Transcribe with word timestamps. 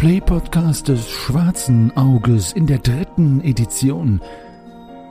Ein 0.00 0.06
Let's 0.06 0.20
Play 0.20 0.20
Podcast 0.20 0.88
des 0.88 1.10
Schwarzen 1.10 1.96
Auges 1.96 2.52
in 2.52 2.66
der 2.66 2.78
dritten 2.78 3.42
Edition. 3.42 4.20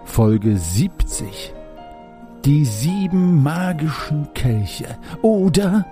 Folge 0.05 0.57
70. 0.57 1.53
Die 2.45 2.66
sieben 2.66 3.44
magischen 3.44 4.33
Kelche 4.33 4.97
oder 5.21 5.85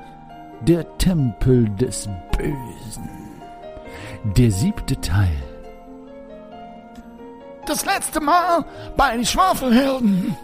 der 0.62 0.98
Tempel 0.98 1.70
des 1.76 2.10
Bösen. 2.36 3.10
Der 4.24 4.52
siebte 4.52 5.00
Teil. 5.00 5.44
Das 7.68 7.86
letzte 7.86 8.20
Mal 8.20 8.66
bei 8.96 9.16
den 9.16 9.26
Schwafelhelden. 9.26 10.36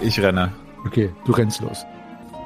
Ich 0.00 0.20
renne. 0.20 0.52
Okay, 0.84 1.10
du 1.24 1.32
rennst 1.32 1.60
los. 1.60 1.86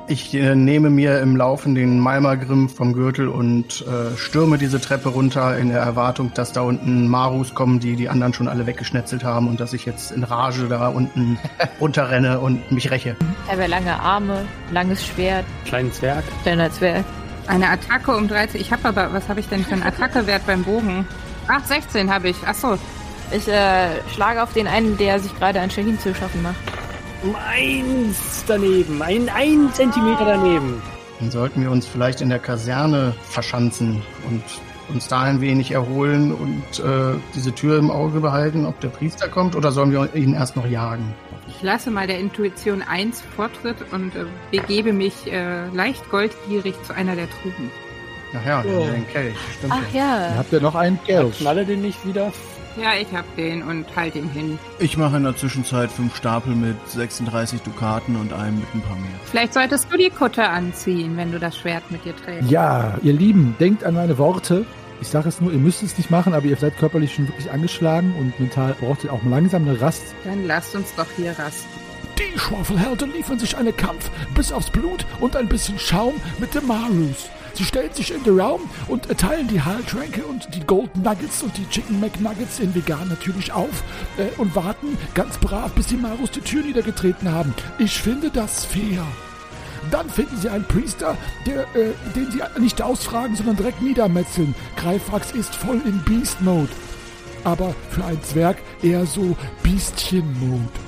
Ich 0.09 0.33
äh, 0.35 0.55
nehme 0.55 0.89
mir 0.89 1.21
im 1.21 1.35
Laufen 1.35 1.75
den 1.75 1.99
Malmagrim 1.99 2.69
vom 2.69 2.93
Gürtel 2.93 3.27
und 3.27 3.85
äh, 3.89 4.17
stürme 4.17 4.57
diese 4.57 4.81
Treppe 4.81 5.09
runter 5.09 5.59
in 5.59 5.71
der 5.71 5.81
Erwartung, 5.81 6.31
dass 6.33 6.53
da 6.53 6.61
unten 6.61 7.09
Marus 7.09 7.55
kommen, 7.55 7.81
die 7.81 7.97
die 7.97 8.09
anderen 8.09 8.33
schon 8.33 8.47
alle 8.47 8.67
weggeschnetzelt 8.67 9.25
haben 9.25 9.49
und 9.49 9.59
dass 9.59 9.73
ich 9.73 9.85
jetzt 9.85 10.13
in 10.13 10.23
Rage 10.23 10.69
da 10.69 10.89
unten 10.89 11.39
runterrenne 11.81 12.39
und 12.39 12.71
mich 12.71 12.89
räche. 12.93 13.17
Er 13.49 13.55
habe 13.57 13.67
lange 13.67 13.99
Arme, 13.99 14.45
langes 14.71 15.05
Schwert, 15.05 15.45
Kleinen 15.65 15.93
Zwerg. 15.93 16.23
kleiner 16.45 16.71
Zwerg. 16.71 17.05
Eine 17.49 17.69
Attacke 17.69 18.17
um 18.17 18.29
13. 18.29 18.61
Ich 18.61 18.73
habe 18.73 18.87
aber, 18.89 19.13
was 19.13 19.29
habe 19.29 19.41
ich 19.41 19.49
denn 19.49 19.65
für 19.65 19.73
einen 19.73 19.83
Attackewert 19.83 20.47
beim 20.47 20.63
Bogen? 20.63 21.05
Ach, 21.49 21.65
16 21.65 22.13
habe 22.13 22.29
ich. 22.29 22.37
Ach 22.47 22.55
so. 22.55 22.79
Ich 23.33 23.49
äh, 23.49 23.89
schlage 24.15 24.41
auf 24.41 24.53
den 24.53 24.69
einen, 24.69 24.97
der 24.99 25.19
sich 25.19 25.37
gerade 25.37 25.61
an 25.61 25.69
Shahin 25.71 25.99
zu 25.99 26.15
schaffen 26.15 26.43
macht. 26.43 26.57
Um 27.23 27.35
eins 27.35 28.45
daneben. 28.47 29.03
Ein, 29.03 29.29
ein 29.29 29.71
Zentimeter 29.73 30.25
daneben. 30.25 30.83
Dann 31.21 31.31
sollten 31.31 31.63
wir 31.63 31.71
uns 31.71 31.87
vielleicht 31.87 32.21
in 32.21 32.29
der 32.29 32.39
Kaserne 32.39 33.15
verschanzen 33.23 34.03
und 34.29 34.43
uns 34.95 35.09
da 35.09 35.23
ein 35.23 35.41
wenig 35.41 35.73
erholen 35.73 36.33
und 36.33 36.79
äh, 36.85 37.19
diese 37.35 37.53
Tür 37.53 37.79
im 37.79 37.91
Auge 37.91 38.21
behalten, 38.21 38.67
ob 38.67 38.79
der 38.81 38.89
Priester 38.89 39.29
kommt 39.29 39.57
oder 39.57 39.73
sollen 39.73 39.91
wir 39.91 40.15
ihn 40.15 40.35
erst 40.35 40.55
noch 40.57 40.67
jagen? 40.67 41.13
Ich 41.49 41.63
lasse 41.63 41.91
mal 41.91 42.07
der 42.07 42.21
Intuition 42.21 42.83
1 42.83 43.23
Vortritt 43.35 43.77
und 43.93 44.15
äh, 44.15 44.27
begebe 44.51 44.93
mich 44.93 45.33
äh, 45.33 45.67
leicht 45.69 46.09
goldgierig 46.11 46.75
zu 46.85 46.95
einer 46.95 47.17
der 47.17 47.29
Truhen. 47.31 47.71
Ach 48.39 48.47
ja, 48.47 48.63
Oh. 48.67 48.85
den 48.87 49.07
Kelch, 49.09 49.35
stimmt. 49.59 49.73
Ach 49.75 49.95
ja. 49.95 50.35
Habt 50.37 50.53
ihr 50.53 50.61
noch 50.61 50.75
einen 50.75 51.03
Kelch? 51.05 51.39
Knalle 51.39 51.65
den 51.65 51.81
nicht 51.83 52.07
wieder. 52.07 52.33
Ja, 52.81 52.95
ich 53.01 53.11
hab 53.17 53.25
den 53.37 53.63
und 53.63 53.87
halt 53.97 54.17
ihn 54.17 54.29
hin. 54.29 54.59
Ich 54.79 54.97
mache 54.97 55.17
in 55.17 55.25
der 55.25 55.37
Zwischenzeit 55.37 55.91
fünf 55.91 56.15
Stapel 56.15 56.55
mit 56.55 56.77
36 56.89 57.63
Dukaten 57.63 58.17
und 58.17 58.33
einem 58.33 58.59
mit 58.59 58.75
ein 58.75 58.83
paar 58.83 58.97
mehr. 58.97 59.19
Vielleicht 59.25 59.55
solltest 59.55 59.91
du 59.91 59.97
die 59.97 60.11
Kutte 60.11 60.47
anziehen, 60.47 61.17
wenn 61.17 61.33
du 61.33 61.39
das 61.39 61.57
Schwert 61.57 61.91
mit 61.91 62.05
dir 62.05 62.15
trägst. 62.15 62.51
Ja, 62.51 62.99
ihr 63.03 63.15
Lieben, 63.15 63.57
denkt 63.59 63.83
an 63.85 63.95
meine 63.95 64.19
Worte. 64.19 64.67
Ich 65.01 65.09
sage 65.09 65.29
es 65.29 65.41
nur, 65.41 65.53
ihr 65.53 65.59
müsst 65.59 65.83
es 65.83 65.97
nicht 65.97 66.11
machen, 66.11 66.35
aber 66.35 66.47
ihr 66.47 66.57
seid 66.57 66.77
körperlich 66.79 67.15
schon 67.15 67.29
wirklich 67.29 67.51
angeschlagen 67.51 68.15
und 68.19 68.39
mental 68.41 68.75
braucht 68.79 69.05
ihr 69.05 69.13
auch 69.13 69.23
langsam 69.25 69.69
eine 69.69 69.81
Rast. 69.81 70.03
Dann 70.25 70.47
lasst 70.47 70.75
uns 70.75 70.95
doch 70.95 71.07
hier 71.17 71.31
rasten. 71.39 71.69
Die 72.19 72.39
Schwafelhelden 72.39 73.13
liefern 73.13 73.39
sich 73.39 73.57
einen 73.57 73.77
Kampf 73.77 74.11
bis 74.35 74.53
aufs 74.53 74.71
Blut 74.71 75.05
und 75.21 75.37
ein 75.37 75.49
bisschen 75.49 75.79
Schaum 75.79 76.15
mit 76.39 76.55
dem 76.55 76.67
Marus. 76.67 77.29
Sie 77.57 77.65
stellen 77.65 77.93
sich 77.95 78.13
in 78.13 78.23
den 78.23 78.39
Raum 78.39 78.61
und 78.87 79.09
teilen 79.19 79.49
die 79.49 79.63
Heiltränke 79.63 80.25
und 80.27 80.47
die 80.55 80.61
Gold 80.61 80.95
Nuggets 80.97 81.43
und 81.43 81.57
die 81.57 81.67
Chicken 81.71 82.01
McNuggets 82.01 82.61
in 82.61 82.75
vegan 82.75 83.09
natürlich 83.09 83.51
auf 83.51 83.83
äh, 84.19 84.39
und 84.39 84.55
warten 84.55 84.99
ganz 85.15 85.39
brav, 85.39 85.73
bis 85.73 85.87
die 85.87 85.97
Marus 85.97 86.31
die 86.31 86.43
Tür 86.43 86.63
niedergetreten 86.63 87.33
haben. 87.33 87.55
Ich 87.79 87.99
finde 87.99 88.29
das 88.29 88.67
fair. 88.67 89.07
Dann 89.91 90.11
finden 90.11 90.37
sie 90.37 90.51
einen 90.51 90.67
Priester, 90.69 91.17
der, 91.47 91.63
äh, 91.75 91.93
den 92.15 92.31
sie 92.31 92.43
nicht 92.61 92.83
ausfragen, 92.83 93.35
sondern 93.37 93.57
direkt 93.57 93.81
niedermetzeln. 93.81 94.55
Greifax 94.77 95.33
ist 95.33 95.55
voll 95.55 95.81
in 95.87 96.03
Beast 96.05 96.43
Mode. 96.43 96.69
Aber 97.45 97.75
für 97.91 98.05
einen 98.05 98.23
Zwerg 98.23 98.59
eher 98.83 99.07
so 99.07 99.35
Biestchen-Mode. 99.63 100.86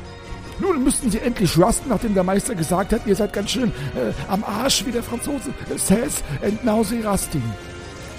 Nun 0.61 0.83
müssten 0.83 1.11
sie 1.11 1.21
endlich 1.21 1.57
rusten, 1.57 1.89
nachdem 1.89 2.15
der 2.15 2.25
Meister 2.25 2.55
gesagt 2.55 2.93
hat, 2.93 3.07
ihr 3.07 3.15
seid 3.15 3.33
ganz 3.33 3.51
schön 3.51 3.71
äh, 3.95 4.13
am 4.29 4.43
Arsch, 4.45 4.85
wie 4.87 4.93
der 4.93 5.03
Franzose 5.03 5.51
äh, 5.73 5.79
says, 5.79 6.23
and 6.43 6.65
now 6.65 6.85
they 6.85 7.01
rusting. 7.01 7.43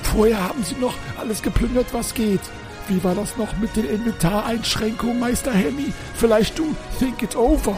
Vorher 0.03 0.41
haben 0.41 0.63
sie 0.63 0.75
noch 0.75 0.93
alles 1.19 1.41
geplündert, 1.41 1.87
was 1.91 2.13
geht. 2.13 2.41
Wie 2.87 3.03
war 3.03 3.13
das 3.13 3.37
noch 3.37 3.55
mit 3.57 3.75
den 3.75 3.87
Inventareinschränkungen, 3.87 5.19
Meister 5.19 5.51
Hemmy? 5.51 5.93
Vielleicht 6.15 6.57
du 6.57 6.75
think 6.97 7.21
it 7.21 7.35
over. 7.35 7.77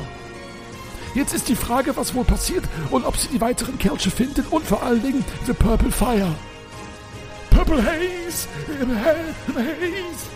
Jetzt 1.14 1.34
ist 1.34 1.50
die 1.50 1.56
Frage, 1.56 1.98
was 1.98 2.14
wohl 2.14 2.24
passiert 2.24 2.64
und 2.90 3.06
ob 3.06 3.18
sie 3.18 3.28
die 3.28 3.42
weiteren 3.42 3.78
Kelche 3.78 4.10
finden 4.10 4.46
und 4.50 4.66
vor 4.66 4.82
allen 4.84 5.02
Dingen 5.02 5.26
the 5.46 5.54
Purple 5.54 5.92
Fire. 5.92 6.34
Purple 7.50 7.84
Haze! 7.84 8.48
Haze! 9.04 10.30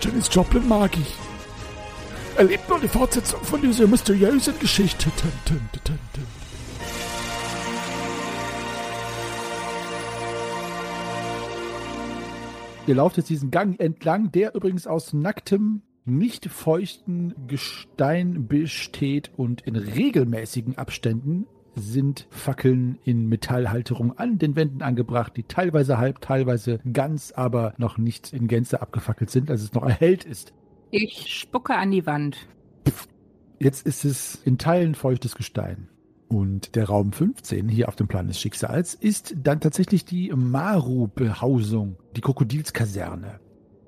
Janis 0.00 0.28
Joplin 0.32 0.66
mag 0.66 0.96
ich. 0.96 1.27
Erlebt 2.38 2.68
nur 2.68 2.78
die 2.78 2.86
Fortsetzung 2.86 3.42
von 3.42 3.60
dieser 3.60 3.88
mysteriösen 3.88 4.56
Geschichte. 4.60 5.10
Ihr 12.86 12.94
lauft 12.94 13.16
jetzt 13.16 13.28
diesen 13.28 13.50
Gang 13.50 13.80
entlang, 13.80 14.30
der 14.30 14.54
übrigens 14.54 14.86
aus 14.86 15.12
nacktem, 15.12 15.82
nicht 16.04 16.46
feuchten 16.46 17.34
Gestein 17.48 18.46
besteht 18.46 19.32
und 19.36 19.62
in 19.62 19.74
regelmäßigen 19.74 20.78
Abständen 20.78 21.48
sind 21.74 22.28
Fackeln 22.30 23.00
in 23.04 23.28
Metallhalterung 23.28 24.16
an 24.16 24.38
den 24.38 24.54
Wänden 24.54 24.82
angebracht, 24.82 25.32
die 25.36 25.42
teilweise 25.42 25.98
halb, 25.98 26.20
teilweise 26.20 26.78
ganz, 26.92 27.32
aber 27.32 27.74
noch 27.78 27.98
nicht 27.98 28.32
in 28.32 28.46
Gänze 28.46 28.80
abgefackelt 28.80 29.28
sind, 29.28 29.50
also 29.50 29.64
es 29.64 29.72
noch 29.72 29.84
erhellt 29.84 30.22
ist. 30.22 30.52
Ich 30.90 31.34
spucke 31.34 31.74
an 31.74 31.90
die 31.90 32.06
Wand. 32.06 32.48
Jetzt 33.60 33.86
ist 33.86 34.04
es 34.04 34.36
in 34.44 34.56
Teilen 34.56 34.94
feuchtes 34.94 35.34
Gestein. 35.34 35.88
Und 36.28 36.76
der 36.76 36.86
Raum 36.86 37.12
15 37.12 37.68
hier 37.68 37.88
auf 37.88 37.96
dem 37.96 38.06
Plan 38.06 38.26
des 38.26 38.38
Schicksals 38.38 38.94
ist 38.94 39.34
dann 39.42 39.60
tatsächlich 39.60 40.04
die 40.04 40.30
Maru-Behausung, 40.34 41.96
die 42.16 42.20
Krokodilskaserne. 42.20 43.40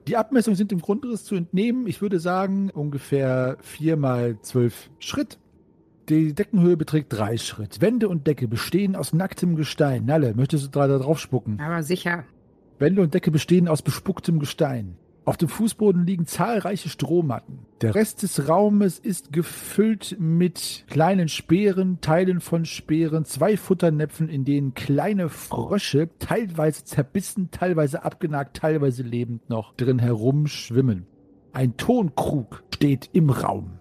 Die 0.09 0.17
Abmessungen 0.17 0.57
sind 0.57 0.73
im 0.73 0.81
Grundriss 0.81 1.25
zu 1.25 1.35
entnehmen. 1.35 1.87
Ich 1.87 2.01
würde 2.01 2.19
sagen, 2.19 2.71
ungefähr 2.71 3.59
vier 3.61 3.97
mal 3.97 4.41
zwölf 4.41 4.91
Schritt. 4.99 5.39
Die 6.09 6.35
Deckenhöhe 6.35 6.77
beträgt 6.77 7.13
drei 7.13 7.37
Schritt. 7.37 7.81
Wände 7.81 8.09
und 8.09 8.27
Decke 8.27 8.49
bestehen 8.49 8.97
aus 8.97 9.13
nacktem 9.13 9.55
Gestein. 9.55 10.07
Nalle, 10.07 10.35
möchtest 10.35 10.65
du 10.65 10.69
da 10.71 10.89
drauf 10.89 11.21
spucken? 11.21 11.61
Aber 11.61 11.83
sicher. 11.83 12.25
Wände 12.79 13.03
und 13.03 13.15
Decke 13.15 13.31
bestehen 13.31 13.69
aus 13.69 13.83
bespucktem 13.83 14.41
Gestein. 14.41 14.97
Auf 15.25 15.37
dem 15.37 15.49
Fußboden 15.49 16.07
liegen 16.07 16.27
zahlreiche 16.27 16.89
Strohmatten. 16.89 17.61
Der 17.83 17.95
Rest 17.95 18.23
des 18.23 18.49
Raumes 18.49 18.99
ist 18.99 19.33
gefüllt 19.33 20.17
mit 20.19 20.85
kleinen 20.89 21.29
Speeren, 21.29 22.01
Teilen 22.01 22.41
von 22.41 22.65
Speeren, 22.65 23.25
zwei 23.25 23.57
Futternäpfen, 23.57 24.29
in 24.29 24.45
denen 24.45 24.75
kleine 24.75 25.29
Frösche, 25.29 26.09
teilweise 26.19 26.85
zerbissen, 26.85 27.51
teilweise 27.51 28.05
abgenagt, 28.05 28.57
teilweise 28.57 29.03
lebend 29.03 29.49
noch 29.51 29.75
drin 29.75 29.99
herumschwimmen. 29.99 31.07
Ein 31.53 31.77
Tonkrug 31.77 32.63
steht 32.75 33.11
im 33.13 33.31
Raum. 33.31 33.80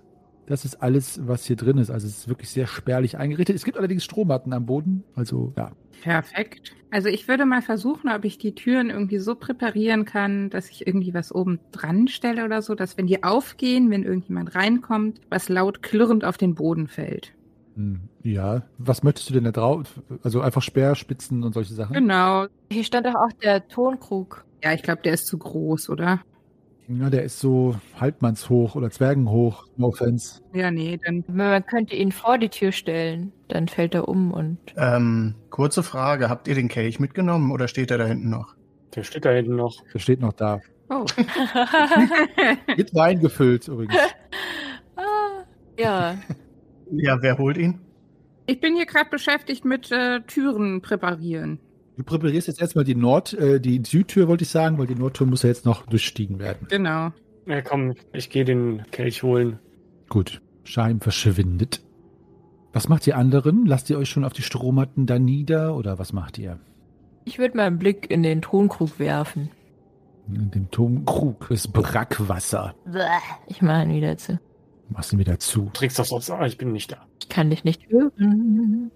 Das 0.50 0.66
ist 0.66 0.82
alles, 0.82 1.22
was 1.28 1.46
hier 1.46 1.56
drin 1.56 1.78
ist. 1.78 1.92
Also 1.92 2.08
es 2.08 2.18
ist 2.18 2.28
wirklich 2.28 2.50
sehr 2.50 2.68
spärlich 2.68 3.18
eingerichtet. 3.18 3.56
Es 3.56 3.64
gibt 3.64 3.78
allerdings 3.78 4.04
Strohmatten 4.04 4.52
am 4.52 4.66
Boden. 4.66 5.04
Also 5.16 5.54
ja, 5.56 5.72
Perfekt. 6.02 6.74
Also 6.92 7.08
ich 7.08 7.28
würde 7.28 7.46
mal 7.46 7.62
versuchen, 7.62 8.10
ob 8.10 8.26
ich 8.26 8.38
die 8.38 8.56
Türen 8.56 8.90
irgendwie 8.90 9.20
so 9.20 9.36
präparieren 9.36 10.06
kann, 10.06 10.50
dass 10.50 10.70
ich 10.70 10.88
irgendwie 10.88 11.14
was 11.14 11.34
oben 11.34 11.60
dran 11.72 12.08
stelle 12.08 12.46
oder 12.46 12.62
so, 12.62 12.74
dass 12.74 12.98
wenn 12.98 13.08
die 13.08 13.24
aufgehen, 13.24 13.92
wenn 13.92 14.04
irgendjemand 14.04 14.56
reinkommt, 14.56 15.22
was 15.30 15.50
laut 15.50 15.84
klirrend 15.84 16.26
auf 16.26 16.38
den 16.38 16.56
Boden 16.56 16.88
fällt. 16.88 17.34
Hm, 17.76 18.02
Ja, 18.24 18.64
was 18.78 19.04
möchtest 19.04 19.30
du 19.30 19.34
denn 19.34 19.44
da 19.44 19.52
drauf? 19.52 20.02
Also 20.24 20.42
einfach 20.42 20.64
Speerspitzen 20.64 21.44
und 21.44 21.54
solche 21.54 21.74
Sachen? 21.74 21.94
Genau. 21.94 22.48
Hier 22.72 22.84
stand 22.84 23.06
doch 23.06 23.16
auch 23.16 23.32
der 23.44 23.68
Tonkrug. 23.68 24.46
Ja, 24.64 24.74
ich 24.74 24.82
glaube, 24.82 25.02
der 25.04 25.14
ist 25.14 25.28
zu 25.28 25.38
groß, 25.38 25.90
oder? 25.90 26.22
Ja, 26.92 27.12
der 27.12 27.24
ist 27.24 27.40
so 27.40 27.76
halbmannshoch 28.00 28.74
oder 28.74 28.90
zwergenhoch. 28.90 29.68
No 29.78 29.90
offense. 29.90 30.42
Ja, 30.54 30.72
nee, 30.72 31.00
dann. 31.06 31.24
Man 31.28 31.64
könnte 31.68 31.96
ihn 31.96 32.12
vor 32.12 32.40
die 32.40 32.50
Tür 32.50 32.72
stellen, 32.72 33.32
dann 33.48 33.68
fällt 33.68 33.94
er 33.94 34.08
um 34.08 34.32
und 34.32 34.58
Ähm, 34.76 35.36
kurze 35.52 35.84
Frage, 35.84 36.30
habt 36.30 36.48
ihr 36.48 36.56
den 36.56 36.68
Kelch 36.68 37.00
mitgenommen 37.00 37.52
oder 37.52 37.68
steht 37.68 37.92
er 37.92 38.00
da 38.00 38.08
hinten 38.08 38.32
noch? 38.32 38.56
Der 38.96 39.04
steht 39.04 39.26
da 39.26 39.30
hinten 39.30 39.56
noch. 39.56 39.84
Der 39.94 40.00
steht 40.00 40.20
noch 40.20 40.34
da. 40.34 40.62
Oh. 40.90 41.06
Mit 42.76 42.96
Wein 42.96 43.20
gefüllt 43.20 43.68
übrigens. 43.68 43.96
ah, 44.96 45.44
ja. 45.78 46.18
Ja, 46.92 47.22
wer 47.22 47.38
holt 47.38 47.58
ihn? 47.60 47.80
Ich 48.48 48.60
bin 48.60 48.76
hier 48.76 48.88
gerade 48.88 49.12
beschäftigt 49.12 49.64
mit 49.64 49.92
äh, 49.92 50.22
Türen 50.22 50.82
präparieren. 50.82 51.60
Du 52.00 52.06
präparierst 52.06 52.48
jetzt 52.48 52.62
erstmal 52.62 52.86
die 52.86 52.96
Nord, 52.96 53.34
äh, 53.34 53.60
die 53.60 53.82
Südtür, 53.86 54.30
wollte 54.30 54.46
ich 54.46 54.50
sagen, 54.50 54.78
weil 54.78 54.88
die 54.88 54.96
Nordtür 54.96 55.28
muss 55.28 55.44
ja 55.44 55.50
jetzt 55.50 55.66
noch 55.66 55.86
durchstiegen 55.86 56.40
werden. 56.40 56.66
Genau. 56.70 57.12
Ja, 57.46 57.62
komm, 57.62 57.94
ich 58.14 58.30
gehe 58.30 58.46
den 58.46 58.84
Kelch 58.92 59.22
holen. 59.22 59.60
Gut. 60.08 60.42
Scheim 60.64 61.02
verschwindet. 61.02 61.82
Was 62.72 62.88
macht 62.88 63.06
ihr 63.06 63.18
anderen? 63.18 63.66
Lasst 63.66 63.90
ihr 63.90 63.98
euch 63.98 64.08
schon 64.10 64.24
auf 64.24 64.32
die 64.32 64.44
Strohmatten 64.44 65.08
da 65.08 65.20
nieder 65.20 65.76
oder 65.76 66.00
was 66.00 66.14
macht 66.14 66.38
ihr? 66.38 66.58
Ich 67.26 67.38
würde 67.38 67.58
mal 67.58 67.68
einen 67.68 67.80
Blick 67.80 68.10
in 68.10 68.24
den 68.24 68.42
Tonkrug 68.42 68.98
werfen. 68.98 69.50
In 70.34 70.52
dem 70.52 70.72
Tonkrug 70.72 71.52
ist 71.52 71.74
Brackwasser. 71.74 72.76
Bäh, 72.86 73.02
Ich 73.48 73.62
mache 73.62 73.84
ihn 73.84 73.94
wieder 73.96 74.16
zu. 74.16 74.40
Machst 74.88 75.12
ihn 75.12 75.20
wieder 75.20 75.38
zu. 75.38 75.64
Du 75.64 75.72
trinkst 75.72 76.00
das 76.00 76.14
aus. 76.14 76.32
Ah, 76.32 76.46
ich 76.46 76.58
bin 76.58 76.72
nicht 76.72 76.94
da. 76.94 77.06
Ich 77.22 77.28
kann 77.28 77.50
dich 77.50 77.66
nicht 77.66 77.90
hören. 77.90 78.90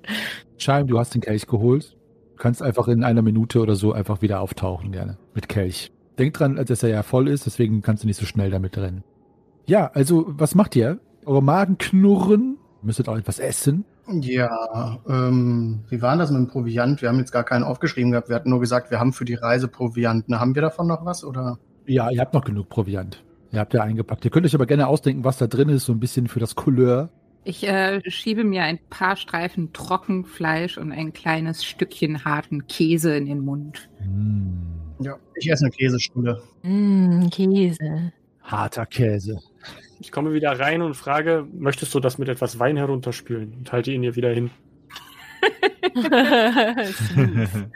Scheim, 0.58 0.88
du 0.88 0.98
hast 0.98 1.14
den 1.14 1.22
Kelch 1.22 1.48
geholt. 1.48 1.98
Du 2.44 2.48
kannst 2.50 2.62
einfach 2.62 2.90
in 2.90 3.06
einer 3.06 3.22
Minute 3.22 3.62
oder 3.62 3.76
so 3.76 3.94
einfach 3.94 4.22
wieder 4.22 4.42
auftauchen, 4.42 4.92
gerne. 4.92 5.18
Mit 5.34 5.48
Kelch. 5.48 5.94
Denk 6.20 6.34
dran, 6.34 6.58
dass 6.58 6.84
er 6.84 6.90
ja 6.90 7.02
voll 7.02 7.30
ist, 7.30 7.46
deswegen 7.46 7.82
kannst 7.82 8.04
du 8.04 8.08
nicht 8.08 8.20
so 8.20 8.26
schnell 8.26 8.52
damit 8.52 8.78
rennen. 8.78 9.06
Ja, 9.66 9.90
also, 9.94 10.26
was 10.28 10.54
macht 10.54 10.76
ihr? 10.76 11.00
Eure 11.26 11.42
Magen 11.42 11.78
knurren. 11.78 12.58
Müsstet 12.82 13.08
auch 13.08 13.16
etwas 13.16 13.40
essen. 13.40 13.86
Ja, 14.10 15.00
ähm, 15.08 15.86
wie 15.88 16.02
war 16.02 16.18
das 16.18 16.32
mit 16.32 16.40
dem 16.40 16.48
Proviant? 16.50 17.02
Wir 17.02 17.08
haben 17.08 17.20
jetzt 17.20 17.32
gar 17.32 17.46
keinen 17.46 17.64
aufgeschrieben 17.64 18.12
gehabt. 18.12 18.28
Wir 18.28 18.36
hatten 18.36 18.50
nur 18.50 18.60
gesagt, 18.60 18.92
wir 18.92 19.00
haben 19.00 19.14
für 19.14 19.24
die 19.24 19.36
Reise 19.36 19.70
Proviant. 19.70 20.26
Na, 20.28 20.42
haben 20.42 20.54
wir 20.54 20.62
davon 20.62 20.88
noch 20.88 21.06
was? 21.06 21.24
Oder? 21.24 21.60
Ja, 21.86 22.10
ihr 22.10 22.20
habt 22.20 22.34
noch 22.34 22.44
genug 22.44 22.68
Proviant. 22.68 23.24
Ihr 23.54 23.62
habt 23.62 23.74
ja 23.74 23.84
eingepackt. 23.84 24.26
Ihr 24.26 24.32
könnt 24.32 24.46
euch 24.46 24.56
aber 24.56 24.66
gerne 24.66 24.90
ausdenken, 24.90 25.24
was 25.24 25.38
da 25.38 25.48
drin 25.48 25.70
ist, 25.70 25.86
so 25.86 25.94
ein 25.94 26.02
bisschen 26.02 26.28
für 26.28 26.42
das 26.42 26.56
Couleur. 26.56 27.10
Ich 27.46 27.68
äh, 27.68 28.02
schiebe 28.10 28.44
mir 28.44 28.64
ein 28.64 28.80
paar 28.90 29.16
Streifen 29.18 29.74
Trockenfleisch 29.74 30.78
und 30.78 30.92
ein 30.92 31.12
kleines 31.14 31.66
Stückchen 31.66 32.24
harten 32.24 32.68
Käse 32.68 33.16
in 33.18 33.26
den 33.26 33.40
Mund. 33.42 33.90
Mm, 34.00 35.04
Ja, 35.04 35.18
ich 35.36 35.52
esse 35.52 35.66
eine 35.66 35.72
Käsestulle. 35.72 36.42
Mmh, 36.62 37.30
Käse. 37.32 38.14
harter 38.42 38.86
Käse. 38.86 39.40
Ich 40.00 40.12
komme 40.12 40.34
wieder 40.34 40.58
rein 40.60 40.82
und 40.82 40.96
frage, 40.96 41.46
möchtest 41.54 41.94
du 41.94 42.00
das 42.00 42.18
mit 42.18 42.30
etwas 42.30 42.60
Wein 42.60 42.78
herunterspülen? 42.78 43.54
Und 43.60 43.72
halte 43.72 43.92
ihn 43.92 44.04
ihr 44.04 44.16
wieder 44.16 44.30
hin. 44.34 44.50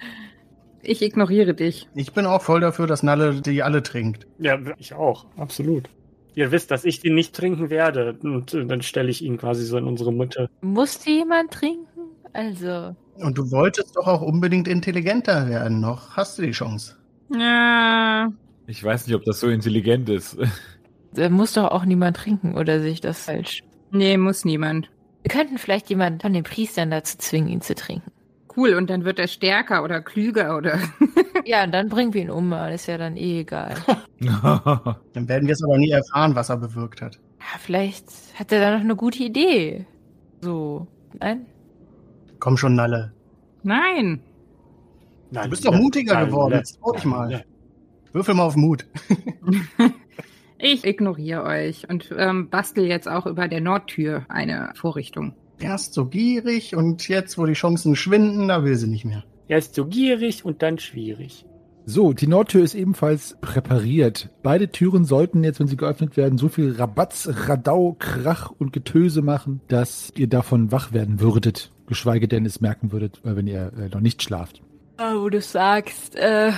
Ich 0.84 1.02
ignoriere 1.02 1.54
dich. 1.54 1.90
Ich 1.96 2.14
bin 2.14 2.26
auch 2.26 2.42
voll 2.42 2.62
dafür, 2.62 2.88
dass 2.88 3.04
Nalle 3.04 3.42
die 3.42 3.62
alle 3.62 3.84
trinkt. 3.84 4.26
Ja, 4.40 4.58
ich 4.78 4.94
auch. 4.94 5.26
Absolut. 5.36 5.90
Ihr 6.38 6.52
wisst, 6.52 6.70
dass 6.70 6.86
ich 6.86 7.00
den 7.00 7.16
nicht 7.16 7.34
trinken 7.36 7.72
werde. 7.72 8.16
Und 8.22 8.54
äh, 8.54 8.64
dann 8.64 8.84
stelle 8.84 9.10
ich 9.10 9.24
ihn 9.24 9.38
quasi 9.38 9.66
so 9.66 9.76
in 9.76 9.86
unsere 9.86 10.14
Mitte. 10.14 10.52
Musste 10.62 11.10
jemand 11.10 11.50
trinken? 11.50 11.88
Also, 12.32 12.96
Und 13.16 13.40
du 13.40 13.50
wolltest 13.50 13.96
doch 13.96 14.06
auch 14.06 14.22
unbedingt 14.22 14.68
intelligenter 14.68 15.50
werden. 15.50 15.80
Noch 15.80 16.16
hast 16.16 16.38
du 16.38 16.44
die 16.44 16.52
Chance. 16.52 16.96
Ja, 17.34 18.32
Ich 18.68 18.84
weiß 18.84 19.08
nicht, 19.08 19.16
ob 19.16 19.24
das 19.26 19.40
so 19.40 19.48
intelligent 19.50 20.10
ist. 20.10 20.38
da 21.14 21.28
muss 21.30 21.54
doch 21.54 21.72
auch 21.72 21.86
niemand 21.86 22.18
trinken, 22.18 22.56
oder 22.56 22.82
sehe 22.82 22.92
ich 22.92 23.02
das 23.02 23.26
falsch? 23.26 23.64
nee, 23.90 24.16
muss 24.18 24.46
niemand. 24.46 24.92
Wir 25.24 25.32
könnten 25.32 25.58
vielleicht 25.58 25.90
jemanden 25.90 26.20
von 26.20 26.34
den 26.34 26.44
Priestern 26.44 26.92
dazu 26.92 27.18
zwingen, 27.18 27.50
ihn 27.50 27.62
zu 27.62 27.74
trinken. 27.74 28.12
Cool, 28.58 28.74
und 28.74 28.90
dann 28.90 29.06
wird 29.06 29.20
er 29.20 29.28
stärker 29.28 29.84
oder 29.84 30.02
klüger 30.02 30.58
oder. 30.58 30.80
Ja, 31.46 31.64
und 31.64 31.72
dann 31.72 31.88
bringen 31.88 32.14
wir 32.14 32.24
ihn 32.24 32.30
um, 32.30 32.50
das 32.50 32.82
ist 32.82 32.88
ja 32.88 32.98
dann 32.98 33.16
eh 33.16 33.40
egal. 33.42 33.74
Dann 34.20 35.30
werden 35.30 35.48
wir 35.48 35.54
es 35.54 35.64
aber 35.64 35.78
nie 35.78 35.92
erfahren, 35.92 36.36
was 36.36 36.50
er 36.50 36.58
bewirkt 36.58 37.02
hat. 37.02 37.20
Ja, 37.40 37.58
vielleicht 37.58 38.06
hat 38.38 38.52
er 38.52 38.60
da 38.60 38.72
noch 38.72 38.82
eine 38.82 38.98
gute 38.98 39.24
Idee. 39.24 39.86
So, 40.42 40.88
nein? 41.18 41.46
Komm 42.40 42.58
schon, 42.58 42.76
Nalle. 42.76 43.14
Nein. 43.64 44.20
Nein, 45.32 45.44
Du 45.44 45.50
bist 45.52 45.66
doch 45.66 45.74
mutiger 45.74 46.16
nein, 46.16 46.26
geworden. 46.28 46.56
Jetzt 46.56 46.80
trau 46.82 46.92
dich 46.92 47.06
mal. 47.06 47.46
Würfel 48.12 48.34
mal 48.34 48.44
auf 48.44 48.58
Mut. 48.58 48.86
Ich 50.60 50.86
ignoriere 50.86 51.44
euch 51.44 51.88
und 51.88 52.12
ähm, 52.18 52.50
bastel 52.50 52.88
jetzt 52.88 53.08
auch 53.08 53.28
über 53.28 53.48
der 53.48 53.62
Nordtür 53.62 54.26
eine 54.28 54.72
Vorrichtung. 54.74 55.36
Erst 55.60 55.94
so 55.94 56.06
gierig 56.06 56.76
und 56.76 57.08
jetzt, 57.08 57.38
wo 57.38 57.46
die 57.46 57.54
Chancen 57.54 57.96
schwinden, 57.96 58.48
da 58.48 58.64
will 58.64 58.76
sie 58.76 58.88
nicht 58.88 59.06
mehr. 59.06 59.24
Erst 59.48 59.76
so 59.76 59.86
gierig 59.86 60.46
und 60.46 60.62
dann 60.62 60.78
schwierig. 60.78 61.46
So, 61.90 62.12
die 62.12 62.28
Nordtür 62.28 62.66
ist 62.66 62.76
ebenfalls 62.76 63.38
präpariert. 63.40 64.30
Beide 64.44 64.70
Türen 64.70 65.06
sollten 65.06 65.46
jetzt, 65.46 65.62
wenn 65.62 65.68
sie 65.68 65.78
geöffnet 65.78 66.18
werden, 66.18 66.38
so 66.38 66.50
viel 66.50 66.74
Rabatz, 66.74 67.30
Radau, 67.32 67.96
Krach 67.98 68.52
und 68.52 68.74
Getöse 68.74 69.22
machen, 69.22 69.62
dass 69.70 70.12
ihr 70.18 70.28
davon 70.28 70.74
wach 70.74 70.92
werden 70.92 71.22
würdet. 71.22 71.72
Geschweige 71.88 72.28
denn 72.28 72.46
es 72.46 72.60
merken 72.60 72.92
würdet, 72.92 73.22
äh, 73.24 73.38
wenn 73.38 73.48
ihr 73.48 73.72
äh, 73.78 73.88
noch 73.88 74.02
nicht 74.02 74.22
schlaft. 74.22 74.62
Wo 74.98 75.30
du 75.30 75.40
sagst, 75.40 76.18
äh, 76.18 76.52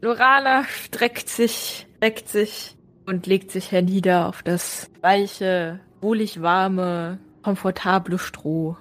Lorana 0.00 0.64
streckt 0.64 1.28
sich, 1.28 1.88
reckt 2.00 2.28
sich 2.28 2.76
und 3.06 3.26
legt 3.26 3.50
sich 3.50 3.72
hernieder 3.72 4.28
auf 4.28 4.44
das 4.44 4.88
weiche, 5.00 5.80
wohlig 6.00 6.42
warme, 6.42 7.18
komfortable 7.46 8.18
Stroh. 8.18 8.76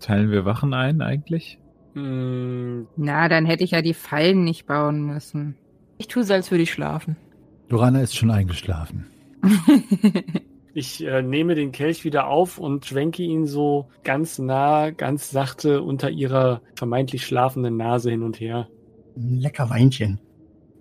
Teilen 0.00 0.32
wir 0.32 0.44
Wachen 0.44 0.74
ein 0.74 1.00
eigentlich? 1.00 1.60
Hm, 1.94 2.88
Na, 2.96 3.28
dann 3.28 3.46
hätte 3.46 3.62
ich 3.62 3.70
ja 3.70 3.82
die 3.82 3.94
Fallen 3.94 4.42
nicht 4.42 4.66
bauen 4.66 5.02
müssen. 5.02 5.54
Ich 5.96 6.08
tue 6.08 6.24
so, 6.24 6.34
als 6.34 6.50
würde 6.50 6.64
ich 6.64 6.72
schlafen. 6.72 7.14
Lorana 7.68 8.00
ist 8.00 8.16
schon 8.16 8.32
eingeschlafen. 8.32 9.06
ich 10.74 11.04
äh, 11.06 11.22
nehme 11.22 11.54
den 11.54 11.70
Kelch 11.70 12.04
wieder 12.04 12.26
auf 12.26 12.58
und 12.58 12.84
schwenke 12.84 13.22
ihn 13.22 13.46
so 13.46 13.88
ganz 14.02 14.40
nah, 14.40 14.90
ganz 14.90 15.30
sachte 15.30 15.80
unter 15.80 16.10
ihrer 16.10 16.62
vermeintlich 16.74 17.24
schlafenden 17.24 17.76
Nase 17.76 18.10
hin 18.10 18.24
und 18.24 18.40
her. 18.40 18.66
Ein 19.16 19.36
lecker 19.36 19.70
Weinchen. 19.70 20.18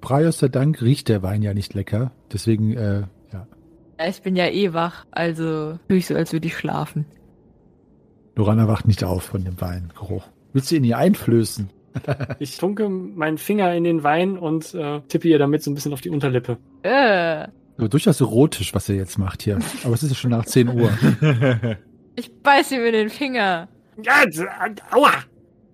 Praios 0.01 0.39
sei 0.39 0.47
Dank 0.47 0.81
riecht 0.81 1.09
der 1.09 1.21
Wein 1.21 1.43
ja 1.43 1.53
nicht 1.53 1.75
lecker. 1.75 2.11
Deswegen, 2.33 2.75
äh, 2.75 3.03
ja. 3.31 3.47
Ja, 3.99 4.07
ich 4.07 4.19
bin 4.23 4.35
ja 4.35 4.47
eh 4.47 4.73
wach, 4.73 5.05
also 5.11 5.77
tue 5.89 5.97
ich 5.97 6.07
so, 6.07 6.15
als 6.15 6.33
würde 6.33 6.47
ich 6.47 6.57
schlafen. 6.57 7.05
Lorana 8.35 8.67
wacht 8.67 8.87
nicht 8.87 9.03
auf 9.03 9.23
von 9.23 9.43
dem 9.43 9.59
Weingeruch. 9.59 10.25
Willst 10.53 10.71
du 10.71 10.75
ihn 10.75 10.83
ihr 10.83 10.97
einflößen? 10.97 11.69
Ich 12.39 12.57
tunke 12.57 12.87
meinen 12.87 13.37
Finger 13.39 13.73
in 13.73 13.83
den 13.83 14.03
Wein 14.03 14.37
und 14.37 14.73
äh, 14.75 15.01
tippe 15.07 15.27
ihr 15.27 15.39
damit 15.39 15.63
so 15.63 15.71
ein 15.71 15.73
bisschen 15.73 15.91
auf 15.91 16.01
die 16.01 16.11
Unterlippe. 16.11 16.57
Äh, 16.83 17.47
So, 17.77 17.87
durchaus 17.87 18.21
erotisch, 18.21 18.73
was 18.75 18.87
er 18.89 18.95
jetzt 18.95 19.17
macht 19.17 19.41
hier. 19.41 19.57
Aber 19.83 19.95
es 19.95 20.03
ist 20.03 20.09
ja 20.09 20.15
schon 20.15 20.29
nach 20.31 20.45
10 20.45 20.69
Uhr. 20.69 20.91
ich 22.15 22.31
beiß 22.43 22.71
ihm 22.73 22.85
in 22.85 22.93
den 22.93 23.09
Finger. 23.09 23.67
Ja, 24.03 24.23
aua! 24.91 25.11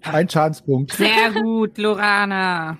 Ein 0.03 0.29
Schadenspunkt. 0.29 0.93
Sehr 0.93 1.31
gut, 1.33 1.77
Lorana. 1.77 2.77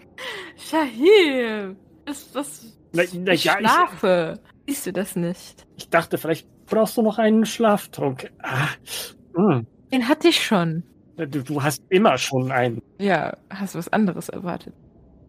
Shahim, 0.57 1.75
das, 2.05 2.31
das, 2.31 2.77
Na, 2.93 3.03
ich 3.03 3.13
na 3.15 3.33
ja, 3.33 3.33
ich, 3.33 3.41
schlafe. 3.67 4.39
Siehst 4.67 4.87
du 4.87 4.93
das 4.93 5.15
nicht? 5.15 5.65
ich 5.75 5.89
dachte, 5.89 6.17
vielleicht 6.17 6.47
brauchst 6.65 6.95
du 6.97 7.01
noch 7.01 7.17
einen 7.19 7.45
Schlaftrunk. 7.45 8.31
Ah, 8.41 8.67
hm. 9.35 9.65
Den 9.91 10.07
hatte 10.07 10.27
ich 10.29 10.43
schon. 10.43 10.83
du, 11.17 11.27
du 11.27 11.61
hast 11.63 11.83
immer 11.89 12.17
schon 12.17 12.51
einen. 12.51 12.81
Ja, 12.99 13.37
hast 13.49 13.75
du 13.75 13.79
was 13.79 13.91
anderes 13.93 14.29
erwartet? 14.29 14.73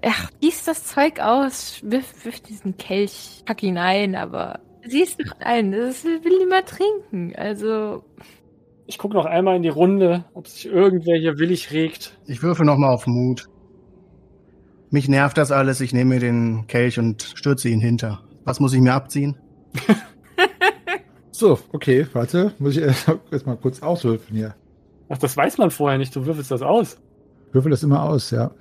Ach, 0.05 0.31
gieß 0.41 0.65
das 0.65 0.85
Zeug 0.85 1.21
aus, 1.21 1.81
wirf, 1.85 2.25
wirf 2.25 2.41
diesen 2.41 2.77
Kelch, 2.77 3.43
pack 3.47 3.63
ihn 3.63 3.79
ein, 3.79 4.15
aber 4.15 4.61
siehst 4.87 5.19
doch 5.21 5.33
ein, 5.41 5.73
das 5.73 6.05
will 6.05 6.39
niemand 6.39 6.67
trinken. 6.67 7.35
Also, 7.37 8.05
Ich 8.87 8.99
gucke 8.99 9.15
noch 9.15 9.25
einmal 9.27 9.57
in 9.57 9.63
die 9.63 9.69
Runde, 9.69 10.25
ob 10.35 10.47
sich 10.49 10.67
irgendwer 10.67 11.17
hier 11.19 11.39
willig 11.39 11.73
regt. 11.73 12.17
Ich 12.27 12.43
würfel 12.43 12.65
nochmal 12.67 12.93
auf 12.95 13.07
Mut. 13.07 13.47
Mich 14.91 15.09
nervt 15.09 15.37
das 15.39 15.51
alles. 15.51 15.81
Ich 15.81 15.93
nehme 15.93 16.15
mir 16.15 16.21
den 16.21 16.67
Kelch 16.69 16.99
und 16.99 17.23
stürze 17.35 17.69
ihn 17.69 17.81
hinter. 17.81 18.23
Was 18.45 18.61
muss 18.61 18.73
ich 18.73 18.81
mir 18.81 18.95
abziehen? 18.95 19.37
So, 21.37 21.59
okay, 21.73 22.07
warte. 22.15 22.55
Muss 22.59 22.79
ich 22.79 22.83
erst 22.83 23.47
mal 23.47 23.59
kurz 23.59 23.83
auswürfeln 23.83 24.39
hier. 24.39 24.55
Ach, 25.11 25.19
das 25.19 25.37
weiß 25.37 25.59
man 25.59 25.71
vorher 25.71 25.99
nicht. 25.99 26.17
Du 26.17 26.25
würfelst 26.25 26.51
das 26.51 26.63
aus. 26.63 26.97
Würfel 27.53 27.71
das 27.71 27.83
immer 27.83 28.05
aus, 28.05 28.31
ja. 28.31 28.53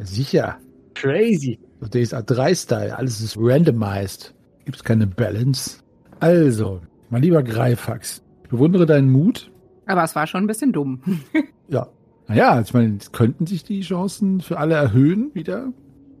sicher. 0.00 0.56
Crazy. 0.94 1.60
Auf 1.80 1.90
der 1.90 2.00
ist 2.00 2.12
A3-Style. 2.12 2.96
Alles 2.96 3.20
ist 3.20 3.36
randomized. 3.38 4.34
Gibt 4.64 4.78
es 4.78 4.82
keine 4.82 5.06
Balance. 5.06 5.78
Also, 6.18 6.80
mein 7.10 7.22
lieber 7.22 7.44
Greifax, 7.44 8.22
ich 8.42 8.48
bewundere 8.48 8.86
deinen 8.86 9.12
Mut. 9.12 9.52
Aber 9.86 10.02
es 10.02 10.16
war 10.16 10.26
schon 10.26 10.42
ein 10.42 10.48
bisschen 10.48 10.72
dumm. 10.72 11.00
Ja. 11.68 11.88
Naja, 12.28 12.60
ich 12.60 12.72
meine, 12.74 12.96
es 12.96 13.10
könnten 13.10 13.46
sich 13.46 13.62
die 13.62 13.82
Chancen 13.82 14.40
für 14.40 14.58
alle 14.58 14.74
erhöhen 14.74 15.32
wieder. 15.34 15.72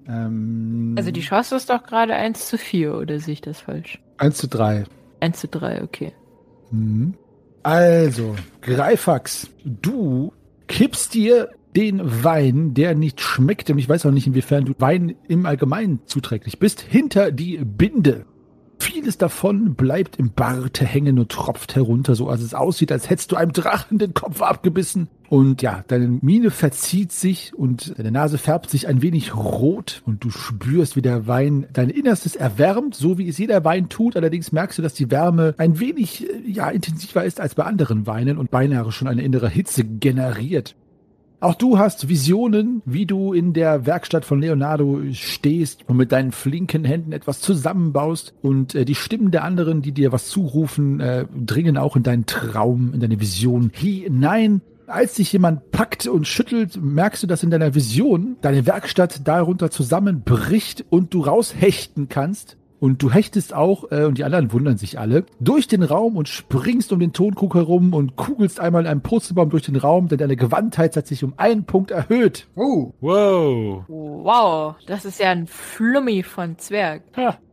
Ähm, 0.08 0.94
also 0.96 1.12
die 1.12 1.20
Chance 1.20 1.56
ist 1.56 1.70
doch 1.70 1.84
gerade 1.84 2.14
1 2.14 2.46
zu 2.48 2.58
4, 2.58 2.96
oder 2.96 3.18
sehe 3.20 3.34
ich 3.34 3.40
das 3.40 3.60
falsch? 3.60 4.00
1 4.18 4.36
zu 4.36 4.48
3. 4.48 4.86
1 5.20 5.38
zu 5.38 5.48
3, 5.48 5.82
okay. 5.82 6.12
Mhm. 6.70 7.14
Also, 7.62 8.36
Greifax, 8.60 9.50
du 9.64 10.32
kippst 10.68 11.14
dir 11.14 11.50
den 11.74 12.00
Wein, 12.24 12.74
der 12.74 12.94
nicht 12.94 13.20
schmeckt, 13.20 13.70
und 13.70 13.78
ich 13.78 13.88
weiß 13.88 14.06
auch 14.06 14.10
nicht, 14.10 14.26
inwiefern 14.26 14.64
du 14.64 14.72
Wein 14.78 15.14
im 15.28 15.46
Allgemeinen 15.46 16.00
zuträglich 16.06 16.58
bist, 16.58 16.80
hinter 16.80 17.32
die 17.32 17.58
Binde. 17.58 18.24
Vieles 18.78 19.18
davon 19.18 19.74
bleibt 19.74 20.16
im 20.16 20.32
Bart 20.32 20.80
hängen 20.80 21.18
und 21.18 21.30
tropft 21.30 21.74
herunter, 21.76 22.14
so 22.14 22.28
als 22.28 22.42
es 22.42 22.54
aussieht, 22.54 22.92
als 22.92 23.08
hättest 23.08 23.32
du 23.32 23.36
einem 23.36 23.52
Drachen 23.52 23.98
den 23.98 24.14
Kopf 24.14 24.42
abgebissen. 24.42 25.08
Und 25.28 25.62
ja, 25.62 25.84
deine 25.88 26.06
Miene 26.06 26.50
verzieht 26.50 27.10
sich 27.10 27.52
und 27.54 27.98
deine 27.98 28.12
Nase 28.12 28.38
färbt 28.38 28.70
sich 28.70 28.86
ein 28.86 29.02
wenig 29.02 29.34
rot 29.34 30.02
und 30.06 30.22
du 30.22 30.30
spürst, 30.30 30.94
wie 30.94 31.02
der 31.02 31.26
Wein 31.26 31.66
dein 31.72 31.90
Innerstes 31.90 32.36
erwärmt, 32.36 32.94
so 32.94 33.18
wie 33.18 33.28
es 33.28 33.38
jeder 33.38 33.64
Wein 33.64 33.88
tut. 33.88 34.16
Allerdings 34.16 34.52
merkst 34.52 34.78
du, 34.78 34.82
dass 34.82 34.94
die 34.94 35.10
Wärme 35.10 35.54
ein 35.58 35.80
wenig 35.80 36.28
äh, 36.28 36.48
ja, 36.48 36.70
intensiver 36.70 37.24
ist 37.24 37.40
als 37.40 37.54
bei 37.54 37.64
anderen 37.64 38.06
Weinen 38.06 38.38
und 38.38 38.50
beinahe 38.50 38.92
schon 38.92 39.08
eine 39.08 39.22
innere 39.22 39.48
Hitze 39.48 39.84
generiert. 39.84 40.76
Auch 41.46 41.54
du 41.54 41.78
hast 41.78 42.08
Visionen, 42.08 42.82
wie 42.86 43.06
du 43.06 43.32
in 43.32 43.52
der 43.52 43.86
Werkstatt 43.86 44.24
von 44.24 44.40
Leonardo 44.40 45.00
stehst 45.12 45.88
und 45.88 45.96
mit 45.96 46.10
deinen 46.10 46.32
flinken 46.32 46.84
Händen 46.84 47.12
etwas 47.12 47.40
zusammenbaust 47.40 48.34
und 48.42 48.74
äh, 48.74 48.84
die 48.84 48.96
Stimmen 48.96 49.30
der 49.30 49.44
anderen, 49.44 49.80
die 49.80 49.92
dir 49.92 50.10
was 50.10 50.26
zurufen, 50.26 50.98
äh, 50.98 51.26
dringen 51.36 51.78
auch 51.78 51.94
in 51.94 52.02
deinen 52.02 52.26
Traum, 52.26 52.92
in 52.94 52.98
deine 52.98 53.20
Vision 53.20 53.70
hinein. 53.72 54.60
Als 54.88 55.14
dich 55.14 55.32
jemand 55.32 55.70
packt 55.70 56.08
und 56.08 56.26
schüttelt, 56.26 56.80
merkst 56.82 57.22
du, 57.22 57.28
dass 57.28 57.44
in 57.44 57.50
deiner 57.50 57.76
Vision 57.76 58.34
deine 58.40 58.66
Werkstatt 58.66 59.28
darunter 59.28 59.70
zusammenbricht 59.70 60.84
und 60.90 61.14
du 61.14 61.20
raushechten 61.20 62.08
kannst. 62.08 62.56
Und 62.78 63.02
du 63.02 63.10
hechtest 63.10 63.54
auch, 63.54 63.90
äh, 63.90 64.04
und 64.04 64.18
die 64.18 64.24
anderen 64.24 64.52
wundern 64.52 64.76
sich 64.76 64.98
alle, 64.98 65.24
durch 65.40 65.66
den 65.66 65.82
Raum 65.82 66.16
und 66.16 66.28
springst 66.28 66.92
um 66.92 67.00
den 67.00 67.12
Tonkrug 67.12 67.54
herum 67.54 67.94
und 67.94 68.16
kugelst 68.16 68.60
einmal 68.60 68.82
in 68.82 68.88
einem 68.88 69.00
Purzelbaum 69.00 69.50
durch 69.50 69.64
den 69.64 69.76
Raum, 69.76 70.08
denn 70.08 70.18
deine 70.18 70.36
Gewandtheit 70.36 70.96
hat 70.96 71.06
sich 71.06 71.24
um 71.24 71.34
einen 71.36 71.64
Punkt 71.64 71.90
erhöht. 71.90 72.46
Oh, 72.54 72.92
Wow. 73.00 73.84
Wow, 73.88 74.74
das 74.86 75.04
ist 75.04 75.20
ja 75.20 75.30
ein 75.30 75.46
Flummi 75.46 76.22
von 76.22 76.58
Zwerg. 76.58 77.02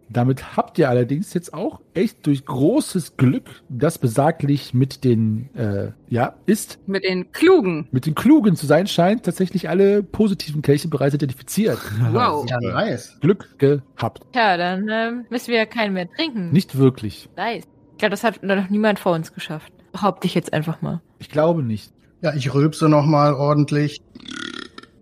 Damit 0.10 0.56
habt 0.58 0.78
ihr 0.78 0.90
allerdings 0.90 1.34
jetzt 1.34 1.54
auch 1.54 1.80
echt 1.94 2.26
durch 2.26 2.46
großes 2.46 3.18
Glück, 3.18 3.64
das 3.70 3.98
besaglich 3.98 4.74
mit 4.74 5.04
den, 5.04 5.50
äh, 5.56 5.92
ja, 6.10 6.36
ist, 6.46 6.80
Mit 6.88 7.04
den 7.04 7.32
Klugen. 7.32 7.88
mit 7.92 8.06
den 8.06 8.16
Klugen 8.16 8.56
zu 8.56 8.66
sein 8.66 8.88
scheint, 8.88 9.24
tatsächlich 9.24 9.70
alle 9.70 10.04
positiven 10.04 10.62
Kelche 10.62 10.88
bereits 10.88 11.16
identifiziert. 11.16 11.80
Wow. 12.14 12.46
ja, 12.50 12.60
nice. 12.60 13.18
Glück 13.22 13.58
gehabt. 13.58 14.22
Tja, 14.34 14.58
dann 14.58 14.88
ähm, 14.90 15.26
müssen 15.30 15.48
wir 15.48 15.58
ja 15.58 15.66
keinen 15.66 15.94
mehr 15.94 16.10
trinken. 16.12 16.52
Nicht 16.52 16.78
wirklich. 16.78 17.30
Nice. 17.38 17.64
Ich 17.94 17.98
glaube, 17.98 18.12
das 18.12 18.24
hat 18.24 18.44
noch 18.44 18.70
niemand 18.70 19.00
vor 19.00 19.14
uns 19.14 19.34
geschafft. 19.34 19.72
Behaupte 19.92 20.28
ich 20.28 20.36
jetzt 20.36 20.54
einfach 20.54 20.82
mal. 20.82 21.02
Ich 21.20 21.30
glaube 21.30 21.64
nicht. 21.64 21.92
Ja, 22.22 22.34
ich 22.34 22.54
rülpse 22.54 22.88
noch 22.90 23.06
mal 23.06 23.34
ordentlich. 23.34 24.02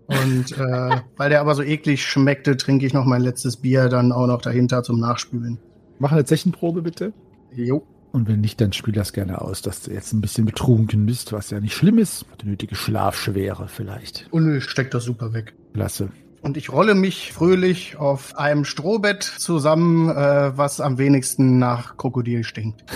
Und 0.06 0.52
äh, 0.58 1.00
weil 1.16 1.30
der 1.30 1.40
aber 1.40 1.54
so 1.54 1.62
eklig 1.62 2.04
schmeckte, 2.04 2.56
trinke 2.56 2.86
ich 2.86 2.92
noch 2.92 3.04
mein 3.04 3.22
letztes 3.22 3.56
Bier 3.56 3.88
dann 3.88 4.12
auch 4.12 4.26
noch 4.26 4.42
dahinter 4.42 4.82
zum 4.82 5.00
Nachspülen. 5.00 5.58
Mach 5.98 6.12
eine 6.12 6.24
Zechenprobe 6.24 6.82
bitte. 6.82 7.12
Jo. 7.54 7.86
Und 8.12 8.28
wenn 8.28 8.40
nicht, 8.40 8.60
dann 8.60 8.72
spiel 8.72 8.92
das 8.92 9.12
gerne 9.12 9.40
aus, 9.40 9.62
dass 9.62 9.82
du 9.82 9.90
jetzt 9.90 10.12
ein 10.12 10.20
bisschen 10.20 10.44
betrunken 10.44 11.06
bist, 11.06 11.32
was 11.32 11.50
ja 11.50 11.60
nicht 11.60 11.74
schlimm 11.74 11.98
ist. 11.98 12.26
Die 12.42 12.46
nötige 12.46 12.74
Schlafschwere 12.74 13.68
vielleicht. 13.68 14.26
Und 14.30 14.54
ich 14.54 14.64
steck 14.64 14.90
das 14.90 15.04
super 15.04 15.32
weg. 15.32 15.54
Klasse. 15.72 16.10
Und 16.42 16.56
ich 16.56 16.70
rolle 16.70 16.94
mich 16.94 17.32
fröhlich 17.32 17.96
auf 17.96 18.36
einem 18.36 18.64
Strohbett 18.64 19.22
zusammen, 19.22 20.10
äh, 20.10 20.56
was 20.58 20.80
am 20.80 20.98
wenigsten 20.98 21.58
nach 21.58 21.96
Krokodil 21.96 22.44
stinkt. 22.44 22.84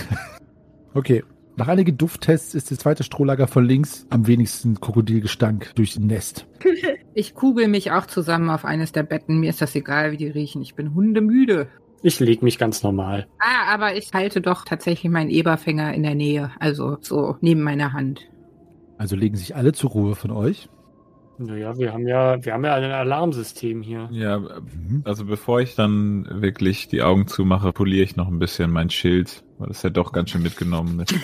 Okay. 0.95 1.23
Nach 1.59 1.69
einigen 1.69 1.97
Dufttests 1.97 2.55
ist 2.55 2.71
das 2.71 2.79
zweite 2.79 3.03
Strohlager 3.03 3.47
von 3.47 3.65
links 3.65 4.07
am 4.11 4.27
wenigsten 4.27 4.79
Krokodilgestank 4.79 5.75
durchs 5.75 5.99
Nest. 5.99 6.47
Ich 7.19 7.35
kugel 7.35 7.67
mich 7.67 7.93
auch 7.93 8.05
zusammen 8.05 8.51
auf 8.51 8.67
eines 8.67 8.93
der 8.93 9.03
Betten. 9.03 9.41
Mir 9.41 9.49
ist 9.49 9.63
das 9.63 9.75
egal, 9.75 10.13
wie 10.13 10.19
die 10.19 10.29
riechen. 10.29 10.61
Ich 10.61 10.75
bin 10.75 10.95
hundemüde. 10.95 11.67
Ich 12.03 12.21
leg 12.21 12.43
mich 12.43 12.59
ganz 12.59 12.83
normal. 12.83 13.27
Ah, 13.39 13.73
aber 13.73 13.97
ich 13.97 14.13
halte 14.13 14.43
doch 14.43 14.67
tatsächlich 14.67 15.11
meinen 15.11 15.31
Eberfänger 15.31 15.95
in 15.95 16.03
der 16.03 16.15
Nähe. 16.15 16.51
Also 16.61 16.99
so 17.01 17.37
neben 17.41 17.63
meiner 17.63 17.95
Hand. 17.95 18.21
Also 18.99 19.17
legen 19.17 19.37
sich 19.37 19.57
alle 19.57 19.73
zur 19.73 19.91
Ruhe 19.93 20.15
von 20.15 20.31
euch. 20.31 20.69
Naja, 21.39 21.77
wir 21.77 21.93
haben 21.93 22.07
ja, 22.09 22.43
wir 22.45 22.53
haben 22.55 22.65
ja 22.65 22.75
ein 22.75 22.91
Alarmsystem 22.91 23.83
hier. 23.83 24.09
Ja, 24.11 24.41
also 25.05 25.25
bevor 25.27 25.61
ich 25.61 25.75
dann 25.75 26.27
wirklich 26.43 26.89
die 26.89 27.03
Augen 27.03 27.27
zumache, 27.27 27.73
poliere 27.73 28.05
ich 28.05 28.17
noch 28.17 28.29
ein 28.29 28.39
bisschen 28.39 28.71
mein 28.71 28.89
Schild, 28.89 29.45
weil 29.59 29.69
das 29.69 29.83
ja 29.83 29.91
doch 29.91 30.13
ganz 30.13 30.31
schön 30.31 30.43
mitgenommen 30.43 31.01
ist. 31.01 31.15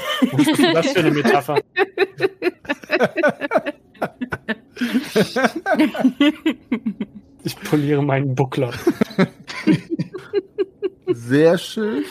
Was 0.75 0.93
für 0.93 0.99
eine 1.01 1.11
Metapher. 1.13 1.59
Ich 7.45 7.57
poliere 7.57 8.03
meinen 8.03 8.35
Buckler. 8.35 8.71
Sehr 11.07 11.59
schön. 11.59 12.05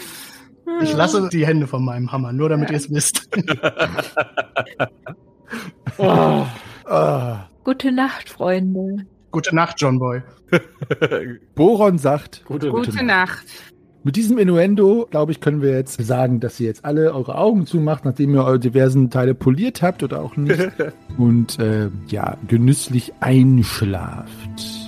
Ich 0.81 0.93
lasse 0.93 1.29
die 1.29 1.45
Hände 1.45 1.67
von 1.67 1.83
meinem 1.83 2.11
Hammer, 2.11 2.33
nur 2.33 2.49
damit 2.49 2.71
ihr 2.71 2.77
es 2.77 2.91
wisst. 2.91 3.29
Oh, 5.97 6.45
Ah. 6.85 7.47
Gute 7.63 7.91
Nacht, 7.91 8.29
Freunde. 8.29 9.05
Gute 9.31 9.55
Nacht, 9.55 9.75
John 9.79 9.99
Boy. 9.99 10.21
Boron 11.55 11.97
sagt, 11.97 12.43
gute, 12.45 12.69
Gute 12.69 13.05
Nacht. 13.05 13.45
mit 14.03 14.15
diesem 14.15 14.37
Innuendo, 14.37 15.07
glaube 15.09 15.31
ich, 15.31 15.39
können 15.39 15.61
wir 15.61 15.71
jetzt 15.71 16.03
sagen, 16.05 16.39
dass 16.39 16.59
ihr 16.59 16.67
jetzt 16.67 16.83
alle 16.83 17.13
eure 17.13 17.37
Augen 17.37 17.65
zumacht, 17.65 18.03
nachdem 18.03 18.33
ihr 18.33 18.43
eure 18.43 18.59
diversen 18.59 19.09
Teile 19.09 19.35
poliert 19.35 19.81
habt 19.81 20.03
oder 20.03 20.21
auch 20.21 20.35
nicht. 20.35 20.71
Und 21.17 21.59
äh, 21.59 21.89
ja, 22.07 22.35
genüsslich 22.47 23.13
einschlaft. 23.21 24.80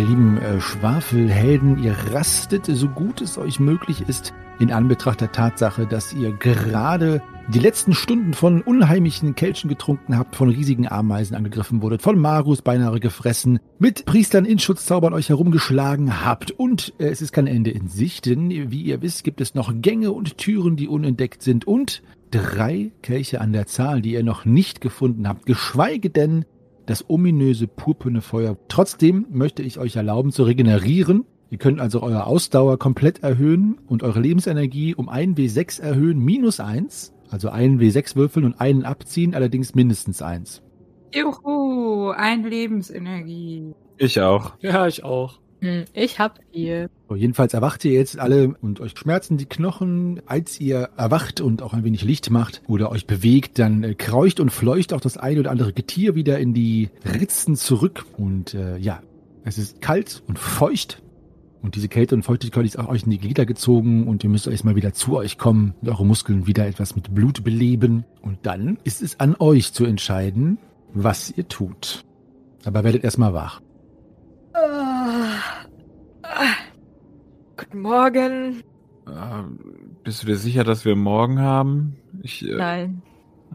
Ihr 0.00 0.06
lieben 0.06 0.38
äh, 0.38 0.58
Schwafelhelden, 0.62 1.82
ihr 1.82 1.94
rastet 2.10 2.64
so 2.64 2.88
gut 2.88 3.20
es 3.20 3.36
euch 3.36 3.60
möglich 3.60 4.08
ist 4.08 4.32
in 4.58 4.72
Anbetracht 4.72 5.20
der 5.20 5.30
Tatsache, 5.30 5.86
dass 5.86 6.14
ihr 6.14 6.32
gerade 6.32 7.20
die 7.48 7.58
letzten 7.58 7.92
Stunden 7.92 8.32
von 8.32 8.62
unheimlichen 8.62 9.34
Kelchen 9.34 9.68
getrunken 9.68 10.16
habt, 10.16 10.36
von 10.36 10.48
riesigen 10.48 10.88
Ameisen 10.88 11.36
angegriffen 11.36 11.82
wurdet, 11.82 12.00
von 12.00 12.18
Marus 12.18 12.62
beinahe 12.62 12.98
gefressen, 12.98 13.58
mit 13.78 14.06
Priestern 14.06 14.46
in 14.46 14.58
Schutzzaubern 14.58 15.12
euch 15.12 15.28
herumgeschlagen 15.28 16.24
habt 16.24 16.50
und 16.50 16.94
äh, 16.98 17.08
es 17.08 17.20
ist 17.20 17.32
kein 17.32 17.46
Ende 17.46 17.70
in 17.70 17.88
Sicht, 17.88 18.24
denn 18.24 18.48
wie 18.70 18.82
ihr 18.82 19.02
wisst, 19.02 19.22
gibt 19.22 19.42
es 19.42 19.54
noch 19.54 19.70
Gänge 19.82 20.12
und 20.12 20.38
Türen, 20.38 20.76
die 20.76 20.88
unentdeckt 20.88 21.42
sind 21.42 21.66
und 21.66 22.02
drei 22.30 22.90
Kelche 23.02 23.42
an 23.42 23.52
der 23.52 23.66
Zahl, 23.66 24.00
die 24.00 24.12
ihr 24.12 24.24
noch 24.24 24.46
nicht 24.46 24.80
gefunden 24.80 25.28
habt, 25.28 25.44
geschweige 25.44 26.08
denn 26.08 26.46
das 26.90 27.08
ominöse 27.08 27.66
purpurne 27.66 28.20
Feuer. 28.20 28.56
Trotzdem 28.68 29.26
möchte 29.30 29.62
ich 29.62 29.78
euch 29.78 29.96
erlauben 29.96 30.32
zu 30.32 30.42
regenerieren. 30.42 31.24
Ihr 31.48 31.58
könnt 31.58 31.80
also 31.80 32.02
eure 32.02 32.26
Ausdauer 32.26 32.78
komplett 32.78 33.22
erhöhen 33.22 33.78
und 33.86 34.02
eure 34.02 34.20
Lebensenergie 34.20 34.94
um 34.94 35.08
einen 35.08 35.34
W6 35.34 35.80
erhöhen, 35.80 36.18
minus 36.18 36.60
eins. 36.60 37.14
Also 37.30 37.48
einen 37.48 37.80
W6 37.80 38.16
würfeln 38.16 38.44
und 38.44 38.60
einen 38.60 38.84
abziehen, 38.84 39.34
allerdings 39.34 39.74
mindestens 39.74 40.20
eins. 40.20 40.62
Juhu, 41.14 42.10
ein 42.10 42.42
Lebensenergie. 42.44 43.72
Ich 43.96 44.20
auch. 44.20 44.54
Ja, 44.60 44.86
ich 44.86 45.04
auch. 45.04 45.40
Hm, 45.60 45.84
ich 45.92 46.18
hab 46.18 46.40
viel. 46.52 46.88
So, 47.08 47.14
jedenfalls 47.14 47.54
erwacht 47.54 47.84
ihr 47.84 47.92
jetzt 47.92 48.18
alle 48.18 48.54
und 48.62 48.80
euch 48.80 48.96
schmerzen 48.96 49.36
die 49.36 49.46
Knochen. 49.46 50.22
Als 50.26 50.60
ihr 50.60 50.90
erwacht 50.96 51.40
und 51.40 51.62
auch 51.62 51.74
ein 51.74 51.84
wenig 51.84 52.02
Licht 52.02 52.30
macht 52.30 52.62
oder 52.66 52.90
euch 52.90 53.06
bewegt, 53.06 53.58
dann 53.58 53.84
äh, 53.84 53.94
kreucht 53.94 54.40
und 54.40 54.50
fleucht 54.50 54.92
auch 54.92 55.00
das 55.00 55.16
eine 55.16 55.40
oder 55.40 55.50
andere 55.50 55.72
Getier 55.72 56.14
wieder 56.14 56.38
in 56.38 56.54
die 56.54 56.90
Ritzen 57.04 57.56
zurück. 57.56 58.06
Und 58.16 58.54
äh, 58.54 58.78
ja, 58.78 59.02
es 59.44 59.58
ist 59.58 59.80
kalt 59.82 60.22
und 60.26 60.38
feucht. 60.38 61.02
Und 61.62 61.74
diese 61.74 61.88
Kälte 61.88 62.14
und 62.14 62.22
Feuchtigkeit 62.22 62.64
ist 62.64 62.78
auch 62.78 62.88
euch 62.88 63.02
in 63.02 63.10
die 63.10 63.18
Glieder 63.18 63.44
gezogen 63.44 64.08
und 64.08 64.24
ihr 64.24 64.30
müsst 64.30 64.46
erstmal 64.46 64.76
wieder 64.76 64.94
zu 64.94 65.16
euch 65.16 65.36
kommen 65.36 65.74
und 65.82 65.90
eure 65.90 66.06
Muskeln 66.06 66.46
wieder 66.46 66.66
etwas 66.66 66.96
mit 66.96 67.14
Blut 67.14 67.44
beleben. 67.44 68.04
Und 68.22 68.38
dann 68.44 68.78
ist 68.84 69.02
es 69.02 69.20
an 69.20 69.36
euch 69.38 69.74
zu 69.74 69.84
entscheiden, 69.84 70.56
was 70.94 71.30
ihr 71.36 71.48
tut. 71.48 72.04
Aber 72.64 72.82
werdet 72.82 73.04
erstmal 73.04 73.34
wach. 73.34 73.60
Ah. 74.54 74.89
Ah. 76.22 76.54
Guten 77.56 77.80
Morgen. 77.80 78.62
Ah, 79.06 79.44
bist 80.04 80.22
du 80.22 80.26
dir 80.28 80.36
sicher, 80.36 80.62
dass 80.62 80.84
wir 80.84 80.94
morgen 80.94 81.40
haben? 81.40 81.96
Ich, 82.22 82.48
äh, 82.48 82.54
Nein. 82.54 83.02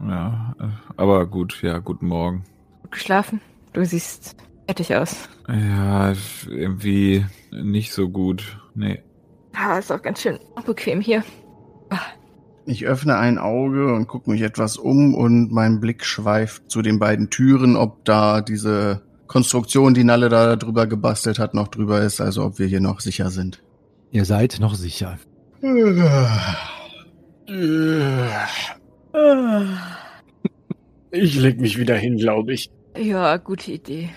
ja, 0.06 0.54
äh, 0.60 0.64
aber 0.98 1.26
gut, 1.26 1.62
ja, 1.62 1.78
guten 1.78 2.08
Morgen. 2.08 2.44
Gut 2.82 2.92
geschlafen? 2.92 3.40
Du 3.72 3.84
siehst 3.86 4.36
fertig 4.66 4.94
aus. 4.94 5.30
Ja, 5.48 6.12
irgendwie 6.46 7.24
nicht 7.50 7.92
so 7.92 8.10
gut. 8.10 8.58
Nee. 8.74 9.02
Ah, 9.54 9.78
ist 9.78 9.90
auch 9.90 10.02
ganz 10.02 10.20
schön 10.20 10.38
bequem 10.66 11.00
hier. 11.00 11.24
Ich 12.66 12.84
öffne 12.84 13.16
ein 13.16 13.38
Auge 13.38 13.94
und 13.94 14.08
gucke 14.08 14.30
mich 14.30 14.42
etwas 14.42 14.76
um 14.76 15.14
und 15.14 15.52
mein 15.52 15.80
Blick 15.80 16.04
schweift 16.04 16.70
zu 16.70 16.82
den 16.82 16.98
beiden 16.98 17.30
Türen, 17.30 17.76
ob 17.76 18.04
da 18.04 18.42
diese 18.42 19.05
Konstruktion, 19.26 19.94
die 19.94 20.04
Nalle 20.04 20.28
da 20.28 20.56
drüber 20.56 20.86
gebastelt 20.86 21.38
hat, 21.38 21.54
noch 21.54 21.68
drüber 21.68 22.02
ist, 22.02 22.20
also 22.20 22.44
ob 22.44 22.58
wir 22.58 22.66
hier 22.66 22.80
noch 22.80 23.00
sicher 23.00 23.30
sind. 23.30 23.62
Ihr 24.10 24.24
seid 24.24 24.58
noch 24.60 24.74
sicher. 24.74 25.18
Ich 31.10 31.40
leg 31.40 31.60
mich 31.60 31.78
wieder 31.78 31.96
hin, 31.96 32.16
glaube 32.16 32.52
ich. 32.52 32.70
Ja, 32.96 33.36
gute 33.36 33.72
Idee. 33.72 34.10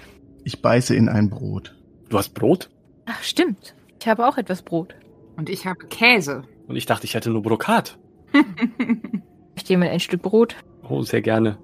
Ich 0.44 0.62
beiße 0.62 0.96
in 0.96 1.10
ein 1.10 1.30
Brot. 1.30 1.76
Du 2.10 2.18
hast 2.18 2.34
Brot? 2.34 2.70
Ach, 3.06 3.22
stimmt. 3.24 3.76
Ich 4.00 4.08
habe 4.08 4.28
auch 4.28 4.38
etwas 4.38 4.62
Brot. 4.62 4.96
Und 5.38 5.50
ich 5.50 5.66
habe 5.66 5.86
Käse. 5.88 6.44
Und 6.68 6.76
ich 6.76 6.86
dachte, 6.86 7.06
ich 7.06 7.14
hätte 7.14 7.30
nur 7.30 7.42
Brokat. 7.42 7.98
Möchte 8.34 9.70
jemand 9.74 9.92
ein 9.92 10.00
Stück 10.00 10.22
Brot? 10.22 10.56
Oh, 10.88 11.02
sehr 11.02 11.22
gerne. 11.22 11.58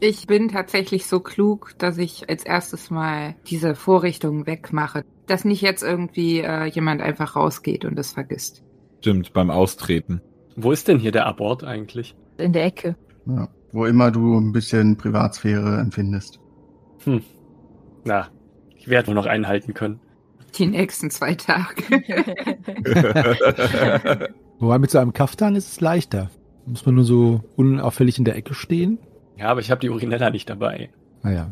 Ich 0.00 0.26
bin 0.26 0.48
tatsächlich 0.48 1.06
so 1.06 1.20
klug, 1.20 1.72
dass 1.78 1.98
ich 1.98 2.28
als 2.28 2.44
erstes 2.44 2.90
mal 2.90 3.36
diese 3.46 3.74
Vorrichtungen 3.74 4.46
wegmache. 4.46 5.04
Dass 5.26 5.44
nicht 5.44 5.62
jetzt 5.62 5.82
irgendwie 5.82 6.40
äh, 6.40 6.66
jemand 6.66 7.00
einfach 7.00 7.36
rausgeht 7.36 7.84
und 7.84 7.98
es 7.98 8.12
vergisst. 8.12 8.62
Stimmt, 9.00 9.32
beim 9.32 9.50
Austreten. 9.50 10.20
Wo 10.56 10.72
ist 10.72 10.88
denn 10.88 10.98
hier 10.98 11.12
der 11.12 11.26
Abort 11.26 11.64
eigentlich? 11.64 12.14
In 12.38 12.52
der 12.52 12.66
Ecke. 12.66 12.96
Ja. 13.26 13.48
Wo 13.72 13.86
immer 13.86 14.10
du 14.10 14.38
ein 14.38 14.52
bisschen 14.52 14.96
Privatsphäre 14.96 15.78
empfindest. 15.78 16.38
Hm. 17.04 17.22
Na, 18.04 18.28
ich 18.76 18.88
werde 18.88 19.08
wohl 19.08 19.14
noch 19.14 19.26
einhalten 19.26 19.74
können. 19.74 20.00
Die 20.56 20.66
nächsten 20.66 21.10
zwei 21.10 21.34
Tage. 21.34 21.82
Wobei 24.58 24.78
mit 24.78 24.90
so 24.90 24.98
einem 24.98 25.12
Kaftan 25.12 25.56
ist 25.56 25.72
es 25.72 25.80
leichter. 25.80 26.30
Muss 26.66 26.86
man 26.86 26.94
nur 26.94 27.04
so 27.04 27.42
unauffällig 27.56 28.18
in 28.18 28.24
der 28.24 28.36
Ecke 28.36 28.54
stehen. 28.54 28.98
Ja, 29.36 29.48
aber 29.48 29.60
ich 29.60 29.70
habe 29.70 29.80
die 29.80 29.90
Urinella 29.90 30.30
nicht 30.30 30.48
dabei. 30.48 30.90
Naja. 31.22 31.50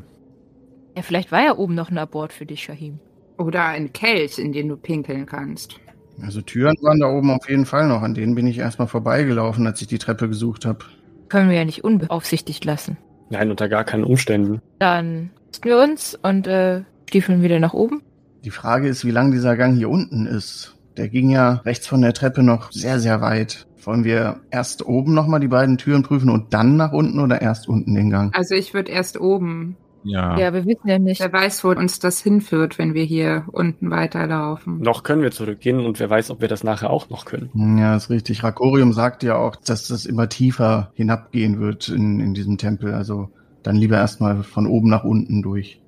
Ja, 0.96 1.02
vielleicht 1.02 1.32
war 1.32 1.42
ja 1.42 1.56
oben 1.56 1.74
noch 1.74 1.90
ein 1.90 1.98
Abort 1.98 2.32
für 2.32 2.46
dich, 2.46 2.62
Shahim. 2.62 2.98
Oder 3.38 3.64
ein 3.66 3.92
Kelch, 3.92 4.38
in 4.38 4.52
den 4.52 4.68
du 4.68 4.76
pinkeln 4.76 5.26
kannst. 5.26 5.80
Also 6.20 6.42
Türen 6.42 6.76
waren 6.82 7.00
da 7.00 7.08
oben 7.08 7.30
auf 7.30 7.48
jeden 7.48 7.64
Fall 7.64 7.88
noch. 7.88 8.02
An 8.02 8.14
denen 8.14 8.34
bin 8.34 8.46
ich 8.46 8.58
erstmal 8.58 8.88
vorbeigelaufen, 8.88 9.66
als 9.66 9.80
ich 9.80 9.88
die 9.88 9.98
Treppe 9.98 10.28
gesucht 10.28 10.66
habe. 10.66 10.84
Können 11.28 11.48
wir 11.48 11.56
ja 11.56 11.64
nicht 11.64 11.82
unbeaufsichtigt 11.82 12.64
lassen. 12.64 12.98
Nein, 13.30 13.50
unter 13.50 13.68
gar 13.68 13.84
keinen 13.84 14.04
Umständen. 14.04 14.60
Dann 14.78 15.30
rüsten 15.48 15.70
wir 15.70 15.78
uns 15.78 16.14
und 16.22 16.46
äh, 16.46 16.82
stiefeln 17.08 17.42
wieder 17.42 17.58
nach 17.58 17.72
oben. 17.72 18.02
Die 18.44 18.50
Frage 18.50 18.88
ist, 18.88 19.04
wie 19.06 19.10
lang 19.10 19.30
dieser 19.30 19.56
Gang 19.56 19.76
hier 19.76 19.88
unten 19.88 20.26
ist. 20.26 20.76
Der 20.96 21.08
ging 21.08 21.30
ja 21.30 21.62
rechts 21.64 21.86
von 21.86 22.02
der 22.02 22.12
Treppe 22.12 22.42
noch 22.42 22.70
sehr, 22.72 22.98
sehr 22.98 23.20
weit. 23.20 23.66
Wollen 23.84 24.04
wir 24.04 24.40
erst 24.50 24.86
oben 24.86 25.14
nochmal 25.14 25.40
die 25.40 25.48
beiden 25.48 25.78
Türen 25.78 26.02
prüfen 26.02 26.30
und 26.30 26.54
dann 26.54 26.76
nach 26.76 26.92
unten 26.92 27.18
oder 27.18 27.42
erst 27.42 27.68
unten 27.68 27.94
den 27.94 28.10
Gang? 28.10 28.34
Also 28.34 28.54
ich 28.54 28.74
würde 28.74 28.92
erst 28.92 29.20
oben. 29.20 29.76
Ja. 30.04 30.36
Ja, 30.36 30.52
wir 30.52 30.66
wissen 30.66 30.88
ja 30.88 30.98
nicht. 30.98 31.20
Wer 31.20 31.32
weiß, 31.32 31.64
wo 31.64 31.70
uns 31.70 31.98
das 31.98 32.20
hinführt, 32.20 32.78
wenn 32.78 32.94
wir 32.94 33.04
hier 33.04 33.44
unten 33.52 33.90
weiterlaufen. 33.90 34.80
Noch 34.80 35.04
können 35.04 35.22
wir 35.22 35.30
zurückgehen 35.30 35.80
und 35.80 36.00
wer 36.00 36.10
weiß, 36.10 36.30
ob 36.30 36.40
wir 36.40 36.48
das 36.48 36.64
nachher 36.64 36.90
auch 36.90 37.08
noch 37.08 37.24
können. 37.24 37.78
Ja, 37.78 37.96
ist 37.96 38.10
richtig. 38.10 38.42
Rakorium 38.42 38.92
sagt 38.92 39.22
ja 39.22 39.36
auch, 39.36 39.56
dass 39.56 39.88
das 39.88 40.06
immer 40.06 40.28
tiefer 40.28 40.90
hinabgehen 40.94 41.60
wird 41.60 41.88
in, 41.88 42.20
in 42.20 42.34
diesem 42.34 42.58
Tempel. 42.58 42.94
Also 42.94 43.30
dann 43.62 43.76
lieber 43.76 43.96
erstmal 43.96 44.42
von 44.42 44.66
oben 44.66 44.88
nach 44.88 45.04
unten 45.04 45.42
durch. 45.42 45.80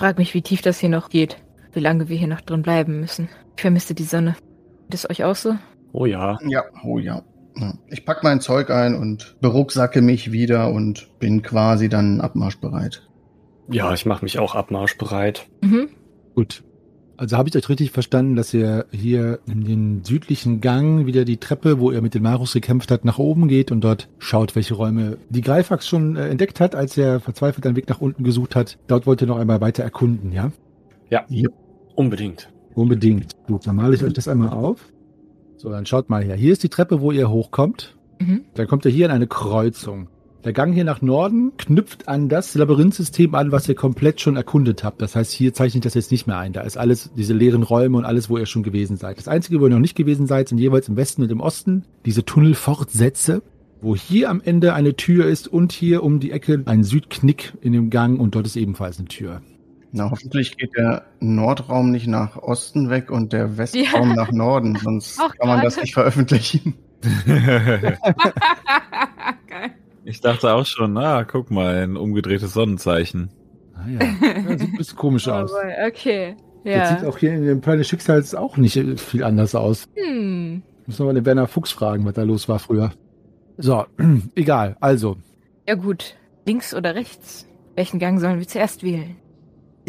Frag 0.00 0.16
mich, 0.16 0.32
wie 0.32 0.40
tief 0.40 0.62
das 0.62 0.78
hier 0.78 0.88
noch 0.88 1.10
geht. 1.10 1.36
Wie 1.72 1.80
lange 1.80 2.08
wir 2.08 2.16
hier 2.16 2.28
noch 2.28 2.40
drin 2.40 2.62
bleiben 2.62 3.00
müssen. 3.00 3.28
Ich 3.56 3.62
vermisse 3.62 3.94
die 3.94 4.04
Sonne. 4.04 4.36
Geht 4.88 4.94
es 4.94 5.08
euch 5.08 5.24
auch 5.24 5.36
so? 5.36 5.56
Oh 5.92 6.06
ja. 6.06 6.38
Ja, 6.48 6.64
oh 6.84 6.98
ja. 6.98 7.22
ja. 7.56 7.74
Ich 7.88 8.04
pack 8.04 8.22
mein 8.22 8.40
Zeug 8.40 8.70
ein 8.70 8.94
und 8.94 9.36
berucksacke 9.40 10.02
mich 10.02 10.32
wieder 10.32 10.70
und 10.72 11.08
bin 11.18 11.42
quasi 11.42 11.88
dann 11.88 12.20
abmarschbereit. 12.20 13.08
Ja, 13.68 13.94
ich 13.94 14.04
mache 14.06 14.24
mich 14.24 14.38
auch 14.38 14.54
abmarschbereit. 14.54 15.46
Mhm. 15.60 15.88
Gut. 16.34 16.64
Also 17.16 17.36
habe 17.36 17.50
ich 17.50 17.56
euch 17.56 17.68
richtig 17.68 17.90
verstanden, 17.90 18.34
dass 18.34 18.54
ihr 18.54 18.86
hier 18.90 19.40
in 19.46 19.62
den 19.62 20.04
südlichen 20.04 20.62
Gang 20.62 21.04
wieder 21.04 21.26
die 21.26 21.36
Treppe, 21.36 21.78
wo 21.78 21.92
ihr 21.92 22.00
mit 22.00 22.14
dem 22.14 22.22
Marus 22.22 22.54
gekämpft 22.54 22.90
habt, 22.90 23.04
nach 23.04 23.18
oben 23.18 23.46
geht 23.46 23.70
und 23.70 23.82
dort 23.82 24.08
schaut, 24.18 24.56
welche 24.56 24.72
Räume 24.72 25.18
die 25.28 25.42
Greifax 25.42 25.86
schon 25.86 26.16
äh, 26.16 26.28
entdeckt 26.28 26.60
hat, 26.60 26.74
als 26.74 26.96
er 26.96 27.20
verzweifelt 27.20 27.66
einen 27.66 27.76
Weg 27.76 27.90
nach 27.90 28.00
unten 28.00 28.24
gesucht 28.24 28.56
hat. 28.56 28.78
Dort 28.86 29.06
wollt 29.06 29.20
ihr 29.20 29.26
noch 29.26 29.38
einmal 29.38 29.60
weiter 29.60 29.82
erkunden, 29.84 30.32
ja? 30.32 30.50
Ja, 31.10 31.24
Ja. 31.28 31.50
Unbedingt. 32.00 32.48
Unbedingt. 32.74 33.36
Gut, 33.46 33.66
dann 33.66 33.76
male 33.76 33.94
ich 33.94 34.02
euch 34.02 34.14
das 34.14 34.26
einmal 34.26 34.50
auf. 34.50 34.80
So, 35.56 35.68
dann 35.68 35.84
schaut 35.86 36.08
mal 36.08 36.24
her. 36.24 36.36
Hier 36.36 36.52
ist 36.52 36.62
die 36.62 36.70
Treppe, 36.70 37.00
wo 37.00 37.12
ihr 37.12 37.30
hochkommt. 37.30 37.96
Mhm. 38.18 38.44
Dann 38.54 38.66
kommt 38.66 38.84
ihr 38.86 38.90
hier 38.90 39.06
in 39.06 39.12
eine 39.12 39.26
Kreuzung. 39.26 40.08
Der 40.42 40.54
Gang 40.54 40.72
hier 40.72 40.84
nach 40.84 41.02
Norden 41.02 41.52
knüpft 41.58 42.08
an 42.08 42.30
das 42.30 42.54
Labyrinthsystem 42.54 43.34
an, 43.34 43.52
was 43.52 43.68
ihr 43.68 43.74
komplett 43.74 44.22
schon 44.22 44.36
erkundet 44.36 44.82
habt. 44.82 45.02
Das 45.02 45.14
heißt, 45.14 45.32
hier 45.32 45.52
zeichne 45.52 45.80
ich 45.80 45.84
das 45.84 45.92
jetzt 45.92 46.10
nicht 46.10 46.26
mehr 46.26 46.38
ein. 46.38 46.54
Da 46.54 46.62
ist 46.62 46.78
alles, 46.78 47.10
diese 47.14 47.34
leeren 47.34 47.62
Räume 47.62 47.98
und 47.98 48.06
alles, 48.06 48.30
wo 48.30 48.38
ihr 48.38 48.46
schon 48.46 48.62
gewesen 48.62 48.96
seid. 48.96 49.18
Das 49.18 49.28
Einzige, 49.28 49.60
wo 49.60 49.66
ihr 49.66 49.70
noch 49.70 49.78
nicht 49.78 49.96
gewesen 49.96 50.26
seid, 50.26 50.48
sind 50.48 50.56
jeweils 50.56 50.88
im 50.88 50.96
Westen 50.96 51.22
und 51.22 51.30
im 51.30 51.40
Osten 51.40 51.84
diese 52.06 52.24
Tunnelfortsätze, 52.24 53.42
wo 53.82 53.94
hier 53.94 54.30
am 54.30 54.40
Ende 54.40 54.72
eine 54.72 54.96
Tür 54.96 55.26
ist 55.26 55.46
und 55.46 55.72
hier 55.72 56.02
um 56.02 56.20
die 56.20 56.30
Ecke 56.30 56.62
ein 56.64 56.84
Südknick 56.84 57.52
in 57.60 57.74
dem 57.74 57.90
Gang 57.90 58.18
und 58.18 58.34
dort 58.34 58.46
ist 58.46 58.56
ebenfalls 58.56 58.98
eine 58.98 59.08
Tür. 59.08 59.42
Na, 59.92 60.10
hoffentlich 60.10 60.56
geht 60.56 60.76
der 60.76 61.04
Nordraum 61.18 61.90
nicht 61.90 62.06
nach 62.06 62.36
Osten 62.36 62.90
weg 62.90 63.10
und 63.10 63.32
der 63.32 63.58
Westraum 63.58 64.10
Ja. 64.10 64.14
nach 64.14 64.30
Norden, 64.32 64.76
sonst 64.76 65.20
Auch 65.20 65.34
kann 65.36 65.48
man 65.48 65.62
das 65.62 65.80
nicht 65.80 65.94
veröffentlichen. 65.94 66.74
Geil. 67.26 67.98
ich 70.04 70.20
dachte 70.20 70.54
auch 70.54 70.66
schon, 70.66 70.96
ah, 70.98 71.24
guck 71.24 71.50
mal, 71.50 71.76
ein 71.82 71.96
umgedrehtes 71.96 72.52
Sonnenzeichen. 72.52 73.30
Ah 73.74 73.86
ja. 73.88 73.98
ja 74.00 74.58
sieht 74.58 74.68
ein 74.70 74.76
bisschen 74.76 74.96
komisch 74.98 75.26
aus. 75.28 75.52
Aber 75.52 75.68
okay. 75.88 76.36
Jetzt 76.62 76.76
Ja. 76.76 76.96
sieht 76.98 77.08
auch 77.08 77.18
hier 77.18 77.32
in 77.34 77.44
dem 77.46 77.60
Plan 77.60 77.78
des 77.78 77.88
Schicksals 77.88 78.34
auch 78.34 78.56
nicht 78.58 78.78
viel 79.00 79.24
anders 79.24 79.54
aus. 79.54 79.88
Hm. 79.96 80.62
Müssen 80.86 80.98
wir 81.00 81.06
mal 81.06 81.14
den 81.14 81.24
Werner 81.26 81.46
Fuchs 81.48 81.72
fragen, 81.72 82.04
was 82.04 82.14
da 82.14 82.22
los 82.22 82.48
war 82.48 82.58
früher. 82.58 82.92
So, 83.56 83.86
egal. 84.34 84.76
Also, 84.80 85.16
Ja 85.66 85.74
gut. 85.74 86.16
Links 86.46 86.74
oder 86.74 86.94
rechts? 86.94 87.46
Welchen 87.76 87.98
Gang 87.98 88.18
sollen 88.20 88.38
wir 88.38 88.46
zuerst 88.48 88.82
wählen? 88.82 89.16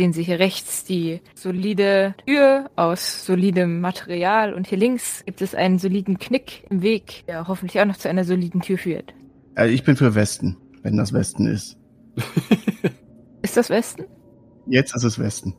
Sehen 0.02 0.14
Sie 0.14 0.24
hier 0.24 0.40
rechts 0.40 0.84
die 0.84 1.22
solide 1.36 2.16
Tür 2.26 2.72
aus 2.76 3.24
solidem 3.24 3.82
Material 3.82 4.56
und 4.56 4.66
hier 4.66 4.80
links 4.80 5.24
gibt 5.28 5.44
es 5.44 5.54
einen 5.54 5.78
soliden 5.78 6.18
Knick 6.18 6.64
im 6.72 6.82
Weg, 6.82 7.24
der 7.28 7.48
hoffentlich 7.48 7.80
auch 7.80 7.86
noch 7.86 7.98
zu 7.98 8.10
einer 8.10 8.24
soliden 8.24 8.62
Tür 8.62 8.80
führt. 8.80 9.14
Also 9.54 9.72
ich 9.72 9.84
bin 9.84 9.96
für 9.96 10.16
Westen, 10.16 10.58
wenn 10.82 10.98
das 10.98 11.14
Westen 11.14 11.46
ist. 11.46 11.78
Ist 13.44 13.56
das 13.56 13.70
Westen? 13.70 14.06
Jetzt 14.66 14.96
ist 14.96 15.04
es 15.04 15.20
Westen. 15.20 15.54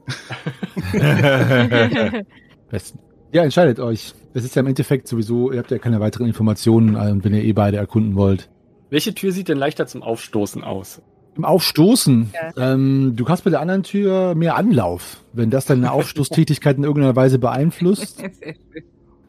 besten. 2.68 2.98
Ja, 3.30 3.44
entscheidet 3.44 3.78
euch. 3.78 4.12
Es 4.34 4.42
ist 4.42 4.56
ja 4.56 4.60
im 4.60 4.66
Endeffekt 4.66 5.06
sowieso, 5.06 5.52
ihr 5.52 5.60
habt 5.60 5.70
ja 5.70 5.78
keine 5.78 6.00
weiteren 6.00 6.26
Informationen, 6.26 7.22
wenn 7.22 7.32
ihr 7.32 7.44
eh 7.44 7.52
beide 7.52 7.76
erkunden 7.76 8.16
wollt. 8.16 8.50
Welche 8.90 9.14
Tür 9.14 9.30
sieht 9.30 9.46
denn 9.48 9.58
leichter 9.58 9.86
zum 9.86 10.02
Aufstoßen 10.02 10.64
aus? 10.64 11.00
Im 11.34 11.44
Aufstoßen, 11.46 12.30
ähm, 12.58 13.12
du 13.16 13.26
hast 13.28 13.42
bei 13.44 13.50
der 13.50 13.60
anderen 13.60 13.82
Tür 13.84 14.34
mehr 14.34 14.56
Anlauf, 14.56 15.22
wenn 15.32 15.48
das 15.50 15.64
deine 15.64 15.90
Aufstoßtätigkeit 15.92 16.76
in 16.76 16.84
irgendeiner 16.84 17.16
Weise 17.16 17.38
beeinflusst. 17.38 18.22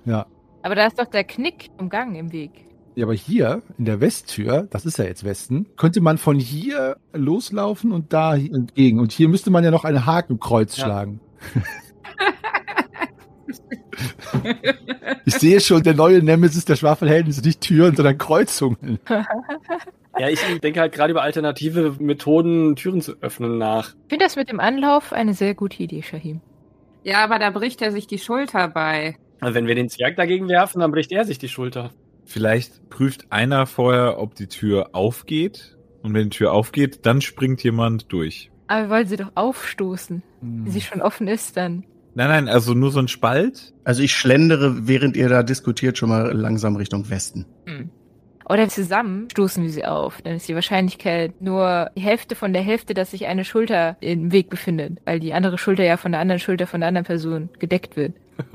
Ja. 0.06 0.26
Aber 0.64 0.76
da 0.76 0.86
ist 0.86 1.00
doch 1.00 1.06
der 1.06 1.24
Knick 1.24 1.70
im 1.80 1.88
Gang 1.90 2.18
im 2.18 2.34
Weg. 2.34 2.52
Ja, 2.96 3.06
aber 3.06 3.14
hier 3.14 3.62
in 3.78 3.86
der 3.86 4.02
Westtür, 4.02 4.68
das 4.70 4.86
ist 4.86 4.98
ja 4.98 5.06
jetzt 5.06 5.24
Westen, 5.24 5.66
könnte 5.78 6.02
man 6.02 6.18
von 6.18 6.38
hier 6.40 6.98
loslaufen 7.14 7.94
und 7.94 8.12
da 8.12 8.36
entgegen. 8.36 9.00
Und 9.00 9.14
hier 9.14 9.30
müsste 9.30 9.50
man 9.50 9.64
ja 9.64 9.72
noch 9.72 9.86
ein 9.86 10.06
Hakenkreuz 10.06 10.76
Ja. 10.76 10.84
schlagen. 10.84 11.22
ich 15.26 15.36
sehe 15.36 15.60
schon, 15.60 15.84
der 15.84 15.94
neue 15.94 16.22
Nemesis 16.22 16.66
der 16.66 16.76
Schwafelhelden 16.76 17.30
ist 17.30 17.46
nicht 17.46 17.62
Türen, 17.62 17.96
sondern 17.96 18.18
Kreuzungen. 18.18 19.00
Ja, 20.20 20.30
ich 20.30 20.40
denke 20.60 20.80
halt 20.80 20.94
gerade 20.94 21.10
über 21.10 21.24
alternative 21.24 21.96
Methoden, 21.98 22.76
Türen 22.76 23.02
zu 23.02 23.14
öffnen 23.22 23.58
nach. 23.58 23.96
Ich 24.04 24.10
finde 24.10 24.26
das 24.26 24.36
mit 24.36 24.48
dem 24.48 24.60
Anlauf 24.60 25.12
eine 25.12 25.34
sehr 25.34 25.56
gute 25.56 25.82
Idee, 25.82 26.04
Shahim. 26.04 26.40
Ja, 27.04 27.24
aber 27.24 27.40
da 27.40 27.50
bricht 27.50 27.82
er 27.82 27.92
sich 27.92 28.06
die 28.06 28.20
Schulter 28.20 28.68
bei. 28.68 29.16
Wenn 29.42 29.66
wir 29.66 29.74
den 29.74 29.90
Zwerg 29.90 30.16
dagegen 30.16 30.48
werfen, 30.48 30.82
dann 30.82 30.92
bricht 30.92 31.12
er 31.12 31.26
sich 31.26 31.40
die 31.40 31.50
Schulter. 31.50 31.90
Vielleicht 32.26 32.90
prüft 32.90 33.32
einer 33.32 33.66
vorher, 33.66 34.20
ob 34.20 34.36
die 34.36 34.48
Tür 34.48 34.92
aufgeht. 34.94 35.78
Und 36.04 36.14
wenn 36.14 36.30
die 36.30 36.38
Tür 36.38 36.54
aufgeht, 36.54 37.06
dann 37.06 37.22
springt 37.22 37.64
jemand 37.64 38.12
durch. 38.12 38.52
Aber 38.68 38.84
wir 38.84 38.90
wollen 38.90 39.08
sie 39.08 39.18
doch 39.18 39.32
aufstoßen. 39.36 40.24
Wenn 40.42 40.72
sie 40.72 40.82
schon 40.82 41.02
offen 41.02 41.28
ist, 41.28 41.58
dann. 41.58 41.86
Nein, 42.16 42.30
nein, 42.30 42.48
also 42.48 42.74
nur 42.74 42.92
so 42.92 43.00
ein 43.00 43.08
Spalt. 43.08 43.74
Also 43.84 44.04
ich 44.04 44.14
schlendere, 44.14 44.88
während 44.88 45.18
ihr 45.18 45.30
da 45.30 45.44
diskutiert, 45.44 45.98
schon 45.98 46.10
mal 46.10 46.32
langsam 46.32 46.76
Richtung 46.76 47.10
Westen. 47.10 47.46
Hm. 47.66 47.90
Oder 48.48 48.68
zusammen 48.68 49.30
stoßen 49.32 49.64
wir 49.64 49.72
sie 49.72 49.86
auf. 49.86 50.22
Dann 50.22 50.36
ist 50.36 50.48
die 50.48 50.56
Wahrscheinlichkeit 50.56 51.42
nur 51.42 51.90
die 51.96 52.02
Hälfte 52.02 52.36
von 52.36 52.54
der 52.54 52.62
Hälfte, 52.62 52.94
dass 52.94 53.12
sich 53.12 53.26
eine 53.26 53.46
Schulter 53.46 53.98
im 54.02 54.32
Weg 54.32 54.50
befindet. 54.50 55.00
Weil 55.06 55.20
die 55.20 55.34
andere 55.34 55.58
Schulter 55.58 55.84
ja 55.84 55.98
von 55.98 56.12
der 56.12 56.22
anderen 56.22 56.40
Schulter 56.40 56.68
von 56.68 56.82
der 56.82 56.90
anderen 56.90 57.06
Person 57.06 57.50
gedeckt 57.60 57.96
wird. 57.96 58.16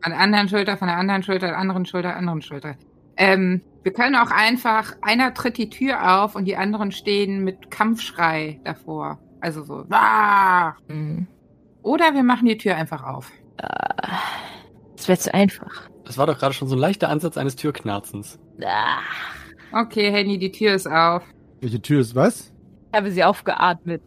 An 0.00 0.12
der 0.12 0.20
anderen 0.20 0.48
Schulter, 0.48 0.76
von 0.76 0.88
der 0.88 0.96
anderen 0.96 1.22
Schulter, 1.22 1.48
der 1.48 1.58
anderen 1.58 1.84
Schulter, 1.84 2.08
der 2.08 2.16
anderen 2.16 2.42
Schulter. 2.42 2.76
Ähm, 3.16 3.60
wir 3.82 3.92
können 3.92 4.14
auch 4.14 4.30
einfach, 4.30 4.94
einer 5.02 5.34
tritt 5.34 5.58
die 5.58 5.70
Tür 5.70 6.22
auf 6.22 6.34
und 6.34 6.44
die 6.44 6.56
anderen 6.56 6.92
stehen 6.92 7.44
mit 7.44 7.70
Kampfschrei 7.70 8.60
davor. 8.64 9.18
Also 9.40 9.64
so. 9.64 9.84
"Ah!" 9.90 10.74
Hm. 10.88 11.26
Oder 11.86 12.14
wir 12.14 12.24
machen 12.24 12.46
die 12.48 12.58
Tür 12.58 12.74
einfach 12.74 13.04
auf. 13.04 13.30
Das 14.96 15.06
wäre 15.06 15.18
zu 15.18 15.32
einfach. 15.32 15.88
Das 16.04 16.18
war 16.18 16.26
doch 16.26 16.36
gerade 16.36 16.52
schon 16.52 16.66
so 16.66 16.74
ein 16.74 16.80
leichter 16.80 17.08
Ansatz 17.08 17.36
eines 17.38 17.54
Türknarzens. 17.54 18.40
Ah, 18.60 18.98
Okay, 19.72 20.10
Henny, 20.10 20.36
die 20.38 20.50
Tür 20.50 20.74
ist 20.74 20.88
auf. 20.90 21.22
Welche 21.60 21.80
Tür 21.80 22.00
ist 22.00 22.16
was? 22.16 22.52
ich 22.90 22.96
habe 22.98 23.10
sie 23.12 23.22
aufgeatmet. 23.22 24.02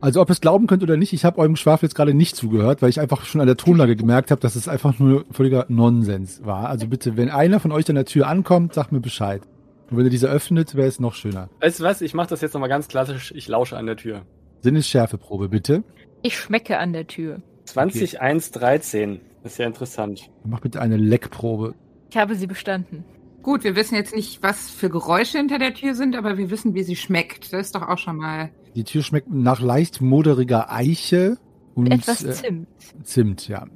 Also 0.00 0.20
ob 0.20 0.28
ihr 0.28 0.32
es 0.32 0.40
glauben 0.40 0.68
könnt 0.68 0.84
oder 0.84 0.96
nicht, 0.96 1.12
ich 1.12 1.24
habe 1.24 1.38
eurem 1.38 1.56
Schwafel 1.56 1.86
jetzt 1.86 1.96
gerade 1.96 2.14
nicht 2.14 2.36
zugehört, 2.36 2.82
weil 2.82 2.90
ich 2.90 3.00
einfach 3.00 3.24
schon 3.24 3.40
an 3.40 3.48
der 3.48 3.56
Tonlage 3.56 3.96
gemerkt 3.96 4.30
habe, 4.30 4.40
dass 4.40 4.54
es 4.54 4.68
einfach 4.68 4.98
nur 5.00 5.24
völliger 5.32 5.66
Nonsens 5.68 6.44
war. 6.44 6.68
Also 6.68 6.86
bitte, 6.86 7.16
wenn 7.16 7.30
einer 7.30 7.58
von 7.58 7.72
euch 7.72 7.88
an 7.88 7.96
der 7.96 8.04
Tür 8.04 8.28
ankommt, 8.28 8.74
sagt 8.74 8.92
mir 8.92 9.00
Bescheid. 9.00 9.42
Und 9.90 9.96
wenn 9.96 10.04
ihr 10.04 10.10
diese 10.10 10.28
öffnet, 10.28 10.76
wäre 10.76 10.86
es 10.86 11.00
noch 11.00 11.14
schöner. 11.14 11.48
Weißt 11.60 11.80
du 11.80 11.84
was? 11.84 12.00
Ich 12.00 12.14
mache 12.14 12.28
das 12.28 12.42
jetzt 12.42 12.52
nochmal 12.52 12.68
ganz 12.68 12.86
klassisch. 12.86 13.32
Ich 13.34 13.48
lausche 13.48 13.76
an 13.76 13.86
der 13.86 13.96
Tür. 13.96 14.22
Sinnesschärfeprobe, 14.62 15.48
bitte. 15.48 15.82
Ich 16.22 16.38
schmecke 16.38 16.78
an 16.78 16.92
der 16.92 17.06
Tür. 17.06 17.42
20, 17.64 18.20
1, 18.20 18.50
13. 18.52 19.20
Das 19.42 19.52
ist 19.52 19.58
ja 19.58 19.66
interessant. 19.66 20.30
Mach 20.44 20.60
bitte 20.60 20.80
eine 20.80 20.96
Leckprobe. 20.96 21.74
Ich 22.10 22.16
habe 22.16 22.34
sie 22.34 22.46
bestanden. 22.46 23.04
Gut, 23.42 23.64
wir 23.64 23.76
wissen 23.76 23.94
jetzt 23.94 24.14
nicht, 24.14 24.42
was 24.42 24.68
für 24.70 24.90
Geräusche 24.90 25.38
hinter 25.38 25.58
der 25.58 25.74
Tür 25.74 25.94
sind, 25.94 26.16
aber 26.16 26.36
wir 26.38 26.50
wissen, 26.50 26.74
wie 26.74 26.82
sie 26.82 26.96
schmeckt. 26.96 27.52
Das 27.52 27.66
ist 27.66 27.74
doch 27.74 27.86
auch 27.88 27.98
schon 27.98 28.16
mal. 28.16 28.50
Die 28.74 28.84
Tür 28.84 29.02
schmeckt 29.02 29.30
nach 29.30 29.60
leicht 29.60 30.00
moderiger 30.00 30.72
Eiche 30.72 31.38
und 31.74 31.90
Etwas 31.92 32.24
äh, 32.24 32.32
Zimt. 32.32 32.68
Zimt, 33.04 33.48
ja. 33.48 33.66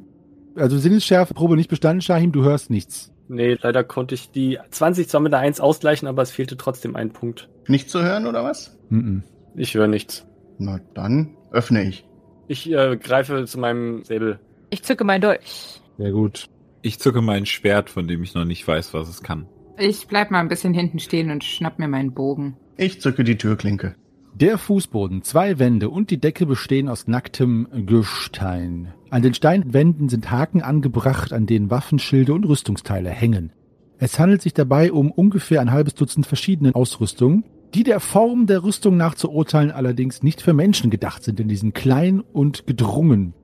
Also 0.56 0.78
Sinnesschärfeprobe 0.78 1.56
nicht 1.56 1.70
bestanden, 1.70 2.02
Shahim, 2.02 2.32
du 2.32 2.42
hörst 2.42 2.70
nichts. 2.70 3.12
Nee, 3.28 3.56
leider 3.60 3.84
konnte 3.84 4.14
ich 4.14 4.30
die 4.30 4.58
20 4.70 5.08
zwar 5.08 5.20
mit 5.20 5.32
einer 5.32 5.42
1 5.42 5.60
ausgleichen, 5.60 6.08
aber 6.08 6.22
es 6.22 6.30
fehlte 6.30 6.56
trotzdem 6.56 6.96
ein 6.96 7.10
Punkt. 7.10 7.48
Nicht 7.68 7.88
zu 7.88 8.02
hören 8.02 8.26
oder 8.26 8.44
was? 8.44 8.76
Mhm. 8.90 9.22
Ich 9.54 9.74
höre 9.74 9.86
nichts. 9.86 10.26
Na 10.58 10.80
dann 10.94 11.36
öffne 11.50 11.82
ich. 11.82 12.04
Ich 12.48 12.70
äh, 12.70 12.96
greife 12.96 13.44
zu 13.44 13.58
meinem 13.58 14.04
Säbel. 14.04 14.40
Ich 14.70 14.82
zücke 14.82 15.04
mein 15.04 15.20
Dolch. 15.20 15.80
Sehr 15.98 16.12
gut. 16.12 16.46
Ich 16.82 16.98
zücke 16.98 17.22
mein 17.22 17.46
Schwert, 17.46 17.90
von 17.90 18.08
dem 18.08 18.22
ich 18.22 18.34
noch 18.34 18.44
nicht 18.44 18.66
weiß, 18.66 18.92
was 18.94 19.08
es 19.08 19.22
kann. 19.22 19.46
Ich 19.78 20.06
bleib 20.06 20.30
mal 20.30 20.40
ein 20.40 20.48
bisschen 20.48 20.74
hinten 20.74 20.98
stehen 20.98 21.30
und 21.30 21.44
schnapp 21.44 21.78
mir 21.78 21.88
meinen 21.88 22.12
Bogen. 22.12 22.56
Ich 22.76 23.00
zücke 23.00 23.24
die 23.24 23.36
Türklinke. 23.36 23.94
Der 24.34 24.56
Fußboden, 24.56 25.22
zwei 25.22 25.58
Wände 25.58 25.90
und 25.90 26.10
die 26.10 26.18
Decke 26.18 26.46
bestehen 26.46 26.88
aus 26.88 27.06
nacktem 27.06 27.68
Gestein. 27.86 28.94
An 29.10 29.22
den 29.22 29.34
Steinwänden 29.34 30.08
sind 30.08 30.30
Haken 30.30 30.62
angebracht, 30.62 31.32
an 31.32 31.46
denen 31.46 31.70
Waffenschilde 31.70 32.32
und 32.32 32.44
Rüstungsteile 32.44 33.10
hängen. 33.10 33.52
Es 33.98 34.18
handelt 34.18 34.42
sich 34.42 34.54
dabei 34.54 34.90
um 34.90 35.10
ungefähr 35.10 35.60
ein 35.60 35.70
halbes 35.70 35.94
Dutzend 35.94 36.26
verschiedene 36.26 36.74
Ausrüstungen, 36.74 37.44
die 37.74 37.84
der 37.84 38.00
Form 38.00 38.46
der 38.46 38.64
Rüstung 38.64 38.96
nach 38.96 39.14
zu 39.14 39.30
urteilen 39.30 39.70
allerdings 39.70 40.22
nicht 40.22 40.42
für 40.42 40.52
Menschen 40.52 40.90
gedacht 40.90 41.24
sind, 41.24 41.38
denn 41.38 41.48
die 41.48 41.56
sind 41.56 41.74
klein 41.74 42.20
und 42.32 42.66
gedrungen. 42.66 43.34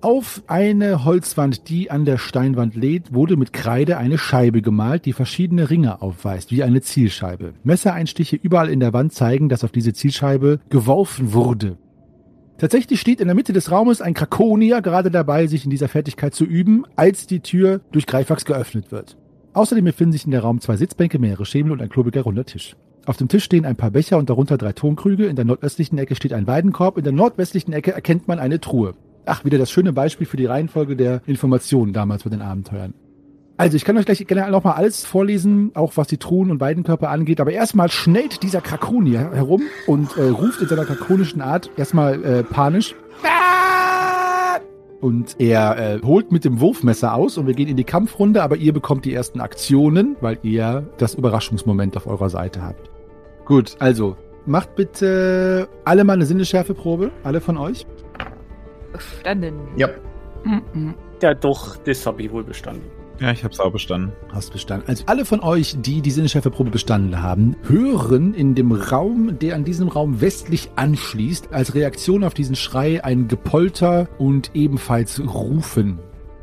Auf 0.00 0.42
eine 0.46 1.04
Holzwand, 1.04 1.68
die 1.68 1.90
an 1.90 2.04
der 2.04 2.18
Steinwand 2.18 2.76
lädt, 2.76 3.14
wurde 3.14 3.36
mit 3.36 3.52
Kreide 3.52 3.96
eine 3.96 4.18
Scheibe 4.18 4.60
gemalt, 4.60 5.04
die 5.04 5.12
verschiedene 5.12 5.70
Ringe 5.70 6.02
aufweist, 6.02 6.50
wie 6.50 6.62
eine 6.62 6.82
Zielscheibe. 6.82 7.54
Messereinstiche 7.64 8.36
überall 8.36 8.68
in 8.68 8.80
der 8.80 8.92
Wand 8.92 9.14
zeigen, 9.14 9.48
dass 9.48 9.64
auf 9.64 9.72
diese 9.72 9.94
Zielscheibe 9.94 10.60
geworfen 10.68 11.32
wurde. 11.32 11.78
Tatsächlich 12.58 13.00
steht 13.00 13.20
in 13.20 13.26
der 13.26 13.34
Mitte 13.34 13.52
des 13.52 13.70
Raumes 13.70 14.00
ein 14.00 14.14
Krakonier 14.14 14.80
gerade 14.80 15.10
dabei, 15.10 15.46
sich 15.46 15.64
in 15.64 15.70
dieser 15.70 15.88
Fertigkeit 15.88 16.34
zu 16.34 16.44
üben, 16.44 16.84
als 16.96 17.26
die 17.26 17.40
Tür 17.40 17.80
durch 17.92 18.06
Greifax 18.06 18.44
geöffnet 18.44 18.92
wird. 18.92 19.16
Außerdem 19.54 19.84
befinden 19.84 20.12
sich 20.12 20.24
in 20.24 20.30
der 20.30 20.42
Raum 20.42 20.60
zwei 20.60 20.76
Sitzbänke, 20.76 21.18
mehrere 21.18 21.46
Schemel 21.46 21.72
und 21.72 21.82
ein 21.82 21.88
klobiger 21.88 22.22
runder 22.22 22.44
Tisch. 22.44 22.76
Auf 23.06 23.16
dem 23.16 23.28
Tisch 23.28 23.44
stehen 23.44 23.64
ein 23.64 23.76
paar 23.76 23.92
Becher 23.92 24.18
und 24.18 24.28
darunter 24.28 24.58
drei 24.58 24.72
Tonkrüge. 24.72 25.26
In 25.26 25.36
der 25.36 25.44
nordöstlichen 25.44 25.96
Ecke 25.96 26.16
steht 26.16 26.32
ein 26.32 26.48
Weidenkorb. 26.48 26.98
In 26.98 27.04
der 27.04 27.12
nordwestlichen 27.12 27.72
Ecke 27.72 27.92
erkennt 27.92 28.26
man 28.26 28.40
eine 28.40 28.60
Truhe. 28.60 28.94
Ach, 29.24 29.44
wieder 29.44 29.58
das 29.58 29.70
schöne 29.70 29.92
Beispiel 29.92 30.26
für 30.26 30.36
die 30.36 30.46
Reihenfolge 30.46 30.96
der 30.96 31.22
Informationen 31.24 31.92
damals 31.92 32.24
bei 32.24 32.30
den 32.30 32.42
Abenteuern. 32.42 32.94
Also, 33.58 33.76
ich 33.76 33.84
kann 33.84 33.96
euch 33.96 34.06
gleich 34.06 34.26
gerne 34.26 34.50
nochmal 34.50 34.74
alles 34.74 35.04
vorlesen, 35.04 35.70
auch 35.74 35.96
was 35.96 36.08
die 36.08 36.18
Truhen 36.18 36.50
und 36.50 36.60
Weidenkörper 36.60 37.08
angeht. 37.08 37.40
Aber 37.40 37.52
erstmal 37.52 37.90
schnellt 37.90 38.42
dieser 38.42 38.60
Krakonier 38.60 39.30
herum 39.32 39.62
und 39.86 40.16
äh, 40.16 40.22
ruft 40.22 40.60
in 40.60 40.68
seiner 40.68 40.84
krakonischen 40.84 41.40
Art 41.40 41.70
erstmal 41.76 42.22
äh, 42.24 42.42
panisch. 42.42 42.96
Und 45.00 45.36
er 45.38 45.78
äh, 45.78 46.00
holt 46.02 46.32
mit 46.32 46.44
dem 46.44 46.58
Wurfmesser 46.58 47.14
aus 47.14 47.38
und 47.38 47.46
wir 47.46 47.54
gehen 47.54 47.68
in 47.68 47.76
die 47.76 47.84
Kampfrunde, 47.84 48.42
aber 48.42 48.56
ihr 48.56 48.72
bekommt 48.72 49.04
die 49.04 49.14
ersten 49.14 49.40
Aktionen, 49.40 50.16
weil 50.20 50.38
ihr 50.42 50.88
das 50.98 51.14
Überraschungsmoment 51.14 51.96
auf 51.96 52.08
eurer 52.08 52.30
Seite 52.30 52.62
habt. 52.62 52.95
Gut, 53.46 53.76
also 53.78 54.16
macht 54.44 54.74
bitte 54.74 55.68
alle 55.84 56.04
mal 56.04 56.14
eine 56.14 56.26
Sinnesschärfeprobe, 56.26 57.12
alle 57.22 57.40
von 57.40 57.56
euch. 57.56 57.86
Bestanden. 58.92 59.54
Ja. 59.76 59.88
Mhm. 60.44 60.94
Ja, 61.22 61.32
doch, 61.32 61.76
das 61.76 62.04
habe 62.06 62.22
ich 62.22 62.32
wohl 62.32 62.44
bestanden. 62.44 62.84
Ja, 63.20 63.30
ich 63.30 63.44
hab's 63.44 63.60
auch 63.60 63.72
bestanden. 63.72 64.12
Hast 64.32 64.52
bestanden. 64.52 64.88
Also 64.88 65.04
alle 65.06 65.24
von 65.24 65.40
euch, 65.40 65.76
die 65.80 66.02
die 66.02 66.10
Sinneschärfeprobe 66.10 66.70
bestanden 66.70 67.22
haben, 67.22 67.56
hören 67.62 68.34
in 68.34 68.54
dem 68.54 68.72
Raum, 68.72 69.38
der 69.38 69.54
an 69.54 69.64
diesem 69.64 69.88
Raum 69.88 70.20
westlich 70.20 70.70
anschließt, 70.76 71.52
als 71.52 71.74
Reaktion 71.74 72.24
auf 72.24 72.34
diesen 72.34 72.56
Schrei 72.56 73.02
ein 73.02 73.28
Gepolter 73.28 74.08
und 74.18 74.50
ebenfalls 74.54 75.20
Rufen. 75.20 75.98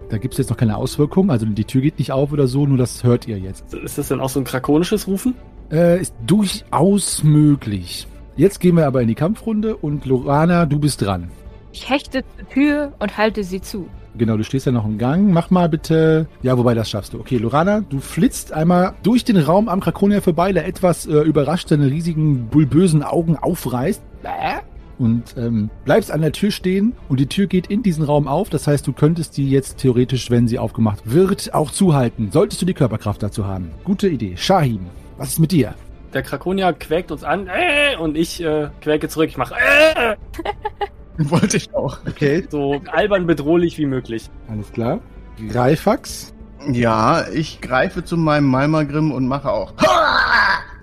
Da 0.09 0.17
gibt's 0.17 0.37
jetzt 0.37 0.49
noch 0.49 0.57
keine 0.57 0.77
Auswirkung, 0.77 1.29
also 1.31 1.45
die 1.45 1.65
Tür 1.65 1.81
geht 1.81 1.99
nicht 1.99 2.11
auf 2.11 2.31
oder 2.31 2.47
so, 2.47 2.65
nur 2.65 2.77
das 2.77 3.03
hört 3.03 3.27
ihr 3.27 3.37
jetzt. 3.37 3.73
Ist 3.73 3.97
das 3.97 4.07
denn 4.07 4.19
auch 4.19 4.29
so 4.29 4.39
ein 4.39 4.45
krakonisches 4.45 5.07
Rufen? 5.07 5.35
Äh, 5.71 6.01
ist 6.01 6.13
durchaus 6.25 7.23
möglich. 7.23 8.07
Jetzt 8.35 8.59
gehen 8.59 8.75
wir 8.75 8.87
aber 8.87 9.01
in 9.01 9.07
die 9.07 9.15
Kampfrunde 9.15 9.75
und 9.75 10.05
Lorana, 10.05 10.65
du 10.65 10.79
bist 10.79 11.01
dran. 11.01 11.29
Ich 11.71 11.89
hechte 11.89 12.23
zur 12.37 12.49
Tür 12.49 12.93
und 12.99 13.17
halte 13.17 13.43
sie 13.43 13.61
zu. 13.61 13.87
Genau, 14.15 14.37
du 14.37 14.43
stehst 14.43 14.67
ja 14.67 14.71
noch 14.71 14.85
im 14.85 14.97
Gang. 14.97 15.31
Mach 15.31 15.49
mal 15.49 15.69
bitte. 15.69 16.27
Ja, 16.43 16.57
wobei 16.57 16.75
das 16.75 16.89
schaffst 16.89 17.13
du. 17.13 17.19
Okay, 17.19 17.37
Lorana, 17.37 17.81
du 17.81 17.99
flitzt 17.99 18.53
einmal 18.53 18.93
durch 19.01 19.23
den 19.23 19.37
Raum 19.37 19.69
am 19.69 19.79
Krakonier 19.79 20.21
vorbei, 20.21 20.53
der 20.53 20.67
etwas 20.67 21.07
äh, 21.07 21.19
überrascht 21.21 21.69
seine 21.69 21.87
riesigen 21.87 22.47
bulbösen 22.47 23.01
Augen 23.01 23.37
aufreißt. 23.37 24.01
Bäh. 24.21 24.61
Und 24.99 25.35
ähm, 25.37 25.71
bleibst 25.85 26.11
an 26.11 26.21
der 26.21 26.31
Tür 26.31 26.51
stehen 26.51 26.93
und 27.09 27.19
die 27.19 27.25
Tür 27.25 27.47
geht 27.47 27.67
in 27.67 27.81
diesen 27.81 28.03
Raum 28.03 28.27
auf. 28.27 28.49
Das 28.49 28.67
heißt, 28.67 28.85
du 28.85 28.93
könntest 28.93 29.35
die 29.37 29.49
jetzt 29.49 29.79
theoretisch, 29.79 30.29
wenn 30.29 30.47
sie 30.47 30.59
aufgemacht 30.59 31.11
wird, 31.11 31.53
auch 31.55 31.71
zuhalten. 31.71 32.29
Solltest 32.31 32.61
du 32.61 32.67
die 32.67 32.75
Körperkraft 32.75 33.23
dazu 33.23 33.47
haben. 33.47 33.71
Gute 33.83 34.07
Idee. 34.07 34.37
Shahim, 34.37 34.81
was 35.23 35.29
ist 35.29 35.39
mit 35.39 35.53
dir? 35.53 35.73
Der 36.13 36.21
Krakonia 36.21 36.73
quäkt 36.73 37.09
uns 37.09 37.23
an 37.23 37.47
äh, 37.47 37.95
und 37.95 38.17
ich 38.17 38.43
äh, 38.43 38.67
quäke 38.81 39.07
zurück. 39.07 39.29
Ich 39.29 39.37
mache 39.37 39.55
äh, 39.55 40.17
Wollte 41.17 41.55
ich 41.55 41.73
auch. 41.73 41.97
Okay, 42.05 42.45
so 42.49 42.81
albern 42.91 43.25
bedrohlich 43.25 43.77
wie 43.77 43.85
möglich. 43.85 44.29
alles 44.49 44.69
klar. 44.73 44.99
Greifax. 45.49 46.33
Ja, 46.69 47.25
ich 47.29 47.61
greife 47.61 48.03
zu 48.03 48.17
meinem 48.17 48.47
Malmagrim 48.47 49.13
und 49.13 49.25
mache 49.27 49.49
auch. 49.49 49.73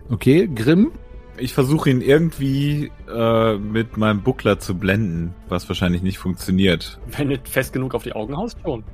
Okay, 0.09 0.49
Grimm. 0.55 0.91
Ich 1.37 1.53
versuche 1.53 1.91
ihn 1.91 2.01
irgendwie 2.01 2.91
äh, 3.15 3.57
mit 3.59 3.99
meinem 3.99 4.23
Buckler 4.23 4.59
zu 4.59 4.75
blenden, 4.75 5.35
was 5.49 5.69
wahrscheinlich 5.69 6.01
nicht 6.03 6.19
funktioniert. 6.19 6.99
Wenn 7.17 7.29
nicht 7.29 7.47
fest 7.47 7.75
genug 7.75 7.95
auf 7.95 8.05
die 8.05 8.13
Augen 8.15 8.37
haust, 8.37 8.59
schon. 8.63 8.85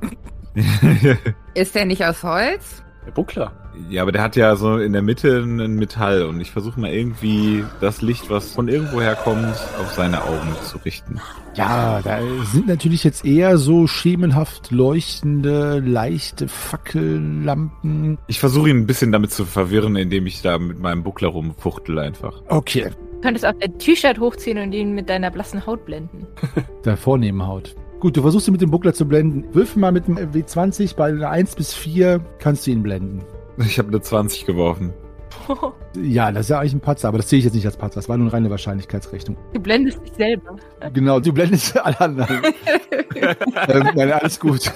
Ist 1.54 1.74
der 1.76 1.84
nicht 1.84 2.04
aus 2.04 2.22
Holz? 2.24 2.82
Der 3.06 3.12
Buckler. 3.12 3.52
ja, 3.88 4.02
aber 4.02 4.10
der 4.12 4.22
hat 4.22 4.34
ja 4.36 4.56
so 4.56 4.78
in 4.78 4.92
der 4.92 5.02
Mitte 5.02 5.38
ein 5.38 5.76
Metall 5.76 6.24
und 6.24 6.40
ich 6.40 6.50
versuche 6.50 6.80
mal 6.80 6.92
irgendwie 6.92 7.64
das 7.80 8.02
Licht, 8.02 8.28
was 8.30 8.50
von 8.50 8.68
irgendwoher 8.68 9.14
kommt, 9.14 9.54
auf 9.80 9.92
seine 9.94 10.24
Augen 10.24 10.54
zu 10.64 10.78
richten. 10.78 11.20
Ja, 11.54 12.00
da 12.02 12.18
sind 12.52 12.66
natürlich 12.66 13.04
jetzt 13.04 13.24
eher 13.24 13.58
so 13.58 13.86
schemenhaft 13.86 14.72
leuchtende, 14.72 15.78
leichte 15.78 16.48
Fackellampen. 16.48 18.18
Ich 18.26 18.40
versuche 18.40 18.68
ihn 18.70 18.78
ein 18.78 18.86
bisschen 18.86 19.12
damit 19.12 19.30
zu 19.30 19.44
verwirren, 19.44 19.96
indem 19.96 20.26
ich 20.26 20.42
da 20.42 20.58
mit 20.58 20.80
meinem 20.80 21.02
Buckler 21.02 21.28
rumfuchtel 21.28 21.98
einfach. 21.98 22.42
Okay, 22.48 22.90
Du 23.16 23.22
könntest 23.22 23.46
auch 23.46 23.54
dein 23.58 23.78
T-Shirt 23.78 24.20
hochziehen 24.20 24.58
und 24.58 24.72
ihn 24.72 24.94
mit 24.94 25.08
deiner 25.08 25.30
blassen 25.30 25.64
Haut 25.66 25.86
blenden. 25.86 26.26
der 26.84 26.96
vornehmen 26.98 27.46
Haut. 27.46 27.74
Gut, 28.00 28.16
du 28.16 28.22
versuchst 28.22 28.46
ihn 28.48 28.52
mit 28.52 28.60
dem 28.60 28.70
Buckler 28.70 28.92
zu 28.92 29.06
blenden. 29.06 29.44
Würfel 29.54 29.80
mal 29.80 29.92
mit 29.92 30.06
dem 30.06 30.16
W20, 30.16 30.96
bei 30.96 31.06
einer 31.06 31.30
1 31.30 31.56
bis 31.56 31.72
4 31.74 32.20
kannst 32.38 32.66
du 32.66 32.70
ihn 32.70 32.82
blenden. 32.82 33.22
Ich 33.58 33.78
habe 33.78 33.88
eine 33.88 34.00
20 34.00 34.44
geworfen. 34.46 34.92
Ja, 35.98 36.30
das 36.30 36.42
ist 36.42 36.48
ja 36.50 36.58
eigentlich 36.60 36.74
ein 36.74 36.80
Patzer, 36.80 37.08
aber 37.08 37.16
das 37.16 37.30
sehe 37.30 37.38
ich 37.38 37.46
jetzt 37.46 37.54
nicht 37.54 37.64
als 37.64 37.78
Patzer. 37.78 37.94
Das 37.94 38.08
war 38.08 38.18
nur 38.18 38.26
eine 38.26 38.32
reine 38.34 38.50
Wahrscheinlichkeitsrechnung. 38.50 39.38
Du 39.54 39.60
blendest 39.60 39.98
dich 40.04 40.12
selber. 40.12 40.56
Genau, 40.92 41.20
du 41.20 41.32
blendest 41.32 41.74
alle 41.84 41.98
anderen. 41.98 42.36
ähm, 43.68 43.88
nein, 43.94 44.12
alles 44.12 44.38
gut. 44.38 44.70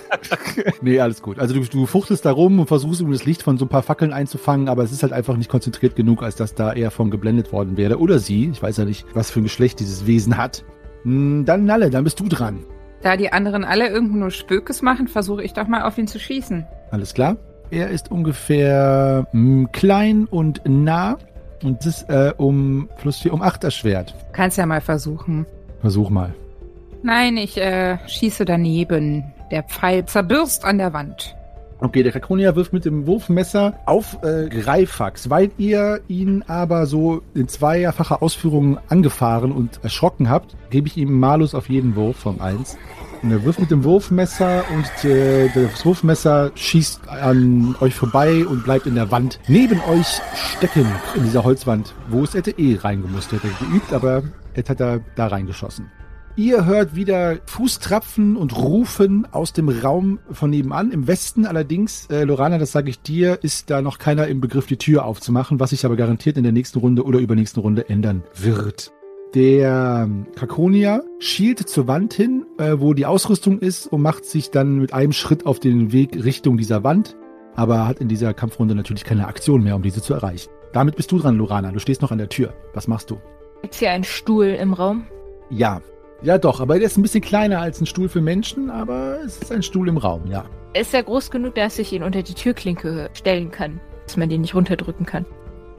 nee, 0.81 0.99
alles 0.99 1.21
gut. 1.21 1.39
Also 1.39 1.53
du, 1.55 1.61
du 1.61 1.85
fuchtelst 1.85 2.25
da 2.25 2.31
rum 2.33 2.59
und 2.59 2.69
versuchst, 2.69 3.03
um 3.03 3.13
das 3.13 3.27
Licht 3.27 3.43
von 3.43 3.59
so 3.59 3.67
ein 3.67 3.69
paar 3.69 3.83
Fackeln 3.83 4.15
einzufangen, 4.15 4.69
aber 4.69 4.83
es 4.83 4.93
ist 4.93 5.03
halt 5.03 5.13
einfach 5.13 5.37
nicht 5.37 5.51
konzentriert 5.51 5.95
genug, 5.95 6.23
als 6.23 6.37
dass 6.37 6.55
da 6.55 6.73
er 6.73 6.91
von 6.91 7.11
geblendet 7.11 7.53
worden 7.53 7.77
wäre. 7.77 7.99
Oder 7.99 8.19
sie. 8.19 8.49
Ich 8.49 8.63
weiß 8.63 8.79
ja 8.79 8.87
nicht, 8.87 9.05
was 9.13 9.31
für 9.31 9.41
ein 9.41 9.45
Geschlecht 9.45 9.79
dieses 9.81 10.07
Wesen 10.07 10.39
hat. 10.39 10.65
Hm, 11.03 11.45
Dann 11.45 11.67
Nalle, 11.67 11.91
dann 11.91 12.05
bist 12.05 12.19
du 12.19 12.29
dran. 12.29 12.65
Da 13.03 13.17
die 13.17 13.33
anderen 13.33 13.65
alle 13.65 13.89
irgendwo 13.89 14.17
nur 14.17 14.31
Spökes 14.31 14.83
machen, 14.83 15.09
versuche 15.09 15.43
ich 15.43 15.55
doch 15.55 15.67
mal 15.67 15.83
auf 15.83 15.97
ihn 15.97 16.07
zu 16.07 16.19
schießen. 16.19 16.67
Alles 16.91 17.15
klar? 17.15 17.37
Er 17.71 17.89
ist 17.89 18.11
ungefähr 18.11 19.27
mh, 19.33 19.69
klein 19.73 20.27
und 20.31 20.61
nah. 20.67 21.17
Und 21.63 21.81
das 21.81 21.87
ist 22.03 22.11
äh, 22.11 22.33
um 22.37 22.89
plus 22.99 23.19
4 23.19 23.33
um 23.33 23.43
8 23.43 23.65
erschwert. 23.65 24.15
Kannst 24.33 24.59
ja 24.59 24.67
mal 24.67 24.81
versuchen. 24.81 25.47
Versuch 25.81 26.11
mal. 26.11 26.35
Nein, 27.03 27.37
ich 27.37 27.57
äh, 27.59 27.99
schieße 28.07 28.45
daneben. 28.45 29.25
Der 29.51 29.63
Pfeil 29.63 30.05
zerbürst 30.05 30.65
an 30.65 30.79
der 30.79 30.93
Wand. 30.93 31.37
Okay, 31.83 32.03
der 32.03 32.13
Krakonia 32.13 32.55
wirft 32.57 32.75
mit 32.75 32.85
dem 32.85 33.07
Wurfmesser 33.07 33.79
auf 33.87 34.19
äh, 34.23 34.51
Greifax. 34.51 35.31
Weil 35.31 35.51
ihr 35.57 36.03
ihn 36.09 36.45
aber 36.47 36.85
so 36.85 37.23
in 37.33 37.49
zweifacher 37.49 38.23
Ausführung 38.23 38.79
angefahren 38.89 39.51
und 39.51 39.83
erschrocken 39.83 40.29
habt, 40.29 40.57
gebe 40.69 40.89
ich 40.89 40.99
ihm 40.99 41.19
Malus 41.19 41.55
auf 41.55 41.71
jeden 41.71 41.97
Wurf 41.97 42.17
von 42.17 42.39
1. 42.39 42.77
Und 43.23 43.31
er 43.33 43.45
wirft 43.45 43.61
mit 43.61 43.71
dem 43.71 43.83
Wurfmesser 43.85 44.65
und 44.75 45.09
äh, 45.09 45.49
das 45.55 45.85
Wurfmesser 45.87 46.53
schießt 46.55 47.09
an 47.09 47.75
euch 47.81 47.95
vorbei 47.95 48.45
und 48.45 48.65
bleibt 48.65 48.87
in 48.87 48.95
der 48.95 49.11
Wand 49.11 49.41
neben 49.49 49.81
euch 49.81 50.21
stecken 50.35 50.87
in 51.17 51.25
dieser 51.25 51.45
Holzwand, 51.45 51.95
wo 52.09 52.25
es 52.25 52.35
hätte 52.35 52.51
eh 52.53 52.77
reingemusst. 52.77 53.33
Hätte 53.33 53.49
geübt, 53.59 53.93
aber 53.95 54.23
jetzt 54.55 54.69
hat 54.69 54.81
er 54.81 55.01
da 55.17 55.29
reingeschossen. 55.29 55.91
Ihr 56.37 56.65
hört 56.65 56.95
wieder 56.95 57.39
Fußtrapfen 57.47 58.37
und 58.37 58.57
Rufen 58.57 59.27
aus 59.33 59.53
dem 59.53 59.69
Raum 59.69 60.21
von 60.31 60.51
nebenan. 60.51 60.93
Im 60.93 61.07
Westen 61.07 61.45
allerdings, 61.45 62.07
äh, 62.07 62.25
Lorana, 62.25 62.59
das 62.59 62.73
sage 62.73 62.89
ich 62.89 63.03
dir, 63.03 63.39
ist 63.43 63.69
da 63.69 63.83
noch 63.83 63.99
keiner 63.99 64.29
im 64.29 64.41
Begriff, 64.41 64.67
die 64.67 64.77
Tür 64.77 65.05
aufzumachen, 65.05 65.59
was 65.59 65.71
sich 65.71 65.85
aber 65.85 65.97
garantiert 65.97 66.37
in 66.37 66.45
der 66.45 66.53
nächsten 66.53 66.79
Runde 66.79 67.05
oder 67.05 67.19
übernächsten 67.19 67.61
Runde 67.61 67.89
ändern 67.89 68.23
wird. 68.37 68.93
Der 69.35 70.09
Kakonia 70.37 71.03
schielt 71.19 71.69
zur 71.69 71.89
Wand 71.89 72.15
hin, 72.15 72.47
äh, 72.59 72.77
wo 72.79 72.95
die 72.95 73.07
Ausrüstung 73.07 73.59
ist 73.59 73.87
und 73.87 74.01
macht 74.01 74.25
sich 74.25 74.51
dann 74.51 74.79
mit 74.79 74.95
einem 74.95 75.13
Schritt 75.13 75.47
auf 75.47 75.61
den 75.61 75.93
Weg 75.93 76.25
Richtung 76.25 76.57
dieser 76.57 76.85
Wand, 76.85 77.17
aber 77.55 77.87
hat 77.87 77.99
in 77.99 78.09
dieser 78.09 78.35
Kampfrunde 78.35 78.75
natürlich 78.75 79.05
keine 79.05 79.27
Aktion 79.27 79.63
mehr, 79.63 79.77
um 79.77 79.83
diese 79.83 80.01
zu 80.01 80.15
erreichen. 80.15 80.51
Damit 80.73 80.97
bist 80.97 81.11
du 81.11 81.19
dran, 81.19 81.37
Lorana. 81.37 81.73
Du 81.73 81.81
stehst 81.81 82.03
noch 82.03 82.13
an 82.13 82.19
der 82.19 82.29
Tür. 82.29 82.55
Was 82.73 82.87
machst 82.87 83.11
du? 83.11 83.19
Ist 83.63 83.75
hier 83.75 83.91
ein 83.91 84.05
Stuhl 84.05 84.47
im 84.47 84.73
Raum? 84.73 85.07
Ja. 85.51 85.81
Ja, 86.23 86.37
doch, 86.37 86.61
aber 86.61 86.79
der 86.79 86.87
ist 86.87 86.99
ein 86.99 87.03
bisschen 87.03 87.23
kleiner 87.23 87.61
als 87.61 87.81
ein 87.81 87.87
Stuhl 87.87 88.09
für 88.09 88.21
Menschen, 88.21 88.71
aber 88.71 89.21
es 89.25 89.39
ist 89.39 89.53
ein 89.53 89.63
Stuhl 89.63 89.89
im 89.89 89.97
Raum, 89.97 90.27
ja. 90.27 90.45
Ist 90.75 90.93
er 90.93 91.03
groß 91.03 91.31
genug, 91.31 91.55
dass 91.55 91.79
ich 91.79 91.93
ihn 91.93 92.03
unter 92.03 92.23
die 92.23 92.35
Türklinke 92.35 93.09
stellen 93.15 93.51
kann? 93.51 93.81
Dass 94.07 94.17
man 94.17 94.29
den 94.29 94.43
nicht 94.43 94.55
runterdrücken 94.55 95.07
kann? 95.07 95.25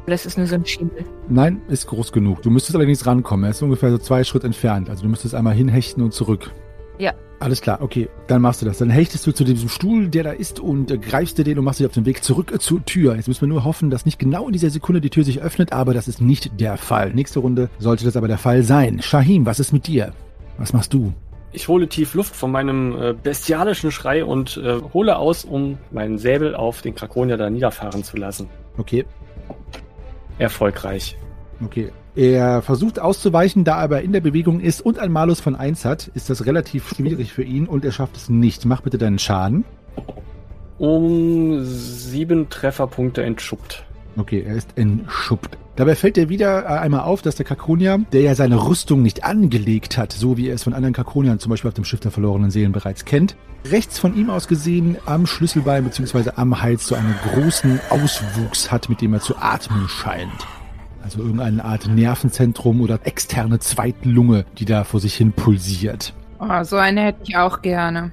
Oder 0.06 0.16
ist 0.16 0.26
es 0.26 0.38
nur 0.38 0.48
so 0.48 0.56
ein 0.56 0.66
Schimmel? 0.66 1.06
Nein, 1.30 1.62
ist 1.68 1.88
groß 1.88 2.12
genug. 2.12 2.42
Du 2.42 2.50
müsstest 2.50 2.76
allerdings 2.76 3.06
rankommen. 3.06 3.46
Er 3.46 3.52
ist 3.52 3.62
ungefähr 3.62 3.92
so 3.92 4.00
zwei 4.00 4.24
Schritt 4.24 4.44
entfernt. 4.44 4.90
Also 4.90 5.04
du 5.04 5.10
müsstest 5.10 5.36
einmal 5.36 5.54
hinhechten 5.54 6.04
und 6.04 6.12
zurück. 6.12 6.52
Ja. 6.98 7.14
Alles 7.40 7.62
klar, 7.62 7.82
okay, 7.82 8.10
dann 8.28 8.42
machst 8.42 8.62
du 8.62 8.66
das. 8.66 8.78
Dann 8.78 8.90
hechtest 8.90 9.26
du 9.26 9.32
zu 9.32 9.44
diesem 9.44 9.70
Stuhl, 9.70 10.10
der 10.10 10.24
da 10.24 10.32
ist, 10.32 10.60
und 10.60 10.92
äh, 10.92 10.98
greifst 10.98 11.38
dir 11.38 11.44
den 11.44 11.58
und 11.58 11.66
machst 11.66 11.80
dich 11.80 11.88
auf 11.88 11.94
den 11.94 12.06
Weg 12.06 12.24
zurück 12.24 12.52
äh, 12.52 12.60
zur 12.60 12.86
Tür. 12.86 13.16
Jetzt 13.16 13.28
müssen 13.28 13.42
wir 13.42 13.48
nur 13.48 13.64
hoffen, 13.64 13.90
dass 13.90 14.06
nicht 14.06 14.20
genau 14.20 14.46
in 14.48 14.54
dieser 14.54 14.70
Sekunde 14.70 15.02
die 15.02 15.10
Tür 15.10 15.24
sich 15.24 15.42
öffnet, 15.42 15.74
aber 15.74 15.94
das 15.94 16.08
ist 16.08 16.22
nicht 16.22 16.60
der 16.60 16.78
Fall. 16.78 17.14
Nächste 17.14 17.40
Runde 17.40 17.70
sollte 17.80 18.06
das 18.06 18.16
aber 18.16 18.28
der 18.28 18.38
Fall 18.38 18.62
sein. 18.62 19.02
Shahim, 19.02 19.46
was 19.46 19.60
ist 19.60 19.74
mit 19.74 19.88
dir? 19.88 20.14
Was 20.58 20.74
machst 20.74 20.94
du? 20.94 21.14
Ich 21.54 21.68
hole 21.68 21.88
tief 21.88 22.14
Luft 22.14 22.36
von 22.36 22.52
meinem 22.52 23.02
äh, 23.02 23.14
bestialischen 23.14 23.92
Schrei 23.92 24.24
und 24.24 24.58
äh, 24.58 24.80
hole 24.94 25.18
aus, 25.18 25.44
um 25.44 25.78
meinen 25.92 26.18
Säbel 26.18 26.56
auf 26.56 26.82
den 26.82 26.96
Krakonier 26.96 27.36
da 27.38 27.50
niederfahren 27.50 28.04
zu 28.04 28.16
lassen. 28.16 28.48
Okay, 28.78 29.06
Erfolgreich. 30.38 31.18
okay. 31.64 31.92
Er 32.14 32.62
versucht 32.62 33.00
auszuweichen, 33.00 33.64
da 33.64 33.78
er 33.78 33.84
aber 33.84 34.02
in 34.02 34.12
der 34.12 34.20
Bewegung 34.20 34.60
ist 34.60 34.82
und 34.82 35.00
ein 35.00 35.12
Malus 35.12 35.40
von 35.40 35.56
1 35.56 35.86
hat, 35.86 36.08
ist 36.14 36.30
das 36.30 36.46
relativ 36.46 36.90
schwierig 36.90 37.32
für 37.32 37.44
ihn 37.44 37.68
und 37.68 37.86
er 37.86 37.94
schafft 37.94 38.18
es 38.18 38.28
nicht. 38.28 38.66
Mach 38.66 38.82
bitte 38.82 38.98
deinen 38.98 39.18
Schaden. 39.18 39.64
Um 40.78 41.64
sieben 41.64 42.50
Trefferpunkte 42.50 43.24
entschuppt. 43.24 43.86
Okay, 44.18 44.44
er 44.46 44.56
ist 44.56 44.78
entschuppt. 44.78 45.58
Dabei 45.76 45.96
fällt 45.96 46.18
dir 46.18 46.30
wieder 46.30 46.64
äh, 46.64 46.80
einmal 46.80 47.02
auf, 47.02 47.22
dass 47.22 47.36
der 47.36 47.46
Kakonier, 47.46 48.00
der 48.12 48.22
ja 48.22 48.36
seine 48.36 48.68
Rüstung 48.68 49.02
nicht 49.02 49.24
angelegt 49.24 49.98
hat, 49.98 50.12
so 50.12 50.38
wie 50.38 50.50
er 50.50 50.56
es 50.56 50.64
von 50.64 50.74
anderen 50.74 50.94
Kakoniern 50.94 51.40
zum 51.40 51.50
Beispiel 51.50 51.70
auf 51.70 51.76
dem 51.76 51.86
Schiff 51.86 52.02
der 52.02 52.12
verlorenen 52.12 52.52
Seelen 52.52 52.74
bereits 52.74 53.06
kennt, 53.06 53.38
rechts 53.70 53.98
von 53.98 54.16
ihm 54.16 54.30
aus 54.30 54.48
gesehen 54.48 54.98
am 55.06 55.26
Schlüsselbein 55.26 55.86
bzw. 55.86 56.32
am 56.36 56.62
Hals 56.62 56.88
so 56.88 56.96
einen 56.96 57.16
großen 57.34 57.80
Auswuchs 57.90 58.72
hat, 58.72 58.90
mit 58.90 59.02
dem 59.02 59.14
er 59.14 59.22
zu 59.22 59.38
atmen 59.38 59.88
scheint. 59.88 60.48
Also 61.04 61.20
irgendeine 61.20 61.64
Art 61.66 61.88
Nervenzentrum 61.88 62.82
oder 62.82 63.00
externe 63.06 63.60
Zweitlunge, 63.60 64.46
die 64.58 64.66
da 64.66 64.84
vor 64.84 65.00
sich 65.00 65.16
hin 65.16 65.32
pulsiert. 65.32 66.14
Oh, 66.40 66.64
so 66.64 66.76
eine 66.76 67.06
hätte 67.06 67.22
ich 67.24 67.38
auch 67.38 67.62
gerne. 67.62 68.12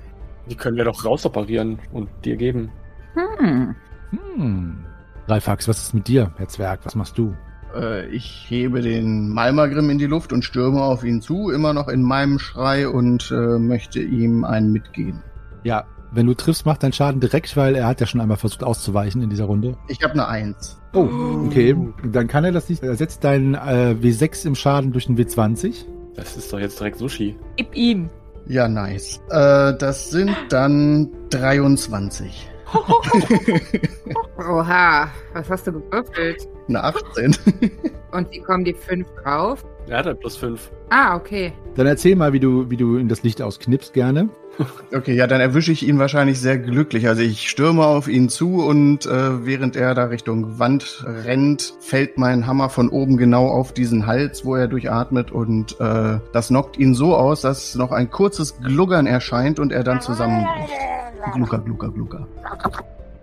Die 0.48 0.54
können 0.54 0.76
wir 0.76 0.84
doch 0.84 1.04
rausoperieren 1.04 1.78
und 1.92 2.08
dir 2.24 2.36
geben. 2.36 2.70
Hm. 3.14 3.74
Hm. 4.10 4.84
Ralfax, 5.28 5.68
was 5.68 5.82
ist 5.82 5.94
mit 5.94 6.08
dir, 6.08 6.32
Herr 6.36 6.48
Zwerg? 6.48 6.80
Was 6.84 6.94
machst 6.94 7.18
du? 7.18 7.34
Äh, 7.74 8.08
ich 8.08 8.46
hebe 8.48 8.80
den 8.80 9.28
Malmagrim 9.28 9.90
in 9.90 9.98
die 9.98 10.06
Luft 10.06 10.32
und 10.32 10.42
stürme 10.42 10.82
auf 10.82 11.04
ihn 11.04 11.20
zu, 11.20 11.50
immer 11.50 11.74
noch 11.74 11.88
in 11.88 12.02
meinem 12.02 12.38
Schrei 12.38 12.88
und 12.88 13.30
äh, 13.30 13.58
möchte 13.58 14.00
ihm 14.00 14.44
einen 14.44 14.72
mitgeben. 14.72 15.22
Ja, 15.64 15.84
wenn 16.12 16.26
du 16.26 16.32
triffst, 16.32 16.64
macht 16.64 16.82
dein 16.82 16.94
Schaden 16.94 17.20
direkt, 17.20 17.54
weil 17.56 17.74
er 17.74 17.86
hat 17.86 18.00
ja 18.00 18.06
schon 18.06 18.22
einmal 18.22 18.38
versucht 18.38 18.64
auszuweichen 18.64 19.20
in 19.20 19.28
dieser 19.28 19.44
Runde. 19.44 19.76
Ich 19.88 20.02
habe 20.02 20.14
eine 20.14 20.26
Eins. 20.26 20.80
Oh, 20.94 21.06
okay. 21.46 21.76
Dann 22.02 22.26
kann 22.28 22.44
er 22.44 22.52
das 22.52 22.70
nicht. 22.70 22.82
Er 22.82 22.96
setzt 22.96 23.22
deinen 23.24 23.54
äh, 23.54 23.94
W6 24.00 24.46
im 24.46 24.54
Schaden 24.54 24.92
durch 24.92 25.06
einen 25.06 25.18
W20. 25.18 25.84
Das 26.16 26.38
ist 26.38 26.50
doch 26.50 26.58
jetzt 26.58 26.80
direkt 26.80 26.96
Sushi. 26.96 27.36
Gib 27.56 27.76
ihm. 27.76 28.08
Ja, 28.46 28.66
nice. 28.66 29.20
Äh, 29.28 29.74
das 29.76 30.10
sind 30.10 30.34
dann 30.48 31.10
23. 31.30 32.48
Oha, 34.38 35.08
was 35.32 35.50
hast 35.50 35.66
du 35.66 35.72
gewürfelt? 35.72 36.48
Eine 36.68 36.84
18. 36.84 37.36
Und 38.12 38.30
wie 38.30 38.40
kommen 38.40 38.64
die 38.64 38.74
fünf 38.74 39.06
drauf? 39.22 39.64
Er 39.86 39.98
hat 39.98 40.06
halt 40.06 40.20
plus 40.20 40.36
fünf. 40.36 40.70
Ah, 40.90 41.16
okay. 41.16 41.52
Dann 41.74 41.86
erzähl 41.86 42.14
mal, 42.14 42.32
wie 42.32 42.40
du, 42.40 42.70
wie 42.70 42.76
du 42.76 42.96
in 42.96 43.08
das 43.08 43.22
Licht 43.22 43.40
ausknipst 43.42 43.92
gerne. 43.94 44.28
Okay, 44.92 45.14
ja, 45.14 45.26
dann 45.28 45.40
erwische 45.40 45.70
ich 45.70 45.86
ihn 45.86 45.98
wahrscheinlich 46.00 46.40
sehr 46.40 46.58
glücklich. 46.58 47.06
Also 47.06 47.22
ich 47.22 47.48
stürme 47.48 47.84
auf 47.84 48.08
ihn 48.08 48.28
zu 48.28 48.64
und 48.64 49.06
äh, 49.06 49.46
während 49.46 49.76
er 49.76 49.94
da 49.94 50.06
Richtung 50.06 50.58
Wand 50.58 51.04
rennt, 51.06 51.74
fällt 51.78 52.18
mein 52.18 52.46
Hammer 52.46 52.70
von 52.70 52.88
oben 52.88 53.18
genau 53.18 53.46
auf 53.46 53.72
diesen 53.72 54.06
Hals, 54.06 54.44
wo 54.44 54.56
er 54.56 54.66
durchatmet 54.66 55.30
und 55.30 55.78
äh, 55.78 56.18
das 56.32 56.48
knockt 56.48 56.76
ihn 56.76 56.94
so 56.94 57.14
aus, 57.14 57.42
dass 57.42 57.76
noch 57.76 57.92
ein 57.92 58.10
kurzes 58.10 58.58
Gluggern 58.60 59.06
erscheint 59.06 59.60
und 59.60 59.70
er 59.70 59.84
dann 59.84 60.00
zusammenbricht. 60.00 60.97
Glucker, 61.34 61.58
glucker, 61.58 61.90
glucker. 61.90 62.26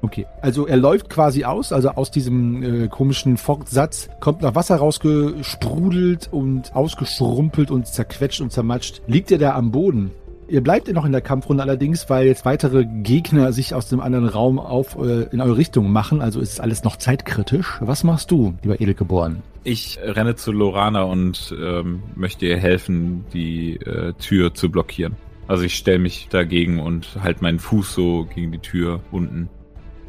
Okay, 0.02 0.28
also 0.42 0.68
er 0.68 0.78
läuft 0.78 1.10
quasi 1.10 1.46
aus, 1.46 1.74
also 1.74 1.90
aus 1.90 2.12
diesem 2.12 2.62
äh, 2.84 2.88
komischen 2.88 3.38
Fortsatz 3.38 4.08
kommt 4.20 4.42
noch 4.44 4.54
Wasser 4.54 4.76
rausgesprudelt 4.76 6.30
und 6.32 6.76
ausgeschrumpelt 6.76 7.72
und 7.72 7.88
zerquetscht 7.88 8.42
und 8.42 8.52
zermatscht. 8.52 9.02
Liegt 9.08 9.32
er 9.32 9.40
da 9.40 9.56
am 9.56 9.72
Boden? 9.72 10.12
Ihr 10.48 10.62
bleibt 10.62 10.88
ja 10.88 10.94
noch 10.94 11.06
in 11.06 11.12
der 11.12 11.22
Kampfrunde 11.22 11.64
allerdings, 11.64 12.08
weil 12.08 12.28
jetzt 12.28 12.46
weitere 12.46 12.86
Gegner 12.86 13.52
sich 13.52 13.74
aus 13.74 13.90
dem 13.90 14.00
anderen 14.00 14.28
Raum 14.28 14.60
auf 14.60 14.96
äh, 14.96 15.24
in 15.32 15.42
eure 15.42 15.58
Richtung 15.58 15.92
machen. 15.92 16.22
Also 16.22 16.40
ist 16.40 16.62
alles 16.62 16.84
noch 16.84 16.98
zeitkritisch. 16.98 17.78
Was 17.80 18.04
machst 18.04 18.30
du, 18.30 18.54
lieber 18.62 18.80
Edelgeboren? 18.80 19.42
Ich 19.64 19.98
renne 20.04 20.36
zu 20.36 20.52
Lorana 20.52 21.02
und 21.02 21.56
ähm, 21.60 22.04
möchte 22.16 22.46
ihr 22.46 22.58
helfen, 22.58 23.26
die 23.34 23.78
äh, 23.78 24.14
Tür 24.14 24.54
zu 24.54 24.70
blockieren. 24.70 25.16
Also 25.48 25.64
ich 25.64 25.76
stelle 25.76 26.00
mich 26.00 26.28
dagegen 26.30 26.80
und 26.80 27.18
halt 27.22 27.42
meinen 27.42 27.60
Fuß 27.60 27.94
so 27.94 28.26
gegen 28.26 28.52
die 28.52 28.60
Tür 28.60 29.02
unten. 29.12 29.50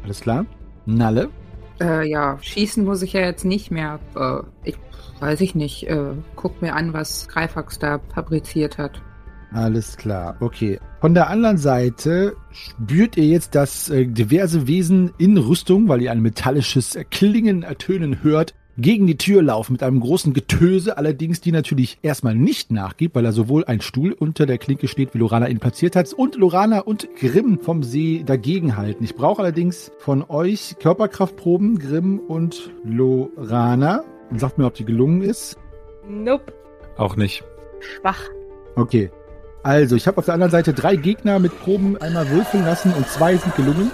Alles 0.03 0.21
klar? 0.21 0.45
Nalle? 0.85 1.29
Äh, 1.79 2.09
ja, 2.09 2.37
schießen 2.41 2.83
muss 2.83 3.01
ich 3.01 3.13
ja 3.13 3.21
jetzt 3.21 3.45
nicht 3.45 3.69
mehr. 3.69 3.99
Äh, 4.15 4.41
ich 4.63 4.77
weiß 5.19 5.41
ich 5.41 5.55
nicht. 5.55 5.87
Äh, 5.87 6.13
guck 6.35 6.61
mir 6.61 6.75
an, 6.75 6.93
was 6.93 7.27
Greifax 7.27 7.79
da 7.79 7.99
fabriziert 8.13 8.77
hat. 8.77 9.01
Alles 9.51 9.95
klar, 9.95 10.35
okay. 10.41 10.79
Von 10.99 11.13
der 11.13 11.29
anderen 11.29 11.57
Seite 11.57 12.35
spürt 12.51 13.15
ihr 13.15 13.25
jetzt, 13.25 13.55
dass 13.55 13.89
äh, 13.89 14.05
diverse 14.05 14.67
Wesen 14.67 15.13
in 15.17 15.37
Rüstung, 15.37 15.87
weil 15.87 16.01
ihr 16.01 16.11
ein 16.11 16.21
metallisches 16.21 16.97
Klingen 17.11 17.63
ertönen 17.63 18.23
hört, 18.23 18.53
gegen 18.77 19.07
die 19.07 19.17
Tür 19.17 19.41
laufen 19.41 19.73
mit 19.73 19.83
einem 19.83 19.99
großen 19.99 20.33
Getöse, 20.33 20.97
allerdings 20.97 21.41
die 21.41 21.51
natürlich 21.51 21.97
erstmal 22.01 22.35
nicht 22.35 22.71
nachgibt, 22.71 23.15
weil 23.15 23.23
da 23.23 23.31
sowohl 23.31 23.65
ein 23.65 23.81
Stuhl 23.81 24.13
unter 24.13 24.45
der 24.45 24.57
Klinke 24.57 24.87
steht, 24.87 25.13
wie 25.13 25.17
Lorana 25.17 25.47
ihn 25.47 25.59
platziert 25.59 25.95
hat, 25.95 26.13
und 26.13 26.35
Lorana 26.35 26.79
und 26.81 27.07
Grimm 27.19 27.59
vom 27.59 27.83
See 27.83 28.23
dagegen 28.25 28.77
halten. 28.77 29.03
Ich 29.03 29.15
brauche 29.15 29.41
allerdings 29.41 29.91
von 29.97 30.23
euch 30.29 30.75
Körperkraftproben, 30.79 31.79
Grimm 31.79 32.19
und 32.19 32.71
Lorana. 32.83 34.03
Sagt 34.35 34.57
mir, 34.57 34.65
ob 34.65 34.75
die 34.75 34.85
gelungen 34.85 35.21
ist. 35.21 35.57
Nope. 36.07 36.53
Auch 36.97 37.15
nicht. 37.15 37.43
Schwach. 37.79 38.21
Okay. 38.75 39.11
Also, 39.63 39.95
ich 39.95 40.07
habe 40.07 40.19
auf 40.19 40.25
der 40.25 40.33
anderen 40.33 40.51
Seite 40.51 40.73
drei 40.73 40.95
Gegner 40.95 41.39
mit 41.39 41.57
Proben 41.59 41.97
einmal 41.97 42.29
würfeln 42.29 42.63
lassen 42.63 42.93
und 42.93 43.07
zwei 43.07 43.35
sind 43.35 43.55
gelungen. 43.55 43.91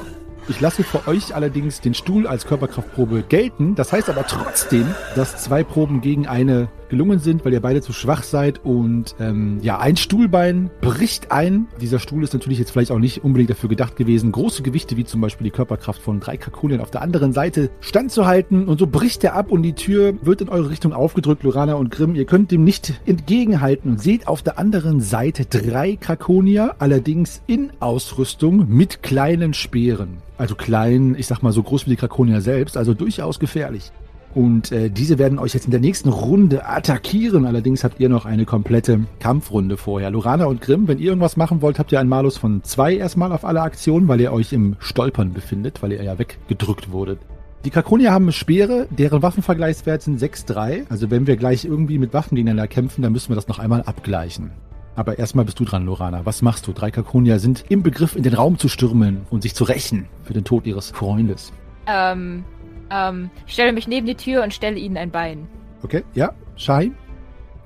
Ich 0.50 0.60
lasse 0.60 0.84
für 0.84 1.08
euch 1.08 1.34
allerdings 1.36 1.80
den 1.80 1.94
Stuhl 1.94 2.28
als 2.28 2.46
Körperkraftprobe 2.46 3.24
gelten. 3.24 3.76
Das 3.76 3.94
heißt 3.94 4.10
aber 4.10 4.28
trotzdem, 4.28 4.86
dass 5.16 5.44
zwei 5.44 5.64
Proben 5.64 6.02
gegen 6.02 6.28
eine 6.28 6.70
gelungen 6.90 7.18
sind, 7.18 7.44
weil 7.44 7.54
ihr 7.54 7.62
beide 7.62 7.82
zu 7.82 7.92
schwach 7.92 8.22
seid. 8.22 8.64
Und 8.64 9.16
ähm, 9.20 9.60
ja, 9.64 9.80
ein 9.80 9.98
Stuhlbein 9.98 10.70
bricht 10.82 11.32
ein. 11.32 11.68
Dieser 11.82 11.98
Stuhl 11.98 12.24
ist 12.24 12.34
natürlich 12.34 12.60
jetzt 12.60 12.72
vielleicht 12.72 12.92
auch 12.92 13.00
nicht 13.00 13.24
unbedingt 13.24 13.50
dafür 13.50 13.70
gedacht 13.70 13.96
gewesen, 13.96 14.32
große 14.32 14.64
Gewichte 14.64 14.96
wie 14.96 15.06
zum 15.06 15.20
Beispiel 15.22 15.46
die 15.46 15.52
Körperkraft 15.52 16.02
von 16.02 16.20
drei 16.20 16.38
Krakonien 16.38 16.82
auf 16.82 16.92
der 16.92 17.02
anderen 17.02 17.34
Seite 17.34 17.72
standzuhalten. 17.80 18.68
Und 18.68 18.80
so 18.80 18.86
bricht 18.86 19.24
er 19.24 19.34
ab 19.34 19.52
und 19.52 19.64
die 19.64 19.74
Tür 19.74 20.14
wird 20.22 20.42
in 20.42 20.50
eure 20.50 20.70
Richtung 20.70 20.94
aufgedrückt, 20.94 21.44
Lorana 21.44 21.74
und 21.74 21.90
Grimm. 21.90 22.16
Ihr 22.16 22.26
könnt 22.26 22.52
dem 22.52 22.64
nicht 22.64 22.94
entgegenhalten 23.06 23.92
und 23.92 24.02
seht 24.02 24.28
auf 24.28 24.44
der 24.44 24.60
anderen 24.60 25.02
Seite 25.02 25.46
drei 25.46 25.96
Krakonier, 25.96 26.76
allerdings 26.80 27.42
in 27.48 27.72
Ausrüstung 27.80 28.68
mit 28.70 29.02
kleinen 29.02 29.54
Speeren. 29.54 30.23
Also 30.44 30.56
klein, 30.56 31.16
ich 31.18 31.28
sag 31.28 31.42
mal 31.42 31.54
so 31.54 31.64
groß 31.64 31.86
wie 31.86 31.92
die 31.92 31.96
Krakonier 31.96 32.42
selbst, 32.42 32.76
also 32.76 32.94
durchaus 32.94 33.40
gefährlich. 33.40 33.94
Und 34.36 34.74
äh, 34.74 34.90
diese 34.90 35.18
werden 35.18 35.40
euch 35.40 35.54
jetzt 35.54 35.64
in 35.64 35.72
der 35.72 35.80
nächsten 35.80 36.10
Runde 36.10 36.68
attackieren. 36.68 37.46
Allerdings 37.46 37.86
habt 37.86 38.02
ihr 38.02 38.10
noch 38.10 38.26
eine 38.26 38.44
komplette 38.44 39.06
Kampfrunde 39.22 39.78
vorher. 39.78 40.12
Lorana 40.12 40.44
und 40.44 40.60
Grimm, 40.60 40.90
wenn 40.90 40.98
ihr 40.98 41.06
irgendwas 41.06 41.38
machen 41.38 41.62
wollt, 41.62 41.80
habt 41.80 41.94
ihr 41.94 42.00
einen 42.02 42.10
Malus 42.10 42.36
von 42.36 42.62
zwei 42.62 42.94
erstmal 42.94 43.32
auf 43.32 43.46
alle 43.46 43.62
Aktionen, 43.62 44.10
weil 44.10 44.20
ihr 44.20 44.34
euch 44.34 44.52
im 44.52 44.76
Stolpern 44.80 45.32
befindet, 45.32 45.82
weil 45.82 45.94
ihr 45.94 46.04
ja 46.04 46.20
weggedrückt 46.20 46.92
wurdet. 46.92 47.20
Die 47.64 47.70
Krakonier 47.70 48.12
haben 48.12 48.30
Speere, 48.34 48.88
deren 48.90 49.22
Waffenvergleichswert 49.22 50.02
sind 50.02 50.22
6-3. 50.22 50.88
Also 50.90 51.10
wenn 51.10 51.26
wir 51.26 51.38
gleich 51.38 51.64
irgendwie 51.64 52.00
mit 52.00 52.14
Waffen 52.14 52.36
gegeneinander 52.36 52.68
kämpfen, 52.68 53.02
dann 53.02 53.14
müssen 53.14 53.30
wir 53.30 53.38
das 53.38 53.48
noch 53.48 53.60
einmal 53.60 53.84
abgleichen. 53.84 54.52
Aber 54.96 55.18
erstmal 55.18 55.46
bist 55.46 55.60
du 55.60 55.66
dran, 55.66 55.86
Lorana. 55.86 56.26
Was 56.26 56.42
machst 56.42 56.68
du? 56.68 56.74
Drei 56.74 56.92
Krakonier 56.92 57.40
sind 57.40 57.66
im 57.70 57.84
Begriff, 57.84 58.16
in 58.16 58.24
den 58.24 58.34
Raum 58.34 58.58
zu 58.60 58.68
stürmen 58.68 59.26
und 59.30 59.42
sich 59.42 59.56
zu 59.56 59.64
rächen 59.64 60.08
für 60.24 60.34
den 60.34 60.44
Tod 60.44 60.68
ihres 60.68 60.92
Freundes. 60.92 61.52
Ähm, 61.88 62.44
ähm, 62.92 63.30
ich 63.48 63.54
stelle 63.54 63.74
mich 63.74 63.88
neben 63.88 64.06
die 64.06 64.16
Tür 64.16 64.44
und 64.44 64.54
stelle 64.54 64.78
ihnen 64.78 64.98
ein 64.98 65.12
Bein. 65.12 65.48
Okay, 65.82 66.04
ja, 66.14 66.32
Shahin? 66.56 66.96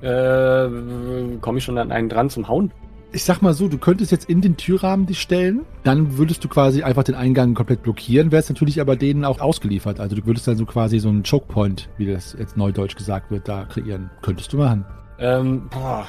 Äh, 0.02 1.38
komme 1.42 1.58
ich 1.58 1.63
schon 1.63 1.78
an 1.78 1.92
einen 1.92 2.10
dran 2.10 2.30
zum 2.30 2.48
Hauen? 2.48 2.72
Ich 3.13 3.24
sag 3.24 3.42
mal 3.42 3.54
so, 3.54 3.68
du 3.68 3.78
könntest 3.78 4.12
jetzt 4.12 4.30
in 4.30 4.42
den 4.42 4.58
Türrahmen 4.58 5.06
dich 5.06 5.22
stellen, 5.22 5.62
dann 5.84 6.18
würdest 6.18 6.44
du 6.44 6.50
quasi 6.50 6.84
einfach 6.84 7.04
den 7.04 7.16
Eingang 7.16 7.54
komplett 7.54 7.82
blockieren, 7.82 8.32
wärst 8.32 8.50
natürlich 8.50 8.82
aber 8.82 8.96
denen 8.96 9.24
auch 9.24 9.40
ausgeliefert. 9.40 10.00
Also 10.00 10.16
du 10.16 10.26
würdest 10.26 10.48
dann 10.48 10.58
so 10.58 10.66
quasi 10.66 11.00
so 11.00 11.10
einen 11.10 11.24
Chokepoint, 11.24 11.90
wie 11.98 12.06
das 12.06 12.36
jetzt 12.38 12.58
neudeutsch 12.58 12.96
gesagt 12.96 13.32
wird, 13.32 13.48
da 13.48 13.66
kreieren. 13.66 14.10
Könntest 14.22 14.52
du 14.54 14.58
machen. 14.58 14.86
Ähm, 15.20 15.68
boah. 15.70 16.06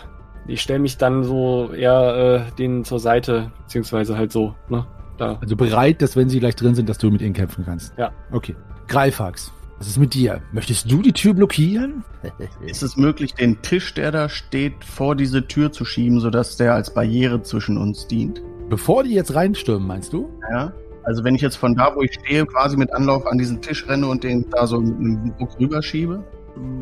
Ich 0.49 0.63
stelle 0.63 0.79
mich 0.79 0.97
dann 0.97 1.25
so 1.25 1.71
eher 1.73 2.49
äh, 2.49 2.57
denen 2.57 2.85
zur 2.85 2.99
Seite, 2.99 3.53
beziehungsweise 3.65 4.17
halt 4.17 4.33
so, 4.33 4.55
ne? 4.69 4.87
Da. 5.19 5.37
Also 5.41 5.57
bereit, 5.57 6.01
dass 6.01 6.17
wenn 6.17 6.29
sie 6.29 6.41
gleich 6.41 6.57
drin 6.57 6.75
sind, 6.75 6.89
dass 6.89 6.97
du 6.99 7.11
mit 7.11 7.21
ihnen 7.21 7.35
kämpfen 7.35 7.65
kannst. 7.65 7.93
Ja. 7.99 8.13
Okay. 8.31 8.55
Greifax, 8.87 9.53
was 9.79 9.89
ist 9.89 9.99
mit 9.99 10.15
dir? 10.15 10.41
Möchtest 10.53 10.91
du 10.91 11.03
die 11.03 11.13
Tür 11.13 11.35
blockieren? 11.35 12.03
Ist 12.67 12.83
es 12.83 12.97
möglich, 12.97 13.35
den 13.35 13.61
Tisch, 13.63 13.95
der 13.95 14.11
da 14.11 14.29
steht, 14.29 14.85
vor 14.85 15.15
diese 15.17 15.47
Tür 15.47 15.71
zu 15.71 15.85
schieben, 15.85 16.21
sodass 16.21 16.57
der 16.57 16.75
als 16.75 16.95
Barriere 16.95 17.43
zwischen 17.43 17.77
uns 17.77 18.07
dient? 18.07 18.43
Bevor 18.71 19.05
die 19.05 19.13
jetzt 19.13 19.35
reinstürmen, 19.35 19.87
meinst 19.87 20.13
du? 20.13 20.31
Ja. 20.51 20.73
Also 21.03 21.25
wenn 21.25 21.35
ich 21.35 21.43
jetzt 21.43 21.57
von 21.57 21.75
da, 21.75 21.95
wo 21.95 22.03
ich 22.03 22.15
stehe, 22.15 22.47
quasi 22.47 22.77
mit 22.77 22.93
Anlauf 22.93 23.27
an 23.27 23.39
diesen 23.39 23.61
Tisch 23.61 23.87
renne 23.89 24.07
und 24.07 24.25
den 24.25 24.47
da 24.51 24.67
so 24.67 24.81
mit 24.81 24.97
einem 24.97 25.37
Druck 25.37 25.59
rüberschiebe? 25.59 26.23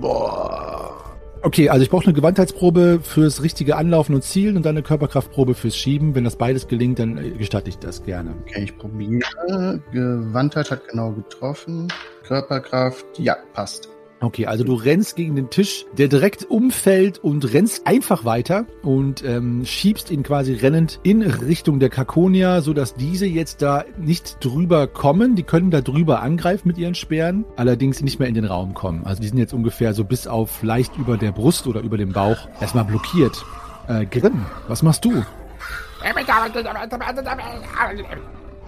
Boah. 0.01 1.16
Okay, 1.43 1.69
also 1.69 1.83
ich 1.83 1.91
brauche 1.91 2.05
eine 2.05 2.13
Gewandheitsprobe 2.13 3.01
fürs 3.03 3.43
richtige 3.43 3.77
Anlaufen 3.77 4.15
und 4.15 4.23
Zielen 4.23 4.57
und 4.57 4.65
dann 4.65 4.77
eine 4.77 4.83
Körperkraftprobe 4.83 5.55
fürs 5.55 5.77
Schieben. 5.77 6.15
Wenn 6.15 6.25
das 6.25 6.37
beides 6.37 6.67
gelingt, 6.67 6.99
dann 6.99 7.19
äh, 7.19 7.31
gestatte 7.31 7.69
ich 7.69 7.79
das 7.79 8.03
gerne. 8.03 8.35
Okay, 8.43 8.65
ich 8.65 8.77
probiere. 8.77 9.81
Gewandtheit 9.93 10.71
hat 10.71 10.89
genau 10.89 11.13
getroffen. 11.13 11.89
Körperkraft, 12.27 13.07
ja, 13.19 13.37
passt. 13.53 13.89
Okay, 14.21 14.47
also 14.47 14.65
du 14.65 14.75
rennst 14.75 15.17
gegen 15.17 15.37
den 15.37 15.51
Tisch, 15.51 15.85
der 15.99 16.09
direkt 16.09 16.45
umfällt 16.45 17.19
und 17.19 17.53
rennst 17.53 17.87
einfach 17.87 18.25
weiter 18.25 18.65
und 18.83 19.23
ähm, 19.23 19.67
schiebst 19.67 20.11
ihn 20.11 20.23
quasi 20.23 20.55
rennend 20.55 21.01
in 21.03 21.21
Richtung 21.21 21.81
der 21.81 21.91
Kakonia, 21.91 22.63
sodass 22.63 22.95
diese 22.95 23.27
jetzt 23.27 23.61
da 23.61 23.85
nicht 23.99 24.39
drüber 24.43 24.87
kommen. 24.87 25.37
Die 25.37 25.43
können 25.43 25.71
da 25.71 25.83
drüber 25.83 26.23
angreifen 26.23 26.67
mit 26.67 26.79
ihren 26.79 26.95
Speeren, 26.95 27.45
allerdings 27.57 28.01
nicht 28.01 28.19
mehr 28.19 28.29
in 28.29 28.35
den 28.35 28.47
Raum 28.47 28.73
kommen. 28.73 29.05
Also 29.05 29.21
die 29.21 29.29
sind 29.29 29.37
jetzt 29.37 29.53
ungefähr 29.53 29.93
so 29.93 30.05
bis 30.05 30.27
auf 30.27 30.63
leicht 30.63 30.97
über 30.97 31.19
der 31.19 31.33
Brust 31.33 31.67
oder 31.67 31.81
über 31.81 31.99
dem 31.99 32.13
Bauch 32.13 32.49
erstmal 32.59 32.85
blockiert. 32.85 33.45
Äh, 33.87 34.07
Grimm, 34.07 34.47
was 34.67 34.83
machst 34.83 35.05
du? 35.05 35.25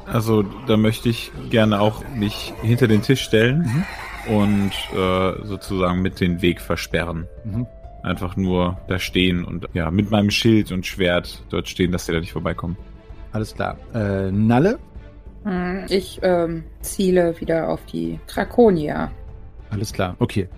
Also 0.05 0.43
da 0.67 0.77
möchte 0.77 1.09
ich 1.09 1.33
gerne 1.49 1.81
auch 1.81 2.03
mich 2.15 2.53
hinter 2.61 2.87
den 2.87 3.01
Tisch 3.01 3.23
stellen 3.23 3.87
und 4.29 4.73
äh, 4.95 5.47
sozusagen 5.47 6.03
mit 6.03 6.21
den 6.21 6.43
Weg 6.43 6.61
versperren. 6.61 7.27
Mhm. 7.45 7.67
Einfach 8.03 8.37
nur 8.37 8.79
da 8.89 8.99
stehen 8.99 9.45
und 9.45 9.67
ja, 9.75 9.91
mit 9.91 10.11
meinem 10.11 10.31
Schild 10.31 10.71
und 10.73 10.87
Schwert 10.87 11.43
dort 11.51 11.69
stehen, 11.69 11.93
dass 11.93 12.07
sie 12.07 12.13
da 12.13 12.21
nicht 12.21 12.33
vorbeikommen. 12.33 12.77
Alles 13.33 13.55
klar. 13.55 13.77
Äh, 13.95 14.31
Nalle? 14.31 14.79
Hm, 15.45 15.85
Ich 15.89 16.21
ähm, 16.23 16.65
ziele 16.81 17.39
wieder 17.41 17.69
auf 17.69 17.85
die 17.87 18.19
Krakonia. 18.27 19.11
Alles 19.71 19.93
klar, 19.93 20.17
okay. 20.19 20.49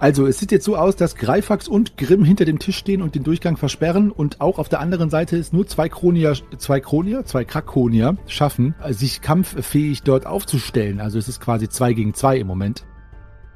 Also, 0.00 0.28
es 0.28 0.38
sieht 0.38 0.52
jetzt 0.52 0.64
so 0.64 0.76
aus, 0.76 0.94
dass 0.94 1.16
Greifax 1.16 1.66
und 1.66 1.96
Grimm 1.96 2.22
hinter 2.22 2.44
dem 2.44 2.60
Tisch 2.60 2.76
stehen 2.76 3.02
und 3.02 3.16
den 3.16 3.24
Durchgang 3.24 3.56
versperren 3.56 4.12
und 4.12 4.40
auch 4.40 4.60
auf 4.60 4.68
der 4.68 4.78
anderen 4.78 5.10
Seite 5.10 5.36
ist 5.36 5.52
nur 5.52 5.66
zwei 5.66 5.88
Kronier, 5.88 6.34
zwei 6.56 6.78
Kronier, 6.78 7.24
zwei 7.24 7.44
Krakonier 7.44 8.16
schaffen, 8.28 8.76
sich 8.90 9.22
kampffähig 9.22 10.02
dort 10.04 10.24
aufzustellen. 10.24 11.00
Also 11.00 11.18
es 11.18 11.28
ist 11.28 11.40
quasi 11.40 11.68
zwei 11.68 11.94
gegen 11.94 12.14
zwei 12.14 12.38
im 12.38 12.46
Moment. 12.46 12.84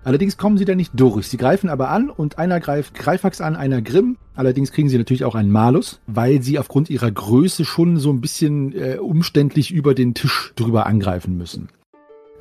Allerdings 0.04 0.36
kommen 0.36 0.58
sie 0.58 0.64
da 0.64 0.74
nicht 0.74 0.92
durch. 0.94 1.28
Sie 1.28 1.36
greifen 1.36 1.70
aber 1.70 1.90
an 1.90 2.10
und 2.10 2.38
einer 2.38 2.58
greift 2.58 2.94
Greifax 2.94 3.40
an, 3.40 3.54
einer 3.54 3.82
Grimm. 3.82 4.16
Allerdings 4.34 4.72
kriegen 4.72 4.88
sie 4.88 4.98
natürlich 4.98 5.24
auch 5.24 5.34
einen 5.34 5.50
Malus, 5.50 6.00
weil 6.06 6.42
sie 6.42 6.58
aufgrund 6.58 6.90
ihrer 6.90 7.10
Größe 7.10 7.64
schon 7.64 7.98
so 7.98 8.10
ein 8.10 8.20
bisschen 8.20 8.72
äh, 8.72 8.96
umständlich 8.96 9.70
über 9.70 9.94
den 9.94 10.14
Tisch 10.14 10.52
drüber 10.56 10.86
angreifen 10.86 11.36
müssen. 11.36 11.68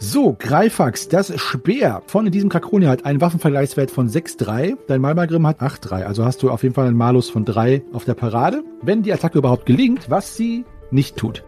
So, 0.03 0.35
Greifax, 0.39 1.09
das 1.09 1.39
Speer 1.39 2.01
von 2.07 2.31
diesem 2.31 2.49
Krakonia 2.49 2.89
hat 2.89 3.05
einen 3.05 3.21
Waffenvergleichswert 3.21 3.91
von 3.91 4.09
6,3. 4.09 4.75
Dein 4.87 4.99
Malmagrim 4.99 5.45
hat 5.45 5.61
8,3. 5.61 6.05
Also 6.05 6.25
hast 6.25 6.41
du 6.41 6.49
auf 6.49 6.63
jeden 6.63 6.73
Fall 6.73 6.87
einen 6.87 6.97
Malus 6.97 7.29
von 7.29 7.45
3 7.45 7.83
auf 7.93 8.05
der 8.05 8.15
Parade. 8.15 8.63
Wenn 8.81 9.03
die 9.03 9.13
Attacke 9.13 9.37
überhaupt 9.37 9.67
gelingt, 9.67 10.09
was 10.09 10.35
sie 10.35 10.65
nicht 10.89 11.17
tut. 11.17 11.43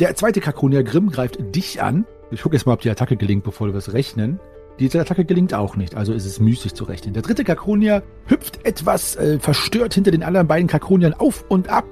Der 0.00 0.16
zweite 0.16 0.40
Krakonia 0.40 0.82
Grimm 0.82 1.10
greift 1.10 1.54
dich 1.54 1.80
an. 1.80 2.04
Ich 2.32 2.42
gucke 2.42 2.56
jetzt 2.56 2.66
mal, 2.66 2.72
ob 2.72 2.80
die 2.80 2.90
Attacke 2.90 3.16
gelingt, 3.16 3.44
bevor 3.44 3.68
wir 3.68 3.74
es 3.76 3.92
rechnen. 3.92 4.40
Diese 4.78 5.00
Attacke 5.00 5.24
gelingt 5.24 5.54
auch 5.54 5.76
nicht, 5.76 5.94
also 5.94 6.12
ist 6.12 6.24
es 6.24 6.40
müßig 6.40 6.74
zu 6.74 6.84
rechnen. 6.84 7.14
Der 7.14 7.22
dritte 7.22 7.44
Kakonier 7.44 8.02
hüpft 8.26 8.64
etwas 8.64 9.16
äh, 9.16 9.38
verstört 9.38 9.94
hinter 9.94 10.10
den 10.10 10.22
anderen 10.22 10.48
beiden 10.48 10.66
Kakoniern 10.66 11.14
auf 11.14 11.44
und 11.48 11.68
ab. 11.68 11.84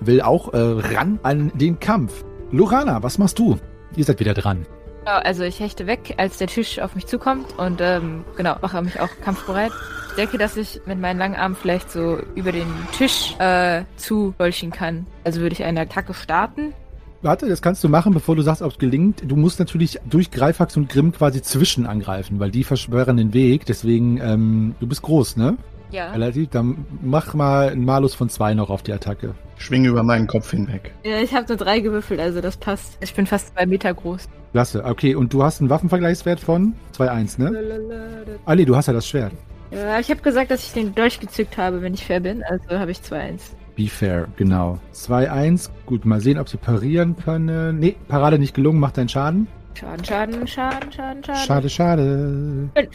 Will 0.00 0.20
auch 0.20 0.52
äh, 0.52 0.58
ran 0.58 1.20
an 1.22 1.52
den 1.54 1.78
Kampf. 1.78 2.24
Lorana, 2.50 3.02
was 3.02 3.18
machst 3.18 3.38
du? 3.38 3.58
Ihr 3.96 4.04
seid 4.04 4.18
wieder 4.18 4.34
dran. 4.34 4.66
Also 5.04 5.44
ich 5.44 5.60
hechte 5.60 5.86
weg, 5.86 6.14
als 6.18 6.38
der 6.38 6.46
Tisch 6.46 6.78
auf 6.78 6.94
mich 6.94 7.06
zukommt 7.06 7.58
und 7.58 7.80
ähm, 7.80 8.24
genau, 8.36 8.56
mache 8.60 8.82
mich 8.82 9.00
auch 9.00 9.08
kampfbereit. 9.24 9.72
Ich 10.10 10.14
denke, 10.16 10.38
dass 10.38 10.56
ich 10.56 10.80
mit 10.86 11.00
meinen 11.00 11.18
langen 11.18 11.36
Armen 11.36 11.56
vielleicht 11.56 11.90
so 11.90 12.18
über 12.34 12.52
den 12.52 12.66
Tisch 12.92 13.34
äh, 13.38 13.84
zu 13.96 14.34
dolchen 14.38 14.70
kann. 14.70 15.06
Also 15.24 15.40
würde 15.40 15.54
ich 15.54 15.64
eine 15.64 15.80
Attacke 15.80 16.14
starten. 16.14 16.74
Warte, 17.22 17.48
das 17.48 17.60
kannst 17.60 17.84
du 17.84 17.88
machen, 17.90 18.14
bevor 18.14 18.34
du 18.34 18.40
sagst, 18.40 18.62
ob 18.62 18.72
es 18.72 18.78
gelingt. 18.78 19.22
Du 19.26 19.36
musst 19.36 19.58
natürlich 19.58 19.98
durch 20.08 20.30
Greifax 20.30 20.76
und 20.78 20.88
Grimm 20.88 21.12
quasi 21.12 21.42
zwischen 21.42 21.86
angreifen, 21.86 22.40
weil 22.40 22.50
die 22.50 22.64
versperren 22.64 23.18
den 23.18 23.34
Weg. 23.34 23.66
Deswegen, 23.66 24.18
ähm, 24.22 24.74
du 24.80 24.86
bist 24.86 25.02
groß, 25.02 25.36
ne? 25.36 25.58
Ja. 25.90 26.12
Relativ. 26.12 26.48
Dann 26.48 26.86
mach 27.02 27.34
mal 27.34 27.68
einen 27.68 27.84
Malus 27.84 28.14
von 28.14 28.30
zwei 28.30 28.54
noch 28.54 28.70
auf 28.70 28.82
die 28.82 28.92
Attacke. 28.92 29.34
Schwinge 29.56 29.88
über 29.88 30.02
meinen 30.02 30.28
Kopf 30.28 30.50
hinweg. 30.50 30.94
Ja, 31.04 31.20
ich 31.20 31.34
habe 31.34 31.46
nur 31.46 31.58
drei 31.58 31.80
gewürfelt, 31.80 32.20
also 32.20 32.40
das 32.40 32.56
passt. 32.56 32.96
Ich 33.02 33.12
bin 33.12 33.26
fast 33.26 33.54
zwei 33.54 33.66
Meter 33.66 33.92
groß. 33.92 34.28
Klasse. 34.52 34.82
Okay, 34.84 35.14
und 35.14 35.34
du 35.34 35.42
hast 35.42 35.60
einen 35.60 35.68
Waffenvergleichswert 35.68 36.40
von 36.40 36.74
2-1, 36.96 37.38
ne? 37.38 38.24
Ah, 38.46 38.54
nee, 38.54 38.64
du 38.64 38.74
hast 38.76 38.86
ja 38.86 38.94
das 38.94 39.06
Schwert. 39.06 39.32
Ja, 39.70 40.00
ich 40.00 40.10
habe 40.10 40.22
gesagt, 40.22 40.50
dass 40.50 40.64
ich 40.64 40.72
den 40.72 40.94
Dolch 40.94 41.20
gezückt 41.20 41.58
habe, 41.58 41.82
wenn 41.82 41.92
ich 41.92 42.04
fair 42.04 42.20
bin. 42.20 42.42
Also 42.42 42.78
habe 42.78 42.90
ich 42.90 42.98
2-1. 42.98 43.40
Be 43.80 43.88
fair, 43.88 44.28
genau. 44.36 44.78
2-1. 44.92 45.70
Gut, 45.86 46.04
mal 46.04 46.20
sehen, 46.20 46.38
ob 46.38 46.50
sie 46.50 46.58
parieren 46.58 47.16
können. 47.16 47.78
Nee, 47.78 47.96
Parade 48.08 48.38
nicht 48.38 48.52
gelungen, 48.52 48.78
macht 48.78 48.98
deinen 48.98 49.08
Schaden. 49.08 49.48
Schaden, 49.72 50.04
Schaden, 50.04 50.46
Schaden, 50.46 50.92
Schaden, 50.92 51.24
Schaden. 51.24 51.46
Schade, 51.46 51.70
schade. 51.70 52.68
Fünf. 52.74 52.90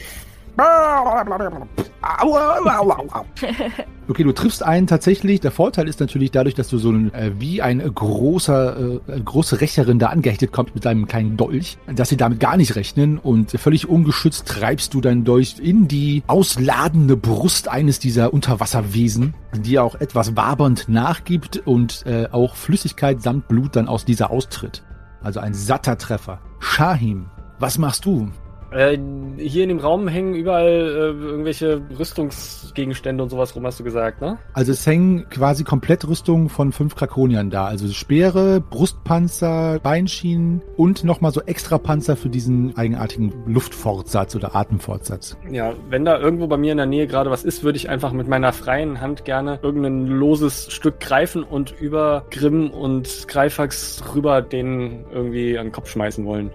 Okay, 4.08 4.24
du 4.24 4.34
triffst 4.34 4.62
einen 4.62 4.86
tatsächlich. 4.86 5.40
Der 5.40 5.50
Vorteil 5.50 5.88
ist 5.88 6.00
natürlich 6.00 6.30
dadurch, 6.30 6.54
dass 6.54 6.68
du 6.68 6.78
so 6.78 6.92
ein, 6.92 7.12
äh, 7.16 7.32
wie 7.40 7.64
ein 7.64 7.80
großer, 7.80 9.00
äh, 9.08 9.20
große 9.20 9.62
Rächerin 9.62 9.98
da 9.98 10.10
angehechtet 10.10 10.52
kommt 10.52 10.76
mit 10.76 10.86
deinem 10.86 11.08
kleinen 11.08 11.38
Dolch, 11.38 11.80
dass 11.88 12.10
sie 12.10 12.18
damit 12.18 12.40
gar 12.40 12.56
nicht 12.56 12.76
rechnen 12.76 13.18
und 13.18 13.50
völlig 13.54 13.90
ungeschützt 13.90 14.48
treibst 14.48 14.94
du 14.94 15.02
deinen 15.02 15.24
Dolch 15.24 15.56
in 15.60 15.88
die 15.88 16.22
ausladende 16.28 17.18
Brust 17.18 17.68
eines 17.68 17.98
dieser 17.98 18.32
Unterwasserwesen, 18.32 19.34
die 19.56 19.80
auch 19.80 19.96
etwas 19.96 20.36
wabernd 20.36 20.88
nachgibt 20.88 21.64
und 21.66 22.06
äh, 22.06 22.28
auch 22.32 22.56
Flüssigkeit 22.56 23.24
samt 23.24 23.48
Blut 23.48 23.76
dann 23.76 23.88
aus 23.88 24.06
dieser 24.06 24.30
austritt. 24.30 24.84
Also 25.24 25.40
ein 25.40 25.56
satter 25.56 25.98
Treffer. 25.98 26.40
Shahim, 26.60 27.26
was 27.58 27.80
machst 27.80 28.06
du? 28.06 28.30
Äh, 28.72 28.98
hier 29.38 29.64
in 29.64 29.70
dem 29.70 29.80
Raum 29.80 30.08
hängen 30.08 30.34
überall 30.34 30.68
äh, 30.68 31.26
irgendwelche 31.26 31.82
Rüstungsgegenstände 31.98 33.24
und 33.24 33.30
sowas 33.30 33.56
rum, 33.56 33.66
hast 33.66 33.80
du 33.80 33.84
gesagt, 33.84 34.22
ne? 34.22 34.38
Also 34.54 34.72
es 34.72 34.86
hängen 34.86 35.28
quasi 35.30 35.64
komplett 35.64 36.08
Rüstungen 36.08 36.50
von 36.50 36.72
fünf 36.72 36.96
Krakoniern 36.96 37.50
da. 37.50 37.66
Also 37.66 37.88
Speere, 37.88 38.62
Brustpanzer, 38.62 39.80
Beinschienen 39.80 40.62
und 40.78 41.04
nochmal 41.04 41.32
so 41.32 41.42
extra 41.42 41.78
Panzer 41.78 42.16
für 42.16 42.30
diesen 42.30 42.76
eigenartigen 42.78 43.34
Luftfortsatz 43.46 44.36
oder 44.36 44.56
Atemfortsatz. 44.56 45.38
Ja, 45.50 45.74
wenn 45.90 46.06
da 46.06 46.20
irgendwo 46.20 46.48
bei 46.48 46.58
mir 46.58 46.72
in 46.72 46.78
der 46.78 46.88
Nähe 46.88 47.08
gerade 47.08 47.32
was 47.32 47.44
ist, 47.44 47.64
würde 47.64 47.78
ich 47.78 47.90
einfach 47.90 48.12
mit 48.12 48.28
meiner 48.28 48.54
freien 48.54 49.02
Hand 49.02 49.26
gerne 49.26 49.60
irgendein 49.62 50.08
loses 50.08 50.72
Stück 50.72 51.00
greifen 51.00 51.44
und 51.44 51.74
über 51.80 52.26
Grimm 52.32 52.72
und 52.72 53.28
Greifax 53.28 54.04
rüber 54.14 54.42
den 54.42 55.06
irgendwie 55.12 55.58
an 55.58 55.68
den 55.68 55.72
Kopf 55.72 55.90
schmeißen 55.90 56.26
wollen. 56.26 56.52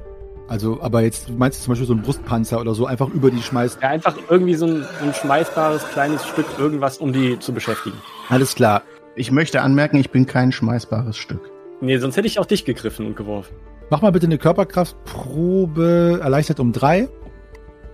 Also, 0.51 0.82
aber 0.82 1.03
jetzt 1.03 1.30
meinst 1.30 1.61
du 1.61 1.64
zum 1.64 1.70
Beispiel 1.72 1.86
so 1.86 1.92
einen 1.92 2.03
Brustpanzer 2.03 2.61
oder 2.61 2.74
so 2.74 2.84
einfach 2.84 3.09
über 3.09 3.30
die 3.30 3.40
schmeißt. 3.40 3.80
Ja, 3.80 3.90
einfach 3.90 4.16
irgendwie 4.28 4.57
so 4.57 4.66
ein, 4.66 4.84
ein 5.01 5.14
schmeißbares 5.14 5.88
kleines 5.90 6.26
Stück 6.26 6.46
irgendwas, 6.59 6.98
um 6.98 7.12
die 7.12 7.38
zu 7.38 7.53
beschäftigen. 7.53 7.96
Alles 8.28 8.57
klar. 8.57 8.82
Ich 9.14 9.30
möchte 9.30 9.62
anmerken, 9.62 9.98
ich 9.98 10.11
bin 10.11 10.26
kein 10.26 10.51
schmeißbares 10.51 11.16
Stück. 11.16 11.53
Nee, 11.80 11.98
sonst 11.98 12.16
hätte 12.16 12.26
ich 12.26 12.40
auch 12.40 12.46
dich 12.46 12.64
gegriffen 12.64 13.07
und 13.07 13.16
geworfen. 13.16 13.55
Mach 13.90 14.03
mal 14.03 14.11
bitte 14.11 14.26
eine 14.26 14.38
Körperkraftprobe 14.38 16.18
erleichtert 16.20 16.59
um 16.59 16.72
drei. 16.72 17.09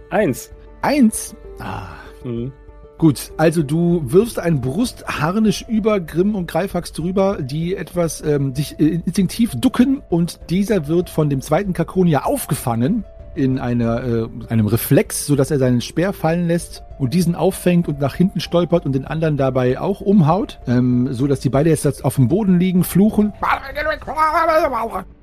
Eins. 0.09 0.51
Eins. 0.81 1.37
Ah. 1.59 1.89
Mhm. 2.25 2.53
Gut, 2.99 3.31
also 3.37 3.63
du 3.63 4.03
wirfst 4.07 4.39
ein 4.39 4.63
Brustharnisch 4.63 5.67
über 5.69 6.01
Grimm 6.01 6.35
und 6.35 6.47
Greifax 6.47 6.93
drüber, 6.93 7.43
die 7.43 7.77
etwas 7.77 8.23
ähm, 8.23 8.55
sich 8.55 8.81
äh, 8.81 9.01
instinktiv 9.05 9.53
ducken 9.55 10.03
und 10.09 10.41
dieser 10.49 10.87
wird 10.87 11.11
von 11.11 11.29
dem 11.29 11.43
zweiten 11.43 11.75
Kakonia 11.75 12.25
aufgefangen 12.25 13.05
in 13.37 13.59
einer, 13.59 14.03
äh, 14.05 14.29
einem 14.49 14.67
Reflex, 14.67 15.27
sodass 15.27 15.51
er 15.51 15.59
seinen 15.59 15.81
Speer 15.81 16.13
fallen 16.13 16.49
lässt 16.49 16.83
und 16.99 17.15
diesen 17.15 17.35
auffängt 17.35 17.89
und 17.89 18.01
nach 18.01 18.15
hinten 18.15 18.41
stolpert 18.41 18.87
und 18.87 18.95
den 18.95 19.05
anderen 19.05 19.37
dabei 19.37 19.79
auch 19.79 20.01
umhaut, 20.01 20.59
ähm, 20.67 21.09
so 21.13 21.27
die 21.27 21.51
beide 21.51 21.71
jetzt 21.71 22.05
auf 22.05 22.17
dem 22.17 22.29
Boden 22.29 22.59
liegen, 22.59 22.85
fluchen 22.85 23.33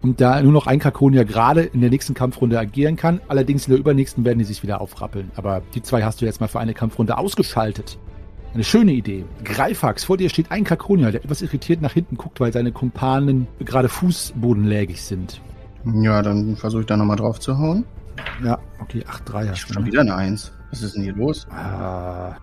und 0.01 0.21
da 0.21 0.41
nur 0.41 0.51
noch 0.51 0.67
ein 0.67 0.79
Kakonia 0.79 1.23
gerade 1.23 1.61
in 1.61 1.81
der 1.81 1.89
nächsten 1.89 2.13
Kampfrunde 2.13 2.59
agieren 2.59 2.95
kann. 2.95 3.21
Allerdings 3.27 3.67
in 3.67 3.71
der 3.71 3.79
übernächsten 3.79 4.25
werden 4.25 4.39
die 4.39 4.45
sich 4.45 4.63
wieder 4.63 4.81
aufrappeln. 4.81 5.31
Aber 5.35 5.61
die 5.73 5.81
zwei 5.81 6.03
hast 6.03 6.21
du 6.21 6.25
jetzt 6.25 6.41
mal 6.41 6.47
für 6.47 6.59
eine 6.59 6.73
Kampfrunde 6.73 7.17
ausgeschaltet. 7.17 7.97
Eine 8.53 8.63
schöne 8.63 8.91
Idee. 8.91 9.25
Greifax, 9.43 10.03
vor 10.03 10.17
dir 10.17 10.29
steht 10.29 10.51
ein 10.51 10.63
Kakonia, 10.63 11.09
der 11.09 11.23
etwas 11.23 11.41
irritiert 11.41 11.81
nach 11.81 11.93
hinten 11.93 12.17
guckt, 12.17 12.39
weil 12.39 12.53
seine 12.53 12.71
Kumpanen 12.71 13.47
gerade 13.59 13.89
fußbodenlägig 13.89 15.01
sind. 15.01 15.41
Ja, 15.85 16.21
dann 16.21 16.55
versuche 16.55 16.81
ich 16.81 16.87
da 16.87 16.95
nochmal 16.95 17.17
drauf 17.17 17.39
zu 17.39 17.57
hauen. 17.57 17.83
Ja, 18.43 18.59
okay, 18.79 19.03
8-3 19.05 19.43
Ich 19.43 19.49
hast 19.51 19.69
du. 19.69 19.73
schon 19.73 19.83
ne? 19.83 19.91
wieder 19.91 20.01
eine 20.01 20.15
Eins. 20.15 20.51
Was 20.71 20.81
ist 20.81 20.95
denn 20.95 21.03
hier 21.03 21.13
los? 21.13 21.45
Ah. 21.51 22.35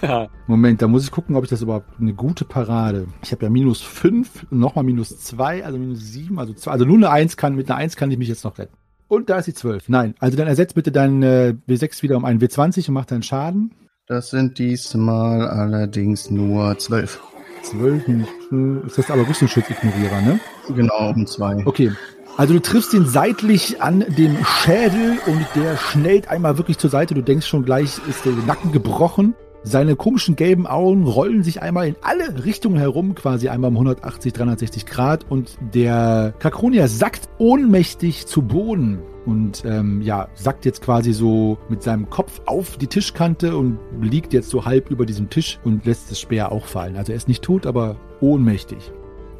Moment, 0.46 0.80
da 0.80 0.88
muss 0.88 1.04
ich 1.04 1.10
gucken, 1.10 1.36
ob 1.36 1.44
ich 1.44 1.50
das 1.50 1.60
überhaupt 1.60 2.00
eine 2.00 2.14
gute 2.14 2.46
Parade. 2.46 3.06
Ich 3.22 3.30
habe 3.30 3.44
ja 3.44 3.50
minus 3.50 3.82
5, 3.82 4.46
nochmal 4.50 4.84
minus 4.84 5.20
2, 5.20 5.66
also 5.66 5.78
minus 5.78 6.00
7, 6.12 6.38
also, 6.38 6.54
zwei, 6.54 6.70
also 6.70 6.86
nur 6.86 6.96
eine 6.96 7.10
1 7.10 7.36
kann, 7.36 7.54
mit 7.56 7.70
einer 7.70 7.78
1 7.78 7.96
kann 7.96 8.10
ich 8.10 8.16
mich 8.16 8.28
jetzt 8.28 8.42
noch 8.44 8.56
retten. 8.56 8.74
Und 9.08 9.28
da 9.28 9.38
ist 9.38 9.46
die 9.46 9.54
12. 9.54 9.90
Nein, 9.90 10.14
also 10.18 10.36
dann 10.36 10.46
ersetzt 10.46 10.74
bitte 10.74 10.92
deinen 10.92 11.22
äh, 11.22 11.54
W6 11.68 12.02
wieder 12.02 12.16
um 12.16 12.24
einen 12.24 12.40
W20 12.40 12.88
und 12.88 12.94
mach 12.94 13.04
deinen 13.04 13.22
Schaden. 13.22 13.72
Das 14.06 14.30
sind 14.30 14.58
diesmal 14.58 15.46
allerdings 15.46 16.30
nur 16.30 16.78
zwölf. 16.78 17.20
12 17.64 18.08
minus 18.08 18.28
5. 18.48 18.86
Ist 18.86 18.98
das 18.98 19.10
aber 19.10 19.28
Rüstungsschutz-Ignorierer, 19.28 20.20
ne? 20.22 20.40
Genau, 20.74 21.10
um 21.10 21.26
zwei. 21.26 21.64
Okay. 21.66 21.92
Also 22.36 22.54
du 22.54 22.60
triffst 22.60 22.92
ihn 22.94 23.06
seitlich 23.06 23.80
an 23.80 24.04
dem 24.18 24.36
Schädel 24.44 25.18
und 25.26 25.46
der 25.54 25.76
schnellt 25.76 26.28
einmal 26.28 26.58
wirklich 26.58 26.78
zur 26.78 26.90
Seite. 26.90 27.14
Du 27.14 27.22
denkst 27.22 27.46
schon 27.46 27.64
gleich, 27.64 28.00
ist 28.08 28.24
der 28.24 28.32
Nacken 28.32 28.72
gebrochen. 28.72 29.34
Seine 29.62 29.94
komischen 29.94 30.34
gelben 30.34 30.66
Augen 30.66 31.04
rollen 31.04 31.44
sich 31.44 31.62
einmal 31.62 31.86
in 31.86 31.96
alle 32.02 32.44
Richtungen 32.44 32.76
herum, 32.76 33.14
quasi 33.14 33.48
einmal 33.48 33.70
um 33.70 33.76
180, 33.76 34.32
360 34.32 34.84
Grad 34.84 35.24
und 35.30 35.56
der 35.72 36.34
Kakronia 36.40 36.88
sackt 36.88 37.28
ohnmächtig 37.38 38.26
zu 38.26 38.42
Boden 38.42 38.98
und 39.24 39.64
ähm, 39.64 40.02
ja, 40.02 40.28
sackt 40.34 40.66
jetzt 40.66 40.82
quasi 40.82 41.14
so 41.14 41.56
mit 41.68 41.82
seinem 41.82 42.10
Kopf 42.10 42.42
auf 42.46 42.76
die 42.76 42.88
Tischkante 42.88 43.56
und 43.56 43.78
liegt 44.02 44.34
jetzt 44.34 44.50
so 44.50 44.66
halb 44.66 44.90
über 44.90 45.06
diesem 45.06 45.30
Tisch 45.30 45.60
und 45.64 45.86
lässt 45.86 46.10
das 46.10 46.20
Speer 46.20 46.52
auch 46.52 46.66
fallen. 46.66 46.96
Also 46.96 47.12
er 47.12 47.16
ist 47.16 47.28
nicht 47.28 47.42
tot, 47.42 47.64
aber 47.64 47.96
ohnmächtig. 48.20 48.92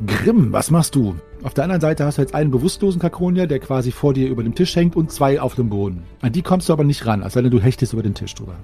Grimm, 0.07 0.53
was 0.53 0.71
machst 0.71 0.95
du? 0.95 1.17
Auf 1.45 1.53
der 1.53 1.65
anderen 1.65 1.83
Seite 1.83 2.07
hast 2.07 2.17
du 2.17 2.23
jetzt 2.23 2.35
einen 2.35 2.51
bewusstlosen 2.51 3.03
Kakronia, 3.03 3.45
der 3.45 3.59
quasi 3.59 3.91
vor 3.93 4.15
dir 4.15 4.29
über 4.31 4.43
dem 4.43 4.55
Tisch 4.55 4.75
hängt 4.77 4.97
und 4.97 5.13
zwei 5.13 5.43
auf 5.43 5.55
dem 5.55 5.69
Boden. 5.69 6.05
An 6.23 6.33
die 6.33 6.41
kommst 6.41 6.71
du 6.71 6.73
aber 6.73 6.85
nicht 6.85 7.05
ran, 7.05 7.23
als 7.23 7.35
denn 7.35 7.51
du 7.51 7.61
hechtest 7.61 7.93
über 7.93 8.03
den 8.03 8.15
Tisch 8.15 8.35
drüber. 8.35 8.57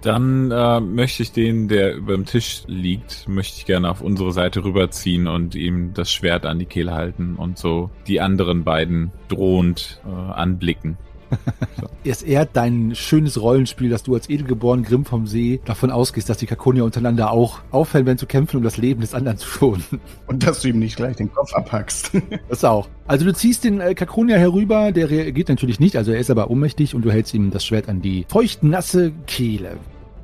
Dann 0.00 0.50
äh, 0.50 0.80
möchte 0.80 1.22
ich 1.22 1.32
den, 1.32 1.68
der 1.68 1.94
über 1.94 2.14
dem 2.14 2.24
Tisch 2.24 2.62
liegt, 2.66 3.28
möchte 3.28 3.58
ich 3.58 3.66
gerne 3.66 3.90
auf 3.90 4.00
unsere 4.00 4.32
Seite 4.32 4.64
rüberziehen 4.64 5.26
und 5.28 5.54
ihm 5.54 5.92
das 5.92 6.10
Schwert 6.10 6.46
an 6.46 6.58
die 6.58 6.64
Kehle 6.64 6.94
halten 6.94 7.36
und 7.36 7.58
so 7.58 7.90
die 8.06 8.22
anderen 8.22 8.64
beiden 8.64 9.12
drohend 9.28 10.00
äh, 10.06 10.08
anblicken. 10.08 10.96
Es 12.06 12.22
ehrt 12.22 12.50
dein 12.52 12.94
schönes 12.94 13.40
Rollenspiel, 13.40 13.88
dass 13.88 14.02
du 14.02 14.14
als 14.14 14.28
edelgeboren 14.28 14.82
Grimm 14.82 15.06
vom 15.06 15.26
See 15.26 15.60
davon 15.64 15.90
ausgehst, 15.90 16.28
dass 16.28 16.36
die 16.36 16.44
Kakonier 16.44 16.84
untereinander 16.84 17.30
auch 17.30 17.60
aufhören 17.70 18.04
werden 18.04 18.18
zu 18.18 18.26
kämpfen, 18.26 18.58
um 18.58 18.62
das 18.62 18.76
Leben 18.76 19.00
des 19.00 19.14
anderen 19.14 19.38
zu 19.38 19.48
schonen. 19.48 19.84
Und 20.26 20.46
dass 20.46 20.60
du 20.60 20.68
ihm 20.68 20.80
nicht 20.80 20.96
gleich 20.96 21.16
den 21.16 21.32
Kopf 21.32 21.54
abhackst. 21.54 22.10
Das 22.48 22.62
auch. 22.62 22.88
Also 23.06 23.24
du 23.24 23.32
ziehst 23.32 23.64
den 23.64 23.80
äh, 23.80 23.94
Kakronia 23.94 24.36
herüber, 24.36 24.92
der 24.92 25.08
reagiert 25.08 25.48
natürlich 25.48 25.80
nicht, 25.80 25.96
also 25.96 26.12
er 26.12 26.18
ist 26.18 26.30
aber 26.30 26.50
ohnmächtig 26.50 26.94
und 26.94 27.02
du 27.02 27.10
hältst 27.10 27.32
ihm 27.32 27.50
das 27.50 27.64
Schwert 27.64 27.88
an 27.88 28.02
die 28.02 28.26
feuchtnasse 28.28 29.12
Kehle. 29.26 29.78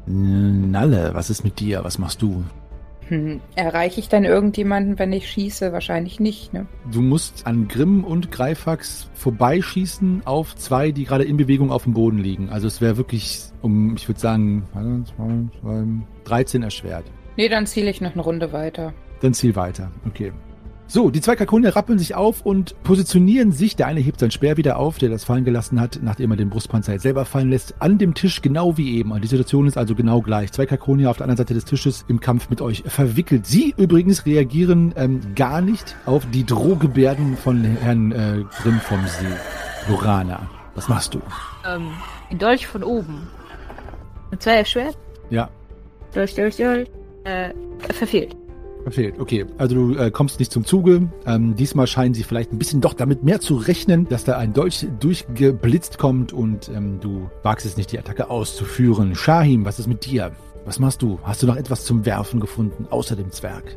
Nalle, 0.07 1.11
was 1.15 1.31
ist 1.31 1.45
mit 1.45 1.61
dir? 1.61 1.83
Was 1.85 1.99
machst 1.99 2.21
du? 2.21 2.45
Hm, 3.11 3.41
erreiche 3.57 3.99
ich 3.99 4.09
dann 4.09 4.25
irgendjemanden, 4.25 5.01
wenn 5.01 5.13
ich 5.13 5.29
schieße? 5.29 5.73
Wahrscheinlich 5.73 6.21
nicht, 6.21 6.53
ne? 6.53 6.67
Du 6.93 7.03
musst 7.03 7.45
an 7.45 7.67
Grimm 7.67 8.05
und 8.05 8.31
Greifax 8.31 9.11
vorbeischießen 9.15 10.23
auf 10.27 10.55
zwei, 10.55 10.93
die 10.93 11.05
gerade 11.05 11.25
in 11.25 11.37
Bewegung 11.37 11.73
auf 11.73 11.83
dem 11.83 11.93
Boden 11.93 12.19
liegen. 12.19 12.51
Also 12.51 12.69
es 12.69 12.81
wäre 12.81 12.97
wirklich 12.97 13.43
um, 13.63 13.97
ich 13.97 14.09
würde 14.09 14.21
sagen, 14.21 14.63
1, 14.75 15.09
2, 15.17 15.61
2, 15.61 15.85
13 16.23 16.63
erschwert. 16.63 17.05
Nee, 17.37 17.49
dann 17.49 17.67
ziele 17.67 17.91
ich 17.91 18.01
noch 18.01 18.13
eine 18.13 18.23
Runde 18.23 18.53
weiter. 18.53 18.95
Dann 19.23 19.35
ziel 19.35 19.57
weiter. 19.57 19.91
Okay. 20.07 20.33
So, 20.93 21.09
die 21.09 21.21
zwei 21.21 21.37
Kakonier 21.37 21.77
rappeln 21.77 22.01
sich 22.01 22.17
auf 22.17 22.45
und 22.45 22.75
positionieren 22.83 23.53
sich. 23.53 23.77
Der 23.77 23.87
eine 23.87 24.01
hebt 24.01 24.19
seinen 24.19 24.33
Speer 24.33 24.57
wieder 24.57 24.77
auf, 24.77 24.99
der 24.99 25.09
das 25.09 25.23
fallen 25.23 25.45
gelassen 25.45 25.81
hat, 25.81 26.01
nachdem 26.03 26.33
er 26.33 26.37
den 26.37 26.51
Brustpanzer 26.51 26.95
jetzt 26.95 27.03
selber 27.03 27.25
fallen 27.25 27.49
lässt, 27.49 27.77
an 27.79 27.97
dem 27.97 28.13
Tisch 28.13 28.43
genau 28.43 28.77
wie 28.77 28.99
eben. 28.99 29.13
Und 29.13 29.23
die 29.23 29.29
Situation 29.29 29.69
ist 29.69 29.79
also 29.79 29.95
genau 29.95 30.21
gleich. 30.21 30.51
Zwei 30.51 30.67
Kakonier 30.67 31.09
auf 31.09 31.17
der 31.17 31.27
anderen 31.27 31.37
Seite 31.37 31.55
des 31.55 31.65
Tisches 31.65 32.05
im 32.09 32.19
Kampf 32.19 32.51
mit 32.51 32.61
euch 32.61 32.83
verwickelt. 32.89 33.47
Sie 33.47 33.73
übrigens 33.77 34.27
reagieren 34.27 34.93
ähm, 34.97 35.21
gar 35.37 35.61
nicht 35.61 35.95
auf 36.07 36.29
die 36.29 36.45
Drohgebärden 36.45 37.37
von 37.37 37.63
Herrn 37.63 38.11
äh, 38.11 38.43
Grimm 38.61 38.81
vom 38.81 39.07
See. 39.07 39.27
Lorana, 39.89 40.51
was 40.75 40.89
machst 40.89 41.15
du? 41.15 41.21
Ähm, 41.73 41.93
ein 42.33 42.39
Dolch 42.39 42.67
von 42.67 42.83
oben. 42.83 43.29
Ein 44.33 44.41
Zweierschwert. 44.41 44.99
Ja, 45.31 45.51
Dolch, 46.13 46.35
Dolch, 46.35 46.57
Dolch. 46.57 46.89
Äh, 47.23 47.51
verfehlt. 47.93 48.35
Verfehlt, 48.83 49.19
okay. 49.19 49.47
Also 49.59 49.75
du 49.75 49.97
äh, 49.97 50.11
kommst 50.11 50.39
nicht 50.39 50.53
zum 50.53 50.65
Zuge. 50.65 51.09
Ähm, 51.27 51.55
diesmal 51.55 51.87
scheinen 51.87 52.15
sie 52.15 52.23
vielleicht 52.23 52.53
ein 52.53 52.59
bisschen 52.59 52.81
doch 52.81 52.95
damit 52.95 53.25
mehr 53.25 53.41
zu 53.41 53.57
rechnen, 53.57 54.09
dass 54.09 54.25
da 54.25 54.39
ein 54.39 54.53
Dolch 54.53 54.87
durchgeblitzt 55.01 55.99
kommt 55.99 56.33
und 56.33 56.71
ähm, 56.75 56.99
du 57.01 57.31
wagst 57.43 57.67
es 57.67 57.77
nicht, 57.77 57.93
die 57.93 57.99
Attacke 57.99 58.31
auszuführen. 58.31 59.15
Shahim, 59.15 59.65
was 59.65 59.79
ist 59.79 59.87
mit 59.87 60.07
dir? 60.07 60.33
Was 60.65 60.79
machst 60.79 61.03
du? 61.03 61.19
Hast 61.23 61.43
du 61.43 61.47
noch 61.47 61.57
etwas 61.57 61.85
zum 61.85 62.07
Werfen 62.07 62.41
gefunden, 62.41 62.87
außer 62.91 63.17
dem 63.17 63.31
Zwerg? 63.31 63.77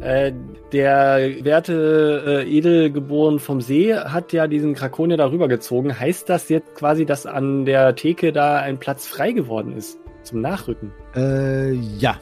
Äh, 0.00 0.32
der 0.72 1.44
werte 1.44 2.44
äh, 2.46 2.50
Edelgeboren 2.50 3.38
vom 3.38 3.60
See 3.60 3.94
hat 3.94 4.32
ja 4.32 4.46
diesen 4.46 4.74
Krakonier 4.74 5.18
darüber 5.18 5.46
gezogen. 5.46 5.98
Heißt 5.98 6.28
das 6.30 6.48
jetzt 6.48 6.74
quasi, 6.74 7.04
dass 7.04 7.26
an 7.26 7.66
der 7.66 7.94
Theke 7.94 8.32
da 8.32 8.56
ein 8.58 8.78
Platz 8.78 9.06
frei 9.06 9.32
geworden 9.32 9.76
ist 9.76 9.98
zum 10.22 10.40
Nachrücken? 10.40 10.92
Äh, 11.14 11.72
ja. 11.72 12.16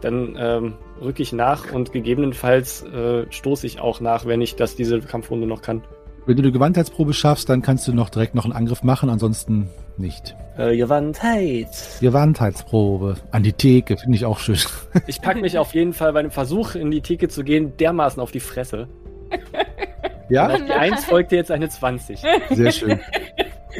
Dann 0.00 0.36
ähm, 0.38 0.74
rücke 1.00 1.22
ich 1.22 1.32
nach 1.32 1.72
und 1.72 1.92
gegebenenfalls 1.92 2.82
äh, 2.84 3.26
stoße 3.30 3.66
ich 3.66 3.80
auch 3.80 4.00
nach, 4.00 4.26
wenn 4.26 4.40
ich 4.40 4.56
das 4.56 4.76
diese 4.76 5.00
Kampfrunde 5.00 5.46
noch 5.46 5.62
kann. 5.62 5.82
Wenn 6.26 6.36
du 6.36 6.42
eine 6.42 6.52
Gewandheitsprobe 6.52 7.12
schaffst, 7.12 7.50
dann 7.50 7.60
kannst 7.60 7.86
du 7.86 7.92
noch 7.92 8.08
direkt 8.08 8.34
noch 8.34 8.44
einen 8.44 8.54
Angriff 8.54 8.82
machen, 8.82 9.10
ansonsten 9.10 9.68
nicht. 9.98 10.34
Äh, 10.56 10.76
Gewandtheit. 10.76 11.68
Gewandheitsprobe. 12.00 13.16
An 13.30 13.42
die 13.42 13.52
Theke, 13.52 13.98
finde 13.98 14.16
ich 14.16 14.24
auch 14.24 14.38
schön. 14.38 14.56
Ich 15.06 15.20
packe 15.20 15.40
mich 15.40 15.58
auf 15.58 15.74
jeden 15.74 15.92
Fall 15.92 16.12
bei 16.12 16.22
dem 16.22 16.30
Versuch, 16.30 16.76
in 16.76 16.90
die 16.90 17.02
Theke 17.02 17.28
zu 17.28 17.44
gehen, 17.44 17.76
dermaßen 17.76 18.22
auf 18.22 18.30
die 18.30 18.40
Fresse. 18.40 18.88
Ja? 20.30 20.46
Und 20.46 20.52
auf 20.52 20.64
die 20.64 20.72
1 20.72 21.04
folgte 21.04 21.36
jetzt 21.36 21.50
eine 21.50 21.68
20. 21.68 22.22
Sehr 22.50 22.72
schön. 22.72 23.00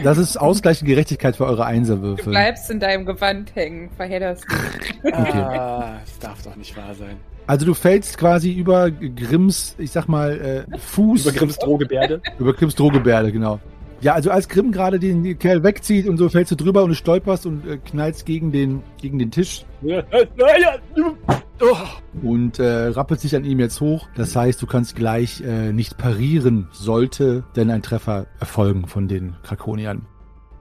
Das 0.02 0.18
ist 0.18 0.36
Ausgleich 0.36 0.80
und 0.82 0.88
Gerechtigkeit 0.88 1.36
für 1.36 1.44
eure 1.44 1.56
Du 1.56 1.64
Einserwürfel. 1.64 2.30
bleibst 2.32 2.70
in 2.70 2.80
deinem 2.80 3.06
Gewand 3.06 3.54
hängen, 3.54 3.90
verhedderst 3.96 4.44
dich. 4.44 4.94
Ah, 5.14 5.98
das 6.04 6.18
darf 6.18 6.42
doch 6.42 6.56
nicht 6.56 6.76
wahr 6.76 6.94
sein. 6.94 7.16
Also 7.46 7.66
du 7.66 7.74
fällst 7.74 8.16
quasi 8.16 8.52
über 8.52 8.90
Grimms, 8.90 9.74
ich 9.78 9.90
sag 9.90 10.08
mal, 10.08 10.64
äh, 10.72 10.78
Fuß. 10.78 11.26
Über 11.26 11.32
Grimms 11.38 11.58
Drohgebärde. 11.58 12.22
Über 12.38 12.54
Grimms 12.54 12.74
Drohgebärde, 12.74 13.30
genau. 13.32 13.60
Ja, 14.00 14.14
also 14.14 14.30
als 14.30 14.48
Grimm 14.48 14.72
gerade 14.72 14.98
den, 14.98 15.38
Kerl 15.38 15.62
wegzieht 15.62 16.06
und 16.08 16.16
so 16.16 16.28
fällst 16.28 16.50
du 16.50 16.56
drüber 16.56 16.82
und 16.82 16.90
du 16.90 16.94
stolperst 16.94 17.46
und 17.46 17.66
äh, 17.66 17.78
knallst 17.78 18.26
gegen 18.26 18.52
den, 18.52 18.82
gegen 19.00 19.18
den 19.18 19.30
Tisch 19.30 19.64
und 22.22 22.58
äh, 22.58 22.86
rappelt 22.88 23.20
sich 23.20 23.36
an 23.36 23.44
ihm 23.44 23.60
jetzt 23.60 23.80
hoch. 23.80 24.08
Das 24.16 24.34
heißt, 24.36 24.60
du 24.60 24.66
kannst 24.66 24.96
gleich 24.96 25.40
äh, 25.40 25.72
nicht 25.72 25.96
parieren, 25.96 26.68
sollte 26.72 27.44
denn 27.56 27.70
ein 27.70 27.82
Treffer 27.82 28.26
erfolgen 28.40 28.86
von 28.86 29.08
den 29.08 29.36
Krakoniern. 29.42 30.06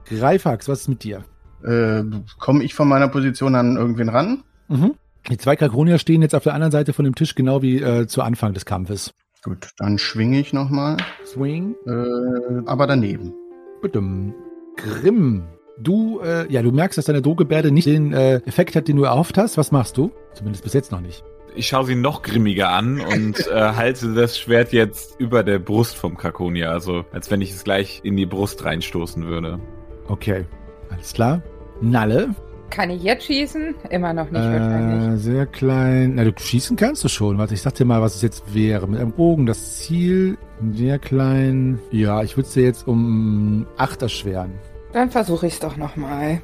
Greifax, 0.05 0.67
was 0.67 0.81
ist 0.81 0.87
mit 0.87 1.03
dir? 1.03 1.23
Äh, 1.63 2.03
Komme 2.39 2.63
ich 2.63 2.73
von 2.73 2.87
meiner 2.87 3.07
Position 3.07 3.55
an 3.55 3.77
irgendwen 3.77 4.09
ran? 4.09 4.43
Mhm. 4.67 4.95
Die 5.29 5.37
zwei 5.37 5.55
Krakonier 5.55 5.99
stehen 5.99 6.21
jetzt 6.21 6.35
auf 6.35 6.43
der 6.43 6.53
anderen 6.53 6.71
Seite 6.71 6.91
von 6.91 7.05
dem 7.05 7.15
Tisch, 7.15 7.35
genau 7.35 7.61
wie 7.61 7.81
äh, 7.81 8.07
zu 8.07 8.21
Anfang 8.21 8.53
des 8.53 8.65
Kampfes. 8.65 9.13
Gut, 9.43 9.71
dann 9.77 9.97
schwinge 9.97 10.39
ich 10.39 10.53
nochmal. 10.53 10.97
Swing. 11.25 11.75
Äh, 11.85 12.65
aber 12.65 12.87
daneben. 12.87 13.33
Badum. 13.81 14.33
Grimm. 14.77 15.43
Du, 15.77 16.21
äh, 16.21 16.49
ja, 16.51 16.61
du 16.61 16.71
merkst, 16.71 16.97
dass 16.97 17.05
deine 17.05 17.21
Drohgebärde 17.21 17.71
nicht 17.71 17.87
den 17.87 18.13
äh, 18.13 18.35
Effekt 18.45 18.75
hat, 18.75 18.87
den 18.87 18.95
du 18.95 19.03
erhofft 19.03 19.37
hast. 19.37 19.57
Was 19.57 19.71
machst 19.71 19.97
du? 19.97 20.11
Zumindest 20.33 20.63
bis 20.63 20.73
jetzt 20.73 20.91
noch 20.91 21.01
nicht. 21.01 21.25
Ich 21.55 21.67
schaue 21.67 21.85
sie 21.85 21.95
noch 21.95 22.21
grimmiger 22.21 22.69
an 22.69 23.01
und 23.01 23.47
äh, 23.51 23.53
halte 23.53 24.13
das 24.13 24.39
Schwert 24.39 24.71
jetzt 24.71 25.19
über 25.19 25.43
der 25.43 25.59
Brust 25.59 25.97
vom 25.97 26.15
Krakonia, 26.15 26.71
also 26.71 27.03
als 27.11 27.29
wenn 27.29 27.41
ich 27.41 27.51
es 27.51 27.63
gleich 27.63 28.01
in 28.03 28.15
die 28.15 28.25
Brust 28.25 28.63
reinstoßen 28.63 29.25
würde. 29.25 29.59
Okay, 30.07 30.45
alles 30.89 31.13
klar. 31.13 31.41
Nalle. 31.81 32.33
Kann 32.73 32.89
ich 32.89 33.03
jetzt 33.03 33.25
schießen? 33.25 33.75
Immer 33.91 34.13
noch 34.13 34.31
nicht 34.31 34.41
wahrscheinlich. 34.41 35.13
Äh, 35.13 35.17
sehr 35.17 35.45
klein. 35.45 36.13
Na, 36.15 36.23
du 36.23 36.31
schießen 36.35 36.75
kannst 36.75 37.03
du 37.03 37.07
schon. 37.07 37.37
Warte, 37.37 37.53
ich 37.53 37.61
sag 37.61 37.75
dir 37.75 37.85
mal, 37.85 38.01
was 38.01 38.15
es 38.15 38.23
jetzt 38.23 38.51
wäre. 38.51 38.87
Mit 38.87 38.99
einem 38.99 39.11
Bogen 39.11 39.45
das 39.45 39.77
Ziel 39.77 40.39
sehr 40.71 40.97
klein. 40.97 41.77
Ja, 41.91 42.23
ich 42.23 42.35
würde 42.35 42.47
es 42.47 42.53
dir 42.55 42.63
jetzt 42.63 42.87
um 42.87 43.67
8 43.77 44.01
erschweren. 44.01 44.53
Dann 44.91 45.11
versuche 45.11 45.45
ich 45.45 45.53
es 45.53 45.59
doch 45.59 45.77
nochmal. 45.77 46.41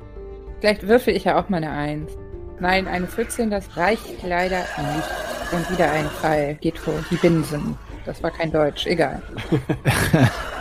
Vielleicht 0.60 0.88
würfel 0.88 1.16
ich 1.16 1.24
ja 1.24 1.42
auch 1.42 1.50
mal 1.50 1.58
eine 1.58 1.72
1. 1.72 2.12
Nein, 2.60 2.88
eine 2.88 3.08
14, 3.08 3.50
das 3.50 3.76
reicht 3.76 4.22
leider 4.24 4.60
nicht. 4.60 5.10
Und 5.52 5.72
wieder 5.72 5.90
ein 5.90 6.06
Pfeil. 6.06 6.60
Geht 6.62 6.78
vor 6.78 6.94
die 7.10 7.16
Binsen. 7.16 7.76
Das 8.06 8.24
war 8.24 8.32
kein 8.32 8.52
Deutsch, 8.52 8.86
egal. 8.88 9.22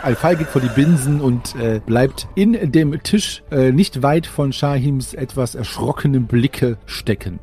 Ein 0.03 0.15
Pfeil 0.15 0.35
geht 0.35 0.47
vor 0.47 0.61
die 0.61 0.69
Binsen 0.69 1.21
und 1.21 1.55
äh, 1.55 1.79
bleibt 1.85 2.27
in 2.35 2.71
dem 2.71 3.01
Tisch 3.03 3.43
äh, 3.51 3.71
nicht 3.71 4.01
weit 4.03 4.27
von 4.27 4.53
Shahims 4.53 5.13
etwas 5.13 5.55
erschrockenen 5.55 6.27
Blicke 6.27 6.77
stecken. 6.85 7.39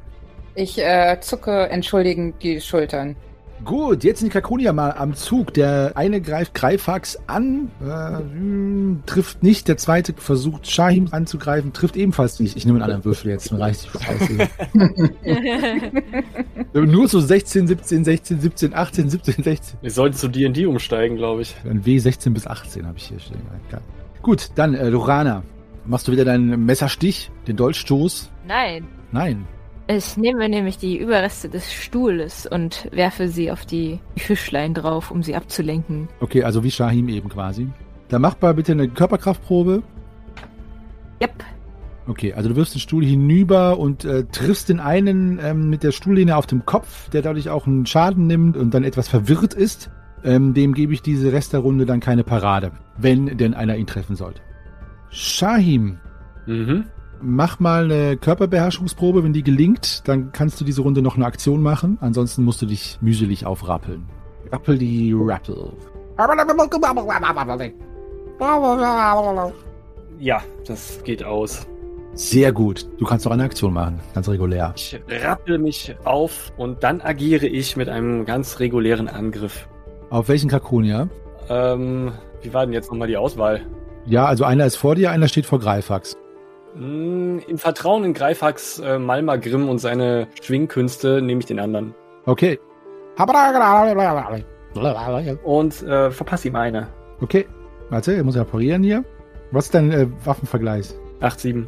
Ich 0.54 0.78
äh, 0.78 1.18
zucke 1.20 1.68
entschuldigend 1.68 2.42
die 2.42 2.60
Schultern. 2.60 3.16
Gut, 3.64 4.04
jetzt 4.04 4.20
sind 4.20 4.28
die 4.28 4.32
Krakonier 4.32 4.72
mal 4.72 4.90
am 4.92 5.14
Zug. 5.14 5.54
Der 5.54 5.92
eine 5.94 6.20
greift 6.20 6.54
Greifax 6.54 7.18
an, 7.26 7.70
äh, 7.80 8.18
hm, 8.18 9.02
trifft 9.06 9.42
nicht. 9.42 9.66
Der 9.68 9.76
zweite 9.76 10.14
versucht 10.16 10.70
Shahim 10.70 11.08
anzugreifen, 11.10 11.72
trifft 11.72 11.96
ebenfalls 11.96 12.38
nicht. 12.38 12.56
Ich 12.56 12.66
nehme 12.66 12.76
einen 12.76 12.84
anderen 12.84 13.04
Würfel 13.04 13.30
jetzt, 13.30 13.50
dann 13.50 13.60
reicht 13.60 13.88
die 13.92 13.98
Scheiße. 13.98 14.48
Nur 16.86 17.08
so 17.08 17.20
16, 17.20 17.66
17, 17.66 18.04
16, 18.04 18.40
17, 18.40 18.74
18, 18.74 19.10
17, 19.10 19.44
16. 19.44 19.78
Wir 19.80 19.90
sollten 19.90 20.16
zu 20.16 20.28
D&D 20.28 20.66
umsteigen, 20.66 21.16
glaube 21.16 21.42
ich. 21.42 21.56
Ein 21.68 21.84
W 21.84 21.98
16 21.98 22.34
bis 22.34 22.46
18 22.46 22.86
habe 22.86 22.98
ich 22.98 23.04
hier 23.04 23.18
stehen. 23.18 23.40
Geil. 23.70 23.80
Gut, 24.22 24.50
dann 24.54 24.74
äh, 24.74 24.88
Lorana. 24.88 25.42
Machst 25.86 26.08
du 26.08 26.12
wieder 26.12 26.24
deinen 26.24 26.64
Messerstich, 26.66 27.30
den 27.46 27.56
Dolchstoß? 27.56 28.30
Nein. 28.46 28.86
Nein. 29.12 29.46
Ich 29.88 30.16
nehme 30.16 30.48
nämlich 30.48 30.78
die 30.78 30.98
Überreste 30.98 31.48
des 31.48 31.72
Stuhles 31.72 32.46
und 32.46 32.88
werfe 32.90 33.28
sie 33.28 33.52
auf 33.52 33.64
die 33.64 34.00
Fischlein 34.16 34.74
drauf, 34.74 35.10
um 35.12 35.22
sie 35.22 35.36
abzulenken. 35.36 36.08
Okay, 36.20 36.42
also 36.42 36.64
wie 36.64 36.70
Shahim 36.72 37.08
eben 37.08 37.28
quasi. 37.28 37.68
Dann 38.08 38.22
mach 38.22 38.40
mal 38.40 38.54
bitte 38.54 38.72
eine 38.72 38.88
Körperkraftprobe. 38.88 39.82
Yep. 41.22 41.44
Okay, 42.08 42.32
also 42.32 42.48
du 42.48 42.56
wirfst 42.56 42.74
den 42.74 42.80
Stuhl 42.80 43.04
hinüber 43.04 43.78
und 43.78 44.04
äh, 44.04 44.24
triffst 44.24 44.68
den 44.68 44.80
einen 44.80 45.38
ähm, 45.42 45.70
mit 45.70 45.82
der 45.82 45.92
Stuhllehne 45.92 46.36
auf 46.36 46.46
dem 46.46 46.66
Kopf, 46.66 47.08
der 47.10 47.22
dadurch 47.22 47.48
auch 47.48 47.66
einen 47.66 47.86
Schaden 47.86 48.26
nimmt 48.26 48.56
und 48.56 48.74
dann 48.74 48.84
etwas 48.84 49.08
verwirrt 49.08 49.54
ist. 49.54 49.90
Ähm, 50.24 50.54
dem 50.54 50.74
gebe 50.74 50.92
ich 50.92 51.02
diese 51.02 51.32
Rest 51.32 51.52
der 51.52 51.60
Runde 51.60 51.86
dann 51.86 52.00
keine 52.00 52.24
Parade, 52.24 52.72
wenn 52.96 53.36
denn 53.38 53.54
einer 53.54 53.76
ihn 53.76 53.86
treffen 53.86 54.16
sollte. 54.16 54.40
Shahim, 55.10 55.98
Mhm. 56.46 56.84
Mach 57.26 57.60
mal 57.60 57.84
eine 57.84 58.16
Körperbeherrschungsprobe. 58.16 59.24
Wenn 59.24 59.32
die 59.32 59.42
gelingt, 59.42 60.06
dann 60.08 60.32
kannst 60.32 60.60
du 60.60 60.64
diese 60.64 60.82
Runde 60.82 61.02
noch 61.02 61.16
eine 61.16 61.26
Aktion 61.26 61.62
machen. 61.62 61.98
Ansonsten 62.00 62.44
musst 62.44 62.62
du 62.62 62.66
dich 62.66 62.98
mühselig 63.00 63.44
aufrappeln. 63.44 64.06
Rappel 64.52 64.78
die 64.78 65.12
Rappel. 65.12 65.72
Ja, 70.18 70.42
das 70.66 71.02
geht 71.04 71.24
aus. 71.24 71.66
Sehr 72.14 72.52
gut. 72.52 72.88
Du 72.98 73.04
kannst 73.04 73.26
noch 73.26 73.32
eine 73.32 73.42
Aktion 73.44 73.74
machen. 73.74 74.00
Ganz 74.14 74.28
regulär. 74.28 74.72
Ich 74.76 74.98
rappel 75.08 75.58
mich 75.58 75.94
auf 76.04 76.52
und 76.56 76.82
dann 76.82 77.02
agiere 77.02 77.46
ich 77.46 77.76
mit 77.76 77.90
einem 77.90 78.24
ganz 78.24 78.58
regulären 78.58 79.08
Angriff. 79.08 79.68
Auf 80.08 80.28
welchen 80.28 80.48
Krakonia? 80.48 81.08
Ähm, 81.50 82.12
wie 82.40 82.54
war 82.54 82.64
denn 82.64 82.72
jetzt 82.72 82.90
nochmal 82.90 83.08
die 83.08 83.16
Auswahl? 83.16 83.60
Ja, 84.06 84.24
also 84.24 84.44
einer 84.44 84.64
ist 84.64 84.76
vor 84.76 84.94
dir, 84.94 85.10
einer 85.10 85.28
steht 85.28 85.44
vor 85.46 85.58
Greifax. 85.58 86.16
Hm, 86.76 87.40
Im 87.48 87.58
Vertrauen 87.58 88.04
in 88.04 88.12
Greifax 88.12 88.78
äh, 88.80 88.98
Malma 88.98 89.36
Grimm 89.36 89.68
und 89.68 89.78
seine 89.78 90.28
Schwingkünste 90.42 91.22
nehme 91.22 91.40
ich 91.40 91.46
den 91.46 91.58
anderen. 91.58 91.94
Okay. 92.26 92.58
Und 95.42 95.82
äh, 95.82 96.10
verpasse 96.10 96.48
ihm 96.48 96.56
eine. 96.56 96.88
Okay. 97.20 97.46
Warte, 97.88 98.14
ich 98.14 98.22
muss 98.22 98.34
ja 98.36 98.44
parieren 98.44 98.82
hier. 98.82 99.04
Was 99.52 99.66
ist 99.66 99.74
dein 99.74 99.90
äh, 99.90 100.06
Waffenvergleich? 100.24 100.92
8-7. 101.20 101.66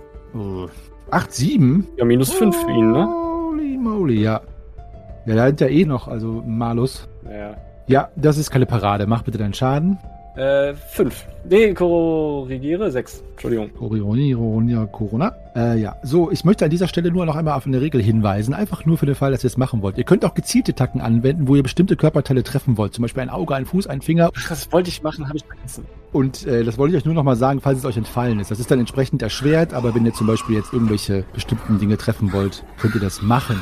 8-7? 1.11 1.84
Ja, 1.96 2.04
minus 2.04 2.32
5 2.32 2.54
für 2.54 2.70
ihn, 2.70 2.90
ne? 2.90 3.06
Holy 3.06 3.78
moly, 3.78 4.20
ja. 4.20 4.42
Ja, 5.24 5.34
da 5.36 5.44
hat 5.44 5.61
ja 5.61 5.68
eh 5.68 5.84
noch, 5.86 6.09
also 6.09 6.42
Malus. 6.46 7.09
Ja. 7.24 7.56
Ja, 7.86 8.11
das 8.16 8.36
ist 8.36 8.50
keine 8.50 8.66
Parade. 8.66 9.06
Mach 9.06 9.22
bitte 9.22 9.38
deinen 9.38 9.54
Schaden. 9.54 9.98
Äh, 10.39 10.74
5. 10.74 11.24
Nee, 11.51 11.74
korrigiere 11.74 12.93
6. 12.93 13.24
Entschuldigung. 13.32 13.70
Corona, 13.74 14.86
Corona. 14.86 15.34
Äh, 15.57 15.80
ja, 15.80 15.97
so, 16.05 16.30
ich 16.30 16.45
möchte 16.45 16.64
an 16.64 16.70
dieser 16.70 16.86
Stelle 16.86 17.11
nur 17.11 17.26
noch 17.26 17.34
einmal 17.34 17.55
auf 17.55 17.66
eine 17.66 17.80
Regel 17.80 18.01
hinweisen. 18.01 18.55
Einfach 18.55 18.86
nur 18.86 18.99
für 18.99 19.07
den 19.07 19.16
Fall, 19.16 19.32
dass 19.32 19.43
ihr 19.43 19.49
es 19.49 19.57
machen 19.57 19.82
wollt. 19.82 19.99
Ihr 19.99 20.05
könnt 20.05 20.24
auch 20.24 20.34
gezielte 20.34 20.74
Tacken 20.74 21.01
anwenden, 21.01 21.49
wo 21.49 21.57
ihr 21.57 21.64
bestimmte 21.64 21.97
Körperteile 21.97 22.45
treffen 22.45 22.76
wollt. 22.76 22.95
Zum 22.95 23.03
Beispiel 23.03 23.24
ein 23.24 23.30
Auge, 23.30 23.57
ein 23.57 23.66
Fuß, 23.66 23.89
ein 23.89 24.01
Finger. 24.01 24.30
Ach, 24.36 24.49
das 24.49 24.70
wollte 24.70 24.91
ich 24.91 25.03
machen, 25.03 25.26
habe 25.26 25.39
ich 25.39 25.45
vergessen. 25.45 25.86
Und 26.12 26.47
äh, 26.47 26.62
das 26.62 26.78
wollte 26.78 26.95
ich 26.95 27.01
euch 27.01 27.05
nur 27.05 27.14
noch 27.14 27.24
mal 27.24 27.36
sagen, 27.36 27.61
falls 27.61 27.80
es 27.80 27.84
euch 27.84 27.97
entfallen 27.97 28.39
ist. 28.39 28.53
Das 28.53 28.61
ist 28.61 28.70
dann 28.70 28.78
entsprechend 28.78 29.20
erschwert, 29.22 29.74
aber 29.74 29.93
wenn 29.97 30.07
ihr 30.07 30.14
zum 30.14 30.28
Beispiel 30.28 30.55
jetzt 30.55 30.72
irgendwelche 30.72 31.24
bestimmten 31.34 31.80
Dinge 31.80 31.97
treffen 31.97 32.32
wollt, 32.32 32.62
könnt 32.78 32.95
ihr 32.95 33.01
das 33.01 33.22
machen. 33.22 33.61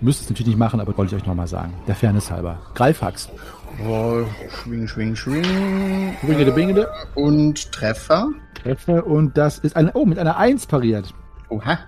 Müsst 0.00 0.22
es 0.22 0.30
natürlich 0.30 0.48
nicht 0.48 0.58
machen, 0.58 0.78
aber 0.78 0.96
wollte 0.96 1.16
ich 1.16 1.22
euch 1.22 1.26
noch 1.26 1.34
mal 1.34 1.48
sagen. 1.48 1.72
Der 1.88 1.96
Fairness 1.96 2.30
halber. 2.30 2.60
Greifax. 2.74 3.30
Oh, 3.82 4.24
schwing, 4.48 4.86
schwing, 4.86 5.16
schwing. 5.16 6.16
Bingede, 6.22 6.52
bingede. 6.52 6.88
Und 7.14 7.72
Treffer. 7.72 8.30
Treffer 8.54 9.06
und 9.06 9.36
das 9.36 9.58
ist 9.58 9.76
eine, 9.76 9.92
oh, 9.94 10.06
mit 10.06 10.18
einer 10.18 10.36
1 10.36 10.66
pariert. 10.66 11.12
Oha. 11.48 11.78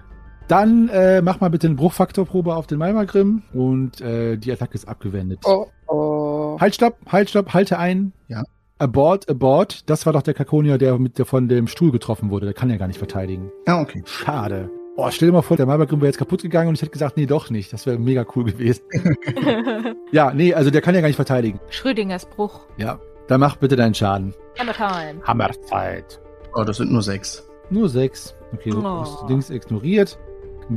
Dann 0.49 0.89
äh, 0.89 1.22
mach 1.22 1.41
mal 1.41 1.51
bitte 1.51 1.66
eine 1.66 1.76
Bruchfaktorprobe 1.76 2.55
auf 2.55 2.66
den 2.66 2.78
Malmagrim 2.78 3.43
und 3.53 4.01
äh, 4.01 4.37
die 4.37 4.53
Attacke 4.53 4.74
ist 4.74 4.87
abgewendet. 4.87 5.41
Oh, 5.45 5.66
oh. 5.89 6.59
Halt, 6.61 6.74
stopp, 6.74 6.99
halt, 7.11 7.30
stopp, 7.30 7.55
halte 7.55 7.78
ein. 7.78 8.12
Ja. 8.28 8.43
Abort, 8.78 9.28
abort. 9.28 9.89
Das 9.89 10.07
war 10.07 10.12
doch 10.12 10.22
der 10.22 10.34
Kakonier, 10.34 10.78
der 10.78 10.99
mit 10.99 11.18
der 11.18 11.24
von 11.24 11.49
dem 11.49 11.66
Stuhl 11.66 11.91
getroffen 11.91 12.30
wurde. 12.30 12.47
Der 12.47 12.55
kann 12.55 12.68
ja 12.68 12.76
gar 12.76 12.89
nicht 12.89 12.99
verteidigen. 12.99 13.51
Ja, 13.66 13.80
okay. 13.80 14.03
Schade. 14.05 14.70
Oh, 14.99 15.11
stell 15.11 15.28
dir 15.28 15.32
mal 15.34 15.42
vor, 15.42 15.57
der 15.59 15.66
Malmagrim 15.66 16.01
wäre 16.01 16.09
jetzt 16.09 16.16
kaputt 16.18 16.40
gegangen 16.42 16.68
und 16.68 16.74
ich 16.76 16.80
hätte 16.82 16.90
gesagt, 16.92 17.16
nee, 17.18 17.26
doch 17.26 17.51
nicht. 17.51 17.70
Das 17.72 17.84
wäre 17.84 17.99
mega 17.99 18.24
cool 18.34 18.44
gewesen. 18.44 18.82
ja, 20.11 20.32
nee, 20.32 20.55
also 20.55 20.70
der 20.70 20.80
kann 20.80 20.94
ja 20.94 21.01
gar 21.03 21.09
nicht 21.09 21.16
verteidigen. 21.16 21.61
Schrödingers 21.68 22.24
Bruch. 22.26 22.61
Ja. 22.78 22.99
Dann 23.28 23.40
mach 23.40 23.57
bitte 23.57 23.76
deinen 23.76 23.92
Schaden. 23.94 24.32
Hammer 24.59 24.72
Time. 24.72 25.20
Hammerzeit. 25.24 26.20
Oh, 26.55 26.64
das 26.64 26.78
sind 26.78 26.90
nur 26.92 27.03
sechs. 27.03 27.47
Nur 27.68 27.88
sechs. 27.88 28.34
Okay, 28.55 28.70
so 28.70 28.82
Oh. 28.82 29.03
ist 29.03 29.26
Dings 29.28 29.51
ignoriert. 29.51 30.18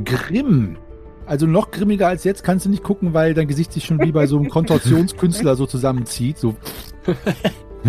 Grimm. 0.04 0.76
Also 1.26 1.46
noch 1.46 1.70
grimmiger 1.70 2.08
als 2.08 2.24
jetzt 2.24 2.42
kannst 2.42 2.66
du 2.66 2.70
nicht 2.70 2.82
gucken, 2.82 3.14
weil 3.14 3.32
dein 3.34 3.46
Gesicht 3.48 3.72
sich 3.72 3.84
schon 3.84 4.00
wie 4.00 4.12
bei 4.12 4.26
so 4.26 4.36
einem 4.36 4.48
Kontorsionskünstler 4.50 5.54
so 5.56 5.64
zusammenzieht. 5.66 6.36
So, 6.38 6.56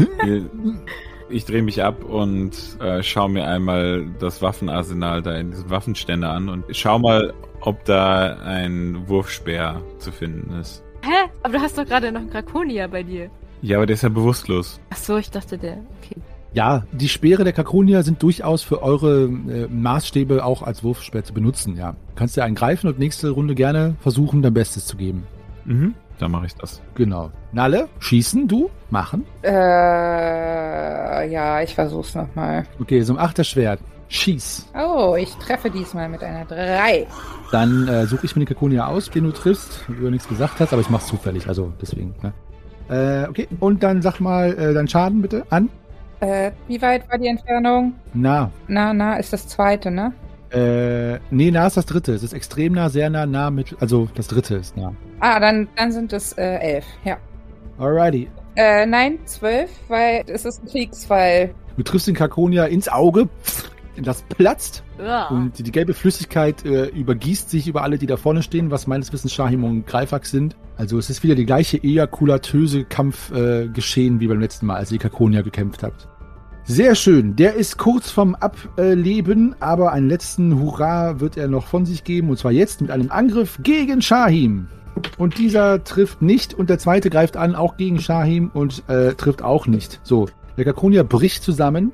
Ich 1.32 1.46
drehe 1.46 1.62
mich 1.62 1.84
ab 1.84 2.04
und 2.04 2.52
äh, 2.82 3.02
schaue 3.02 3.30
mir 3.30 3.48
einmal 3.48 4.06
das 4.20 4.42
Waffenarsenal 4.42 5.22
da 5.22 5.36
in 5.36 5.52
diesem 5.52 5.70
Waffenständer 5.70 6.30
an 6.30 6.50
und 6.50 6.66
schau 6.72 7.00
mal, 7.00 7.34
ob 7.62 7.86
da 7.86 8.38
ein 8.44 9.08
Wurfspeer 9.08 9.82
zu 9.98 10.12
finden 10.12 10.60
ist. 10.60 10.84
Hä? 11.04 11.30
Aber 11.44 11.54
du 11.54 11.60
hast 11.62 11.78
doch 11.78 11.86
gerade 11.86 12.12
noch 12.12 12.22
einen 12.22 12.30
Draconia 12.30 12.88
bei 12.88 13.04
dir. 13.04 13.30
Ja, 13.62 13.78
aber 13.78 13.86
der 13.86 13.94
ist 13.94 14.02
ja 14.02 14.10
bewusstlos. 14.10 14.80
Ach 14.90 14.98
so, 14.98 15.18
ich 15.18 15.32
dachte 15.32 15.58
der. 15.58 15.78
Okay. 16.02 16.18
ja, 16.54 16.84
die 16.92 17.08
Speere 17.08 17.44
der 17.44 17.54
Kakonier 17.54 18.04
sind 18.04 18.22
durchaus 18.22 18.62
für 18.62 18.82
eure 18.84 19.24
äh, 19.24 19.68
Maßstäbe 19.68 20.44
auch 20.44 20.64
als 20.64 20.84
Wurfspeer 20.84 21.24
zu 21.24 21.34
benutzen, 21.34 21.78
ja. 21.78 21.96
Kannst 22.16 22.36
du 22.36 22.44
einen 22.44 22.56
greifen 22.56 22.88
und 22.88 23.00
nächste 23.00 23.30
Runde 23.30 23.56
gerne 23.56 23.96
versuchen, 24.02 24.42
dein 24.42 24.54
Bestes 24.54 24.86
zu 24.86 24.98
geben. 24.98 25.24
Mhm. 25.66 25.96
Dann 26.22 26.32
mache 26.32 26.46
ich 26.46 26.56
das. 26.56 26.82
Genau. 26.96 27.32
Nalle, 27.52 27.90
schießen, 28.00 28.48
du, 28.48 28.70
machen. 28.90 29.26
Äh, 29.44 29.50
ja, 31.32 31.62
ich 31.62 31.74
versuch's 31.76 32.16
nochmal. 32.16 32.66
Okay, 32.80 33.02
so 33.02 33.14
ein 33.14 33.20
Achterschwert. 33.20 33.80
Schieß. 34.10 34.70
Oh, 34.76 35.16
ich 35.18 35.34
treffe 35.38 35.70
diesmal 35.70 36.10
mit 36.10 36.22
einer 36.22 36.44
3. 36.46 37.08
Dann 37.52 37.88
äh, 37.88 38.06
suche 38.06 38.26
ich 38.26 38.36
mir 38.36 38.42
den 38.42 38.48
Kakonia 38.48 38.88
aus, 38.88 39.10
den 39.10 39.24
du 39.24 39.32
triffst, 39.32 39.86
wie 39.88 40.02
du 40.02 40.10
nichts 40.10 40.28
gesagt 40.28 40.60
hast, 40.60 40.74
aber 40.74 40.82
ich 40.82 40.90
mach's 40.90 41.08
zufällig, 41.08 41.48
also 41.48 41.72
deswegen. 41.82 42.14
Ne? 42.22 42.34
Äh, 42.90 43.30
okay, 43.30 43.48
und 43.62 43.82
dann 43.84 44.02
sag 44.02 44.20
mal 44.20 44.52
äh, 44.52 44.74
deinen 44.74 44.90
Schaden 44.90 45.22
bitte 45.22 45.46
an. 45.50 45.70
Äh, 46.20 46.52
wie 46.68 46.82
weit 46.82 47.10
war 47.10 47.18
die 47.18 47.28
Entfernung? 47.28 47.94
Na, 48.14 48.52
Na, 48.68 48.94
na, 48.94 49.16
ist 49.16 49.32
das 49.32 49.48
zweite, 49.48 49.90
ne? 49.90 50.14
Äh, 50.52 51.20
nee, 51.30 51.52
nah 51.52 51.68
ist 51.68 51.78
das 51.78 51.86
dritte. 51.86 52.14
Es 52.14 52.24
ist 52.24 52.34
extrem 52.34 52.74
nah, 52.74 52.90
sehr 52.90 53.10
nah, 53.10 53.26
nah 53.26 53.50
mit, 53.52 53.76
also 53.80 54.10
das 54.16 54.28
dritte 54.28 54.56
ist 54.56 54.76
nah. 54.78 54.94
Ah, 55.20 55.40
dann, 55.40 55.68
dann 55.76 55.92
sind 55.92 56.14
es 56.14 56.34
äh, 56.34 56.56
elf, 56.58 56.86
ja. 57.04 57.18
Alrighty. 57.78 58.30
Äh, 58.56 58.86
nein, 58.86 59.20
zwölf, 59.26 59.70
weil 59.88 60.24
es 60.28 60.46
ist 60.46 60.64
ein 60.64 60.68
Kriegsfall. 60.68 61.54
Du 61.78 61.84
triffst 61.84 62.08
den 62.08 62.16
Kakonia 62.16 62.66
ins 62.66 62.90
Auge, 62.90 63.30
das 64.02 64.24
platzt 64.24 64.84
Ja. 65.00 65.28
und 65.28 65.58
die 65.66 65.72
gelbe 65.72 65.94
Flüssigkeit 65.94 66.66
äh, 66.66 66.88
übergießt 66.88 67.50
sich 67.50 67.68
über 67.68 67.84
alle, 67.84 67.98
die 67.98 68.08
da 68.08 68.18
vorne 68.18 68.44
stehen, 68.44 68.72
was 68.72 68.88
meines 68.88 69.14
Wissens 69.14 69.34
Shahim 69.34 69.64
und 69.64 69.88
Greifax 69.88 70.32
sind. 70.32 70.56
Also 70.78 70.98
es 70.98 71.10
ist 71.10 71.24
wieder 71.24 71.36
die 71.36 71.46
gleiche 71.46 71.78
ejakulatöse 71.78 72.84
Kampf 72.84 73.32
äh, 73.32 73.68
geschehen 73.68 74.20
wie 74.20 74.28
beim 74.28 74.40
letzten 74.42 74.66
Mal, 74.66 74.76
als 74.76 74.92
ihr 74.92 75.00
Kakonia 75.00 75.42
gekämpft 75.44 75.84
habt. 75.84 76.08
Sehr 76.64 76.96
schön. 76.96 77.36
Der 77.36 77.56
ist 77.56 77.78
kurz 77.78 78.12
vom 78.12 78.36
Ableben, 78.36 79.56
aber 79.60 79.92
einen 79.92 80.08
letzten 80.08 80.60
Hurra 80.60 81.20
wird 81.20 81.36
er 81.38 81.48
noch 81.48 81.66
von 81.68 81.86
sich 81.86 82.04
geben. 82.04 82.30
Und 82.30 82.38
zwar 82.38 82.52
jetzt 82.52 82.82
mit 82.82 82.92
einem 82.92 83.12
Angriff 83.12 83.60
gegen 83.64 84.02
Shahim. 84.02 84.68
Und 85.18 85.38
dieser 85.38 85.84
trifft 85.84 86.22
nicht 86.22 86.54
und 86.54 86.70
der 86.70 86.78
zweite 86.80 87.10
greift 87.10 87.36
an, 87.38 87.56
auch 87.56 87.78
gegen 87.78 88.00
Shahim 88.00 88.52
und 88.54 88.84
äh, 88.90 89.14
trifft 89.16 89.42
auch 89.42 89.66
nicht. 89.68 90.00
So, 90.04 90.28
der 90.58 90.66
Kakonia 90.66 91.04
bricht 91.04 91.44
zusammen 91.44 91.92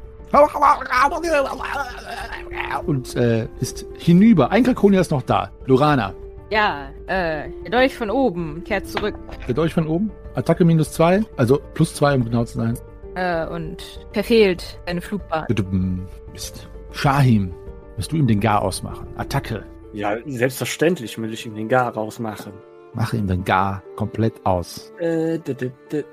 und 2.85 3.15
äh, 3.15 3.47
ist 3.61 3.85
hinüber. 3.97 4.51
Ein 4.51 4.63
Kakonia 4.63 4.99
ist 5.01 5.11
noch 5.11 5.21
da. 5.21 5.49
Lorana, 5.65 6.13
Ja, 6.49 6.87
äh, 7.07 7.49
der 7.63 7.71
Dolch 7.71 7.95
von 7.95 8.09
oben 8.09 8.63
kehrt 8.65 8.87
zurück. 8.87 9.15
der 9.47 9.53
Dolch 9.55 9.73
von 9.73 9.87
oben. 9.87 10.11
Attacke 10.35 10.65
minus 10.65 10.91
zwei, 10.91 11.23
also 11.37 11.59
plus 11.73 11.93
zwei, 11.95 12.13
um 12.15 12.23
genau 12.25 12.43
zu 12.45 12.57
sein. 12.57 12.77
Äh, 13.17 13.47
und 13.47 13.83
verfehlt 14.13 14.79
seine 14.85 15.01
Flugbahn. 15.01 15.47
Tudum. 15.47 16.07
Mist. 16.31 16.69
Shahim, 16.91 17.51
wirst 17.95 18.11
du 18.11 18.15
ihm 18.15 18.27
den 18.27 18.39
Gar 18.39 18.61
ausmachen? 18.61 19.07
Attacke. 19.17 19.65
Ja, 19.93 20.15
selbstverständlich 20.27 21.17
will 21.17 21.33
ich 21.33 21.45
ihm 21.45 21.55
den 21.55 21.67
Gar 21.67 21.93
rausmachen. 21.93 22.53
Mache 22.93 23.17
ihm 23.17 23.25
den 23.27 23.43
Gar 23.43 23.81
komplett 23.95 24.33
aus. 24.45 24.93
Äh, 24.99 25.39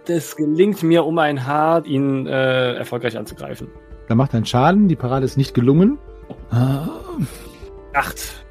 das 0.07 0.37
gelingt 0.37 0.83
mir 0.83 1.05
um 1.05 1.19
ein 1.19 1.47
Haar, 1.47 1.85
ihn 1.85 2.27
äh, 2.27 2.75
erfolgreich 2.75 3.19
anzugreifen. 3.19 3.69
Da 4.09 4.15
macht 4.15 4.33
er 4.33 4.39
einen 4.39 4.47
Schaden, 4.47 4.89
die 4.89 4.97
Parade 4.97 5.25
ist 5.25 5.37
nicht 5.37 5.55
gelungen. 5.55 5.99
Ah, 6.51 6.89
Acht. 7.93 8.44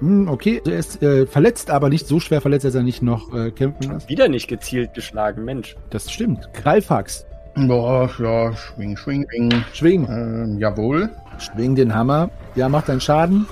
Hm, 0.00 0.28
Okay, 0.28 0.60
er 0.64 0.78
ist 0.78 1.02
äh, 1.02 1.26
verletzt, 1.26 1.70
aber 1.70 1.88
nicht 1.88 2.06
so 2.06 2.20
schwer 2.20 2.40
verletzt, 2.40 2.64
dass 2.64 2.74
er 2.74 2.82
nicht 2.82 3.02
noch 3.02 3.32
äh, 3.34 3.50
kämpfen 3.50 3.92
lässt. 3.92 4.08
Wieder 4.08 4.28
nicht 4.28 4.48
gezielt 4.48 4.94
geschlagen, 4.94 5.44
Mensch. 5.44 5.76
Das 5.90 6.10
stimmt. 6.10 6.48
Greifax, 6.54 7.26
Boah, 7.56 8.10
ja, 8.18 8.52
schwing, 8.56 8.96
schwing, 8.96 9.26
schwing. 9.30 9.64
schwing. 9.72 10.08
Ähm, 10.08 10.58
jawohl. 10.58 11.10
Schwing 11.38 11.76
den 11.76 11.94
Hammer. 11.94 12.30
Ja, 12.56 12.68
macht 12.68 12.90
einen 12.90 13.00
Schaden. 13.00 13.46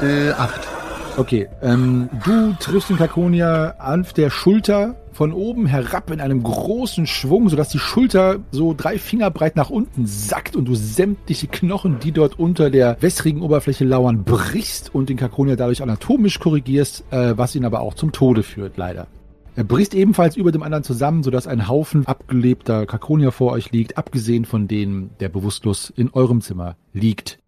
Äh, 0.00 0.30
acht. 0.30 0.60
Okay, 1.16 1.48
ähm, 1.60 2.08
du 2.24 2.54
triffst 2.60 2.90
den 2.90 2.96
Kakonia 2.96 3.74
auf 3.80 4.12
der 4.12 4.30
Schulter 4.30 4.94
von 5.18 5.32
oben 5.32 5.66
herab 5.66 6.12
in 6.12 6.20
einem 6.20 6.44
großen 6.44 7.04
Schwung, 7.04 7.48
sodass 7.48 7.70
die 7.70 7.80
Schulter 7.80 8.38
so 8.52 8.72
drei 8.72 8.98
Finger 8.98 9.32
breit 9.32 9.56
nach 9.56 9.68
unten 9.68 10.06
sackt 10.06 10.54
und 10.54 10.66
du 10.66 10.76
sämtliche 10.76 11.48
Knochen, 11.48 11.98
die 11.98 12.12
dort 12.12 12.38
unter 12.38 12.70
der 12.70 12.96
wässrigen 13.00 13.42
Oberfläche 13.42 13.84
lauern, 13.84 14.22
brichst 14.22 14.94
und 14.94 15.08
den 15.08 15.16
Kakonia 15.16 15.56
dadurch 15.56 15.82
anatomisch 15.82 16.38
korrigierst, 16.38 17.02
äh, 17.10 17.36
was 17.36 17.56
ihn 17.56 17.64
aber 17.64 17.80
auch 17.80 17.94
zum 17.94 18.12
Tode 18.12 18.44
führt, 18.44 18.76
leider. 18.76 19.08
Er 19.56 19.64
bricht 19.64 19.92
ebenfalls 19.92 20.36
über 20.36 20.52
dem 20.52 20.62
anderen 20.62 20.84
zusammen, 20.84 21.24
sodass 21.24 21.48
ein 21.48 21.66
Haufen 21.66 22.06
abgelebter 22.06 22.86
Kakonia 22.86 23.32
vor 23.32 23.50
euch 23.50 23.72
liegt, 23.72 23.98
abgesehen 23.98 24.44
von 24.44 24.68
dem, 24.68 25.10
der 25.18 25.30
bewusstlos 25.30 25.92
in 25.96 26.10
eurem 26.12 26.42
Zimmer 26.42 26.76
liegt. 26.92 27.40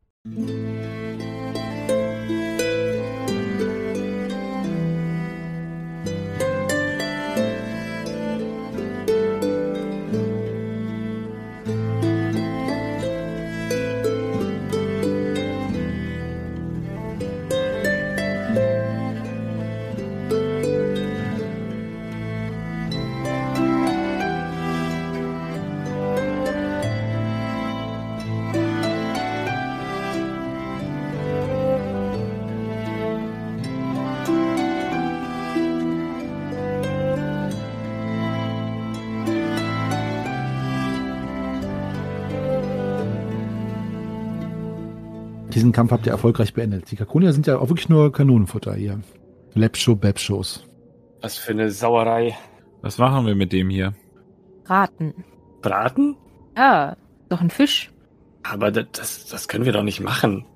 Diesen 45.61 45.73
Kampf 45.73 45.93
habt 45.93 46.07
ihr 46.07 46.13
erfolgreich 46.13 46.55
beendet. 46.55 46.91
Die 46.91 46.97
Kakonia 46.97 47.33
sind 47.33 47.47
ja 47.47 47.59
auch 47.59 47.69
wirklich 47.69 47.91
nur 47.91 48.11
Kanonenfutter 48.11 48.73
hier. 48.73 49.03
Lepscho, 49.53 49.95
Bepschos. 49.95 50.65
Was 51.21 51.37
für 51.37 51.53
eine 51.53 51.71
Sauerei. 51.71 52.35
Was 52.81 52.97
machen 52.97 53.27
wir 53.27 53.35
mit 53.35 53.53
dem 53.53 53.69
hier? 53.69 53.93
Raten. 54.65 55.13
Braten? 55.61 56.17
Ja, 56.57 56.97
doch 57.29 57.43
ein 57.43 57.51
Fisch. 57.51 57.93
Aber 58.43 58.71
das, 58.71 58.87
das, 58.93 59.27
das 59.27 59.49
können 59.49 59.67
wir 59.67 59.73
doch 59.75 59.83
nicht 59.83 60.01
machen. 60.01 60.47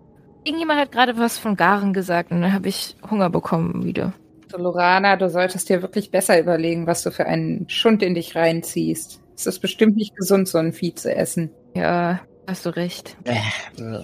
Irgendjemand 0.45 0.81
hat 0.81 0.91
gerade 0.91 1.19
was 1.19 1.37
von 1.37 1.55
Garen 1.55 1.93
gesagt 1.93 2.31
und 2.31 2.41
dann 2.41 2.55
habe 2.55 2.69
ich 2.69 2.97
Hunger 3.11 3.29
bekommen 3.29 3.85
wieder. 3.85 4.15
So, 4.51 4.57
Lorana, 4.57 5.17
du 5.17 5.29
solltest 5.29 5.69
dir 5.69 5.83
wirklich 5.83 6.13
besser 6.13 6.41
überlegen, 6.41 6.87
was 6.87 7.03
du 7.03 7.11
für 7.11 7.27
einen 7.27 7.69
Schund 7.69 8.03
in 8.03 8.15
dich 8.15 8.37
reinziehst. 8.37 9.21
Es 9.37 9.47
ist 9.47 9.59
bestimmt 9.59 9.97
nicht 9.97 10.17
gesund, 10.17 10.49
so 10.49 10.57
ein 10.57 10.73
Vieh 10.73 10.95
zu 10.95 11.15
essen. 11.15 11.51
Ja, 11.75 12.21
hast 12.47 12.67
du 12.67 12.71
recht. 12.71 13.17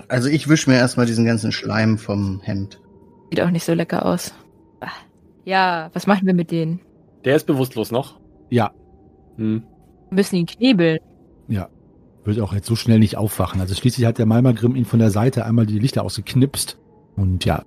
Also 0.09 0.29
ich 0.29 0.49
wisch 0.49 0.67
mir 0.67 0.75
erstmal 0.77 1.07
diesen 1.07 1.25
ganzen 1.25 1.53
Schleim 1.53 1.99
vom 1.99 2.41
Hemd. 2.43 2.81
Sieht 3.31 3.41
auch 3.41 3.51
nicht 3.51 3.65
so 3.65 3.75
lecker 3.75 4.05
aus. 4.07 4.35
Ah. 4.81 4.89
Ja, 5.45 5.91
was 5.93 6.07
machen 6.07 6.27
wir 6.27 6.35
mit 6.35 6.51
denen? 6.51 6.81
Der 7.25 7.37
ist 7.37 7.47
bewusstlos 7.47 7.91
noch. 7.91 8.19
Ja, 8.51 8.73
Hm. 9.37 9.63
Wir 10.11 10.17
müssen 10.17 10.37
ihn 10.37 10.47
knebeln. 10.47 10.99
ja. 11.49 11.69
Wird 12.25 12.39
auch 12.41 12.53
jetzt 12.53 12.67
so 12.67 12.77
schnell 12.77 12.99
nicht 12.99 13.17
aufwachen. 13.17 13.63
Also 13.63 13.75
schließlich 13.75 14.05
hat 14.07 14.19
der 14.19 14.27
Malmagrim 14.27 14.77
ihn 14.77 14.85
von 14.85 14.99
der 14.99 15.11
Seite 15.11 15.47
einmal 15.47 15.65
die 15.65 15.79
Lichter 15.79 16.05
ausgeknipst. 16.05 16.79
Und 17.17 17.47
ja, 17.47 17.63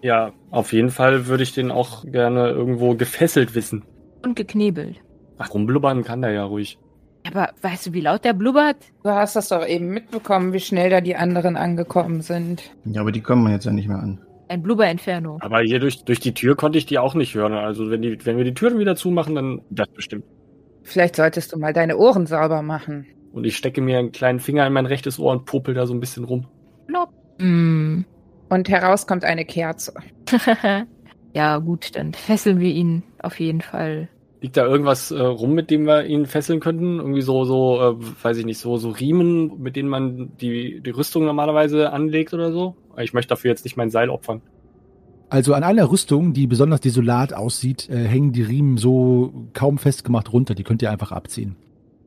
Ja, 0.00 0.32
auf 0.50 0.72
jeden 0.72 0.88
Fall 0.90 1.26
würde 1.26 1.42
ich 1.42 1.52
den 1.52 1.70
auch 1.70 2.02
gerne 2.06 2.48
irgendwo 2.48 2.94
gefesselt 2.94 3.54
wissen. 3.54 3.84
Und 4.24 4.34
geknebelt. 4.34 4.96
Ach, 5.36 5.52
rumblubbern 5.52 6.04
kann 6.04 6.22
der 6.22 6.32
ja 6.32 6.44
ruhig. 6.44 6.78
Aber 7.26 7.50
weißt 7.62 7.86
du, 7.86 7.92
wie 7.92 8.00
laut 8.00 8.24
der 8.24 8.32
blubbert? 8.32 8.76
Du 9.04 9.10
hast 9.10 9.36
das 9.36 9.48
doch 9.48 9.66
eben 9.66 9.88
mitbekommen, 9.88 10.52
wie 10.52 10.60
schnell 10.60 10.90
da 10.90 11.00
die 11.00 11.16
anderen 11.16 11.56
angekommen 11.56 12.20
sind. 12.20 12.62
Ja, 12.84 13.00
aber 13.00 13.12
die 13.12 13.20
kommen 13.20 13.50
jetzt 13.50 13.64
ja 13.64 13.72
nicht 13.72 13.88
mehr 13.88 13.98
an. 13.98 14.18
Ein 14.48 14.62
Blubberentfernung. 14.62 15.40
Aber 15.40 15.60
hier 15.60 15.78
durch, 15.78 16.04
durch 16.04 16.20
die 16.20 16.34
Tür 16.34 16.56
konnte 16.56 16.78
ich 16.78 16.86
die 16.86 16.98
auch 16.98 17.14
nicht 17.14 17.34
hören. 17.34 17.52
Also 17.52 17.90
wenn, 17.90 18.02
die, 18.02 18.24
wenn 18.26 18.36
wir 18.36 18.44
die 18.44 18.54
Türen 18.54 18.78
wieder 18.78 18.96
zumachen, 18.96 19.34
dann 19.34 19.62
das 19.70 19.88
bestimmt. 19.88 20.24
Vielleicht 20.82 21.16
solltest 21.16 21.52
du 21.52 21.58
mal 21.58 21.72
deine 21.72 21.96
Ohren 21.96 22.26
sauber 22.26 22.60
machen. 22.60 23.06
Und 23.32 23.44
ich 23.44 23.56
stecke 23.56 23.80
mir 23.80 23.98
einen 23.98 24.12
kleinen 24.12 24.40
Finger 24.40 24.66
in 24.66 24.72
mein 24.72 24.86
rechtes 24.86 25.18
Ohr 25.18 25.32
und 25.32 25.46
popel 25.46 25.74
da 25.74 25.86
so 25.86 25.94
ein 25.94 26.00
bisschen 26.00 26.24
rum. 26.24 26.46
Mm. 27.42 28.04
Und 28.48 28.68
heraus 28.68 29.06
kommt 29.06 29.24
eine 29.24 29.44
Kerze. 29.44 29.94
ja, 31.34 31.58
gut, 31.58 31.96
dann 31.96 32.12
fesseln 32.12 32.60
wir 32.60 32.70
ihn 32.70 33.02
auf 33.18 33.40
jeden 33.40 33.60
Fall. 33.60 34.08
Liegt 34.42 34.56
da 34.56 34.66
irgendwas 34.66 35.12
äh, 35.12 35.20
rum, 35.20 35.54
mit 35.54 35.70
dem 35.70 35.86
wir 35.86 36.04
ihn 36.04 36.26
fesseln 36.26 36.58
könnten? 36.58 36.98
Irgendwie 36.98 37.22
so, 37.22 37.44
so, 37.44 37.80
äh, 37.80 37.94
weiß 38.24 38.36
ich 38.38 38.44
nicht, 38.44 38.58
so, 38.58 38.76
so 38.76 38.90
Riemen, 38.90 39.62
mit 39.62 39.76
denen 39.76 39.88
man 39.88 40.32
die, 40.40 40.80
die 40.80 40.90
Rüstung 40.90 41.24
normalerweise 41.24 41.92
anlegt 41.92 42.34
oder 42.34 42.50
so? 42.52 42.74
Ich 42.98 43.14
möchte 43.14 43.28
dafür 43.30 43.50
jetzt 43.52 43.64
nicht 43.64 43.76
mein 43.76 43.90
Seil 43.90 44.10
opfern. 44.10 44.42
Also 45.28 45.54
an 45.54 45.62
einer 45.62 45.90
Rüstung, 45.90 46.32
die 46.34 46.46
besonders 46.48 46.80
desolat 46.80 47.32
aussieht, 47.32 47.88
äh, 47.88 47.96
hängen 47.96 48.32
die 48.32 48.42
Riemen 48.42 48.76
so 48.78 49.32
kaum 49.54 49.78
festgemacht 49.78 50.32
runter. 50.32 50.54
Die 50.56 50.64
könnt 50.64 50.82
ihr 50.82 50.90
einfach 50.90 51.12
abziehen. 51.12 51.54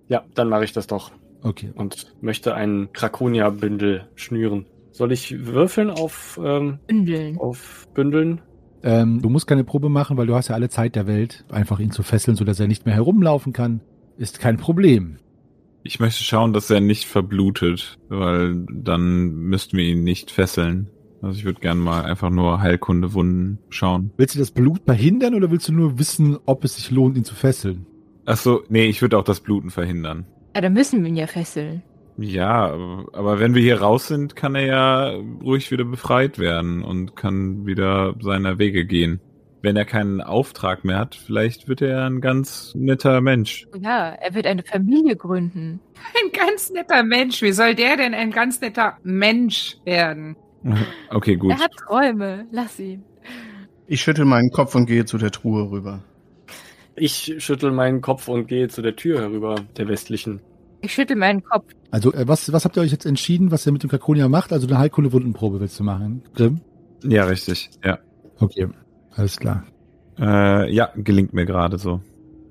Ja, 0.10 0.24
dann 0.36 0.50
mache 0.50 0.66
ich 0.66 0.74
das 0.74 0.88
doch 0.88 1.12
Okay. 1.42 1.72
und 1.74 2.14
möchte 2.22 2.54
einen 2.54 2.92
Krakonia-Bündel 2.92 4.08
schnüren. 4.16 4.66
Soll 4.92 5.12
ich 5.12 5.46
würfeln 5.48 5.90
auf, 5.90 6.40
ähm, 6.44 6.80
Bündeln. 6.86 7.38
auf 7.40 7.88
Bündeln? 7.94 8.42
Ähm, 8.86 9.20
du 9.20 9.30
musst 9.30 9.48
keine 9.48 9.64
Probe 9.64 9.90
machen, 9.90 10.16
weil 10.16 10.28
du 10.28 10.36
hast 10.36 10.50
ja 10.50 10.56
alle 10.56 10.70
Zeit 10.70 10.96
der 10.96 11.08
Welt, 11.08 11.44
einfach 11.50 11.80
ihn 11.80 11.90
zu 11.90 12.04
fesseln, 12.04 12.38
sodass 12.38 12.60
er 12.60 12.68
nicht 12.68 12.86
mehr 12.86 12.94
herumlaufen 12.94 13.52
kann. 13.52 13.82
Ist 14.18 14.40
kein 14.40 14.58
Problem. 14.58 15.18
Ich 15.82 16.00
möchte 16.00 16.24
schauen, 16.24 16.54
dass 16.54 16.70
er 16.70 16.82
nicht 16.82 17.06
verblutet, 17.06 17.98
weil 18.10 18.64
dann 18.72 19.34
müssten 19.34 19.78
wir 19.78 19.86
ihn 19.86 20.04
nicht 20.04 20.30
fesseln. 20.30 20.90
Also 21.22 21.40
ich 21.40 21.46
würde 21.46 21.60
gerne 21.60 21.82
mal 21.82 22.06
einfach 22.06 22.30
nur 22.30 22.62
Heilkundewunden 22.62 23.58
schauen. 23.70 24.12
Willst 24.18 24.36
du 24.36 24.40
das 24.40 24.52
Blut 24.52 24.82
verhindern 24.86 25.34
oder 25.34 25.50
willst 25.50 25.68
du 25.68 25.74
nur 25.74 25.98
wissen, 25.98 26.38
ob 26.46 26.64
es 26.64 26.76
sich 26.76 26.92
lohnt, 26.92 27.18
ihn 27.18 27.24
zu 27.24 27.34
fesseln? 27.34 27.88
Ach 28.26 28.38
so, 28.38 28.64
nee, 28.70 28.86
ich 28.86 29.02
würde 29.02 29.18
auch 29.18 29.24
das 29.24 29.40
Bluten 29.40 29.72
verhindern. 29.72 30.26
Ja, 30.56 30.62
dann 30.62 30.74
müssen 30.74 31.02
wir 31.02 31.10
ihn 31.10 31.18
ja 31.18 31.28
fesseln. 31.28 31.82
Ja, 32.18 32.66
aber- 33.11 33.39
wenn 33.39 33.55
wir 33.55 33.61
hier 33.61 33.82
raus 33.82 34.07
sind, 34.07 34.36
kann 34.36 34.55
er 34.55 34.66
ja 34.66 35.09
ruhig 35.43 35.70
wieder 35.72 35.84
befreit 35.86 36.39
werden 36.39 36.84
und 36.84 37.16
kann 37.16 37.66
wieder 37.66 38.16
seiner 38.22 38.57
Wege 38.57 38.86
gehen. 38.86 39.20
Wenn 39.61 39.76
er 39.76 39.86
keinen 39.86 40.22
Auftrag 40.22 40.86
mehr 40.86 40.99
hat, 40.99 41.16
vielleicht 41.16 41.68
wird 41.68 41.82
er 41.82 42.05
ein 42.05 42.22
ganz 42.22 42.74
netter 42.76 43.20
Mensch. 43.20 43.66
Ja, 43.82 44.09
er 44.09 44.34
wird 44.36 44.45
eine 44.45 44.61
Familie 44.63 45.16
gründen. 45.16 45.80
Ein 46.24 46.32
ganz 46.32 46.70
netter 46.70 47.03
Mensch. 47.03 47.41
Wie 47.41 47.51
soll 47.51 47.74
der 47.74 47.97
denn 47.97 48.13
ein 48.13 48.30
ganz 48.32 48.61
netter 48.61 48.97
Mensch 49.03 49.78
werden? 49.86 50.36
Okay, 51.09 51.36
gut. 51.36 51.51
Er 51.51 51.59
hat 51.59 51.72
Träume. 51.88 52.45
Lass 52.51 52.80
ihn. 52.80 53.03
Ich 53.88 54.01
schüttel 54.01 54.26
meinen 54.26 54.49
Kopf 54.51 54.74
und 54.76 54.86
gehe 54.88 55.05
zu 55.05 55.18
der 55.18 55.32
Truhe 55.32 55.70
rüber. 55.70 56.03
Ich 56.95 57.36
schüttel 57.39 57.72
meinen 57.72 58.01
Kopf 58.01 58.28
und 58.28 58.47
gehe 58.47 58.68
zu 58.68 58.82
der 58.82 58.95
Tür 58.95 59.20
herüber, 59.22 59.55
der 59.78 59.88
westlichen. 59.88 60.41
Ich 60.86 60.94
schüttel 60.94 61.16
meinen 61.16 61.44
Kopf. 61.44 61.66
Also, 61.90 62.14
äh, 62.14 62.28
was, 62.28 62.54
was 62.54 62.64
habt 62.64 62.78
ihr 62.78 62.84
euch 62.84 62.92
jetzt 62.92 63.08
entschieden, 63.08 63.50
was 63.50 63.66
ihr 63.66 63.72
mit 63.72 63.82
dem 63.82 63.90
Krakonia 63.90 64.30
macht? 64.30 64.54
Also 64.54 64.68
eine 64.68 64.78
Heilkunde-Wundenprobe 64.78 65.60
willst 65.60 65.80
du 65.80 65.84
machen? 65.84 66.22
Grimm? 66.36 66.62
Ja, 67.04 67.26
richtig. 67.26 67.72
Ja. 67.84 67.98
Okay, 68.38 68.68
alles 69.16 69.38
klar. 69.38 69.64
Äh, 70.20 70.72
ja, 70.72 70.92
gelingt 70.96 71.34
mir 71.34 71.46
gerade 71.46 71.80
so. 71.80 72.02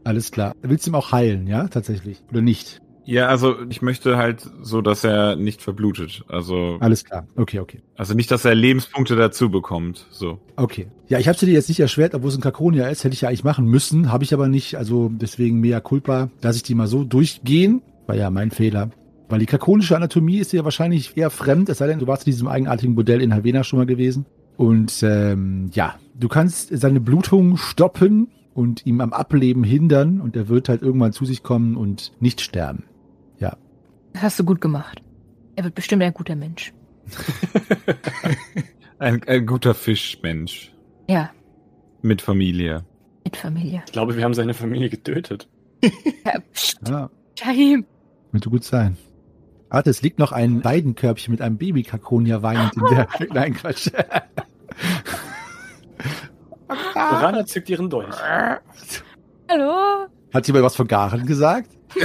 Alles 0.02 0.32
klar. 0.32 0.54
Willst 0.62 0.86
du 0.86 0.90
ihm 0.90 0.96
auch 0.96 1.12
heilen, 1.12 1.46
ja, 1.46 1.68
tatsächlich? 1.68 2.22
Oder 2.30 2.42
nicht? 2.42 2.80
Ja, 3.04 3.28
also 3.28 3.54
ich 3.68 3.82
möchte 3.82 4.16
halt 4.16 4.50
so, 4.62 4.80
dass 4.80 5.04
er 5.04 5.36
nicht 5.36 5.62
verblutet. 5.62 6.24
Also, 6.26 6.78
Alles 6.80 7.04
klar. 7.04 7.26
Okay, 7.36 7.60
okay. 7.60 7.82
also 7.96 8.14
nicht, 8.14 8.30
dass 8.30 8.44
er 8.44 8.54
Lebenspunkte 8.54 9.14
dazu 9.14 9.50
bekommt. 9.50 10.06
So. 10.10 10.40
Okay. 10.56 10.88
Ja, 11.06 11.18
ich 11.18 11.28
habe 11.28 11.38
dir 11.38 11.52
jetzt 11.52 11.68
nicht 11.68 11.80
erschwert, 11.80 12.14
obwohl 12.14 12.30
es 12.30 12.36
ein 12.36 12.40
Krakonia 12.40 12.88
ist. 12.88 13.04
Hätte 13.04 13.14
ich 13.14 13.20
ja 13.20 13.28
eigentlich 13.28 13.44
machen 13.44 13.66
müssen. 13.66 14.10
Habe 14.10 14.24
ich 14.24 14.32
aber 14.32 14.48
nicht. 14.48 14.76
Also 14.76 15.10
deswegen 15.12 15.60
mea 15.60 15.80
culpa. 15.80 16.30
Lass 16.42 16.56
ich 16.56 16.62
die 16.62 16.74
mal 16.74 16.86
so 16.86 17.04
durchgehen. 17.04 17.82
War 18.06 18.16
ja 18.16 18.30
mein 18.30 18.50
Fehler. 18.50 18.90
Weil 19.28 19.38
die 19.38 19.46
krakonische 19.46 19.96
Anatomie 19.96 20.38
ist 20.38 20.52
dir 20.52 20.64
wahrscheinlich 20.64 21.16
eher 21.16 21.30
fremd. 21.30 21.68
Es 21.68 21.78
sei 21.78 21.86
denn, 21.86 21.98
du 21.98 22.06
warst 22.06 22.26
in 22.26 22.32
diesem 22.32 22.46
eigenartigen 22.48 22.94
Modell 22.94 23.22
in 23.22 23.34
Havena 23.34 23.64
schon 23.64 23.78
mal 23.78 23.86
gewesen. 23.86 24.26
Und 24.56 25.02
ähm, 25.02 25.70
ja, 25.72 25.94
du 26.14 26.28
kannst 26.28 26.68
seine 26.76 27.00
Blutung 27.00 27.56
stoppen 27.56 28.28
und 28.52 28.84
ihm 28.86 29.00
am 29.00 29.12
Ableben 29.12 29.64
hindern. 29.64 30.20
Und 30.20 30.36
er 30.36 30.48
wird 30.48 30.68
halt 30.68 30.82
irgendwann 30.82 31.12
zu 31.12 31.24
sich 31.24 31.42
kommen 31.42 31.76
und 31.76 32.12
nicht 32.20 32.40
sterben. 32.40 32.84
Das 34.12 34.22
hast 34.22 34.38
du 34.38 34.44
gut 34.44 34.60
gemacht. 34.60 35.02
Er 35.56 35.64
wird 35.64 35.74
bestimmt 35.74 36.00
ein 36.04 36.14
guter 36.14 36.36
Mensch. 36.36 36.72
Ein, 39.00 39.22
ein 39.26 39.44
guter 39.46 39.74
Fischmensch. 39.74 40.72
Ja, 41.10 41.30
Mit 42.00 42.22
Familie. 42.22 42.84
mit 43.24 43.36
Familie. 43.36 43.82
Ich 43.86 43.92
glaube, 43.92 44.16
wir 44.16 44.22
haben 44.24 44.34
seine 44.34 44.54
Familie 44.54 44.88
getötet. 44.88 45.48
Ja, 45.82 46.38
pst, 46.52 46.78
Ja, 46.88 47.10
Shahim. 47.38 47.84
Könnte 48.34 48.50
gut 48.50 48.64
sein. 48.64 48.96
Warte, 49.68 49.90
es 49.90 50.02
liegt 50.02 50.18
noch 50.18 50.32
ein 50.32 50.64
Weidenkörbchen 50.64 51.30
mit 51.30 51.40
einem 51.40 51.56
Baby-Krakonia 51.56 52.42
weinend 52.42 52.76
in 52.76 52.82
der... 52.90 53.06
Nein, 53.32 53.54
Quatsch. 53.54 53.90
Rana 56.96 57.46
zückt 57.46 57.70
ihren 57.70 57.88
Dolch. 57.88 58.16
Hallo? 59.48 60.08
Hat 60.32 60.46
jemand 60.48 60.64
was 60.64 60.74
von 60.74 60.88
Garen 60.88 61.26
gesagt? 61.26 61.70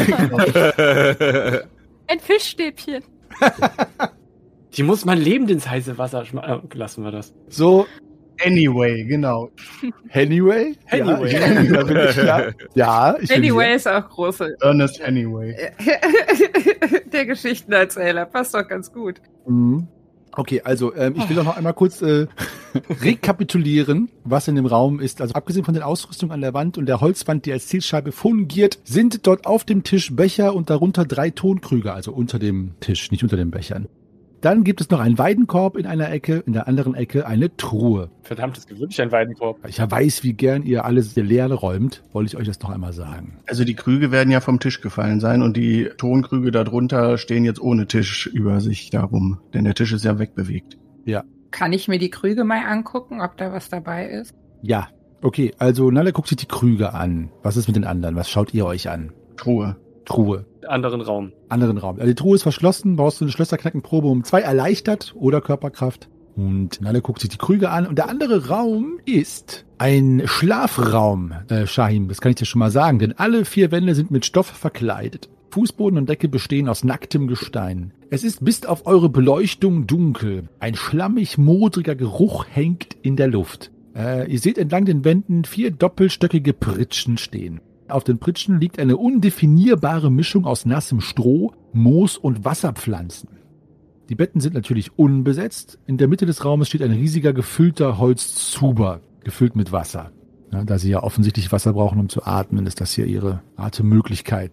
Ein 2.08 2.20
Fischstäbchen. 2.20 3.04
Die 4.78 4.84
muss 4.84 5.06
man 5.06 5.18
lebend 5.18 5.50
ins 5.50 5.68
heiße 5.68 5.98
Wasser 5.98 6.26
schmeißen. 6.26 6.70
Äh, 6.72 6.78
lassen 6.78 7.04
wir 7.04 7.12
das. 7.12 7.34
So, 7.48 7.88
Anyway, 8.46 9.04
genau. 9.04 9.52
Anyway? 10.14 10.76
Anyway. 10.90 11.32
Ja, 11.32 11.62
ich, 11.62 11.72
da 11.72 11.84
bin 11.84 11.98
ich, 11.98 12.16
ja. 12.16 12.50
ja 12.74 13.18
ich 13.20 13.30
bin 13.30 13.38
Anyway 13.38 13.76
ist 13.76 13.88
auch 13.88 14.08
große. 14.08 14.56
Ernest 14.62 15.02
Anyway. 15.02 15.56
Der 17.14 17.26
Geschichtenerzähler 17.26 18.26
passt 18.26 18.54
doch 18.54 18.68
ganz 18.68 18.92
gut. 18.92 19.22
Mhm. 19.48 19.88
Okay, 20.32 20.62
also 20.64 20.96
ähm, 20.96 21.16
ich 21.18 21.28
will 21.28 21.36
doch 21.36 21.44
noch 21.44 21.58
einmal 21.58 21.74
kurz 21.74 22.02
äh, 22.02 22.28
rekapitulieren, 23.02 24.10
was 24.24 24.48
in 24.48 24.56
dem 24.56 24.68
Raum 24.68 25.00
ist. 25.00 25.22
Also 25.22 25.34
abgesehen 25.34 25.66
von 25.66 25.74
den 25.74 25.84
Ausrüstungen 25.84 26.32
an 26.32 26.42
der 26.42 26.54
Wand 26.54 26.78
und 26.78 26.86
der 26.86 27.02
Holzwand, 27.02 27.46
die 27.46 27.52
als 27.52 27.68
Zielscheibe 27.68 28.12
fungiert, 28.12 28.80
sind 28.84 29.26
dort 29.28 29.46
auf 29.46 29.66
dem 29.66 29.84
Tisch 29.84 30.16
Becher 30.16 30.54
und 30.54 30.70
darunter 30.70 31.04
drei 31.06 31.32
Tonkrüge, 31.32 31.92
also 31.92 32.14
unter 32.14 32.40
dem 32.40 32.76
Tisch, 32.80 33.12
nicht 33.12 33.24
unter 33.24 33.38
den 33.38 33.52
Bechern. 33.52 33.88
Dann 34.42 34.64
gibt 34.64 34.82
es 34.82 34.90
noch 34.90 35.00
einen 35.00 35.18
Weidenkorb 35.18 35.78
in 35.78 35.86
einer 35.86 36.10
Ecke, 36.12 36.44
in 36.46 36.54
der 36.54 36.68
anderen 36.68 36.96
Ecke 36.96 37.28
eine 37.28 37.56
Truhe. 37.58 38.10
Verdammt, 38.22 38.58
es 38.58 38.68
gibt 38.68 38.80
wirklich 38.80 39.02
einen 39.02 39.12
Weidenkorb. 39.12 39.60
Ich 39.68 39.78
ja 39.78 39.90
weiß, 39.90 40.24
wie 40.24 40.34
gern 40.34 40.64
ihr 40.64 40.86
alles 40.86 41.16
leer 41.16 41.52
räumt, 41.52 42.04
wollte 42.14 42.28
ich 42.28 42.38
euch 42.38 42.48
das 42.48 42.60
noch 42.62 42.70
einmal 42.70 42.94
sagen. 42.94 43.40
Also 43.48 43.64
die 43.64 43.76
Krüge 43.76 44.12
werden 44.12 44.32
ja 44.32 44.42
vom 44.42 44.60
Tisch 44.60 44.82
gefallen 44.82 45.20
sein 45.20 45.42
und 45.42 45.58
die 45.58 45.90
Tonkrüge 45.98 46.52
darunter 46.52 47.18
stehen 47.18 47.44
jetzt 47.44 47.62
ohne 47.62 47.88
Tisch 47.88 48.28
über 48.28 48.62
sich 48.62 48.90
darum, 48.90 49.40
denn 49.54 49.66
der 49.66 49.76
Tisch 49.76 49.92
ist 49.92 50.06
ja 50.06 50.20
wegbewegt. 50.20 50.78
Kann 51.52 51.74
ich 51.74 51.88
mir 51.88 52.00
die 52.00 52.10
Krüge 52.10 52.44
mal 52.44 52.64
angucken, 52.66 53.22
ob 53.22 53.38
da 53.38 53.52
was 53.52 53.70
dabei 53.70 54.08
ist? 54.08 54.36
Ja, 54.62 54.90
okay, 55.22 55.54
also 55.58 55.90
Nalle 55.92 56.14
guckt 56.14 56.28
sich 56.28 56.38
die 56.38 56.46
Krüge 56.46 56.94
an. 56.94 57.32
Was 57.44 57.58
ist 57.58 57.68
mit 57.68 57.76
den 57.76 57.86
anderen? 57.86 58.16
Was 58.16 58.30
schaut 58.30 58.54
ihr 58.54 58.66
euch 58.66 58.90
an? 58.90 59.12
Truhe. 59.38 59.76
Truhe. 60.06 60.46
Anderen 60.68 61.02
Raum. 61.02 61.32
anderen 61.50 61.78
Raum. 61.78 61.96
Also 61.96 62.08
die 62.08 62.16
Truhe 62.16 62.36
ist 62.36 62.44
verschlossen, 62.44 62.96
brauchst 62.96 63.22
du 63.22 63.26
eine 63.26 63.32
Schlösserknackenprobe 63.32 64.08
um 64.08 64.24
zwei 64.24 64.42
erleichtert 64.42 65.14
oder 65.18 65.42
Körperkraft. 65.42 66.10
Und 66.36 66.82
Nalle 66.82 67.02
guckt 67.02 67.20
sich 67.20 67.30
die 67.30 67.38
Krüge 67.38 67.70
an. 67.70 67.86
Und 67.86 67.98
der 67.98 68.10
andere 68.10 68.48
Raum 68.48 69.00
ist 69.06 69.66
ein 69.78 70.24
Schlafraum, 70.26 71.34
äh, 71.50 71.68
Shahim. 71.68 72.08
Das 72.08 72.22
kann 72.22 72.32
ich 72.32 72.38
dir 72.38 72.46
schon 72.46 72.60
mal 72.60 72.72
sagen, 72.72 73.00
denn 73.00 73.18
alle 73.18 73.46
vier 73.46 73.72
Wände 73.72 73.96
sind 73.96 74.12
mit 74.12 74.26
Stoff 74.26 74.48
verkleidet. 74.48 75.30
Fußboden 75.52 75.98
und 75.98 76.10
Decke 76.10 76.30
bestehen 76.30 76.70
aus 76.70 76.84
nacktem 76.84 77.28
Gestein. 77.28 77.94
Es 78.10 78.24
ist 78.24 78.46
bis 78.46 78.66
auf 78.66 78.86
eure 78.86 79.10
Beleuchtung 79.10 79.88
dunkel. 79.88 80.48
Ein 80.60 80.76
schlammig 80.76 81.38
modriger 81.38 81.96
Geruch 81.96 82.46
hängt 82.50 82.96
in 83.02 83.16
der 83.16 83.28
Luft. 83.28 83.72
Äh, 83.96 84.32
ihr 84.32 84.40
seht 84.40 84.58
entlang 84.58 84.86
den 84.86 85.04
Wänden 85.04 85.44
vier 85.46 85.72
doppelstöckige 85.72 86.54
Pritschen 86.54 87.18
stehen. 87.18 87.62
Auf 87.90 88.04
den 88.04 88.20
Pritschen 88.20 88.60
liegt 88.60 88.80
eine 88.80 88.98
undefinierbare 88.98 90.12
Mischung 90.12 90.46
aus 90.46 90.66
nassem 90.66 91.02
Stroh, 91.02 91.54
Moos 91.74 92.18
und 92.18 92.46
Wasserpflanzen. 92.46 93.30
Die 94.10 94.16
Betten 94.16 94.42
sind 94.42 94.54
natürlich 94.54 94.98
unbesetzt. 94.98 95.80
In 95.86 95.98
der 95.98 96.08
Mitte 96.08 96.26
des 96.26 96.44
Raumes 96.44 96.68
steht 96.68 96.82
ein 96.82 96.92
riesiger 96.92 97.34
gefüllter 97.34 97.98
Holzzuber, 97.98 99.02
gefüllt 99.24 99.56
mit 99.56 99.72
Wasser. 99.72 100.12
Ja, 100.52 100.64
da 100.64 100.80
sie 100.80 100.90
ja 100.90 101.04
offensichtlich 101.04 101.52
Wasser 101.52 101.74
brauchen, 101.74 102.00
um 102.00 102.10
zu 102.10 102.24
atmen, 102.24 102.66
ist 102.66 102.82
das 102.82 102.94
hier 102.94 103.06
ihre 103.06 103.44
Atemmöglichkeit. 103.56 104.52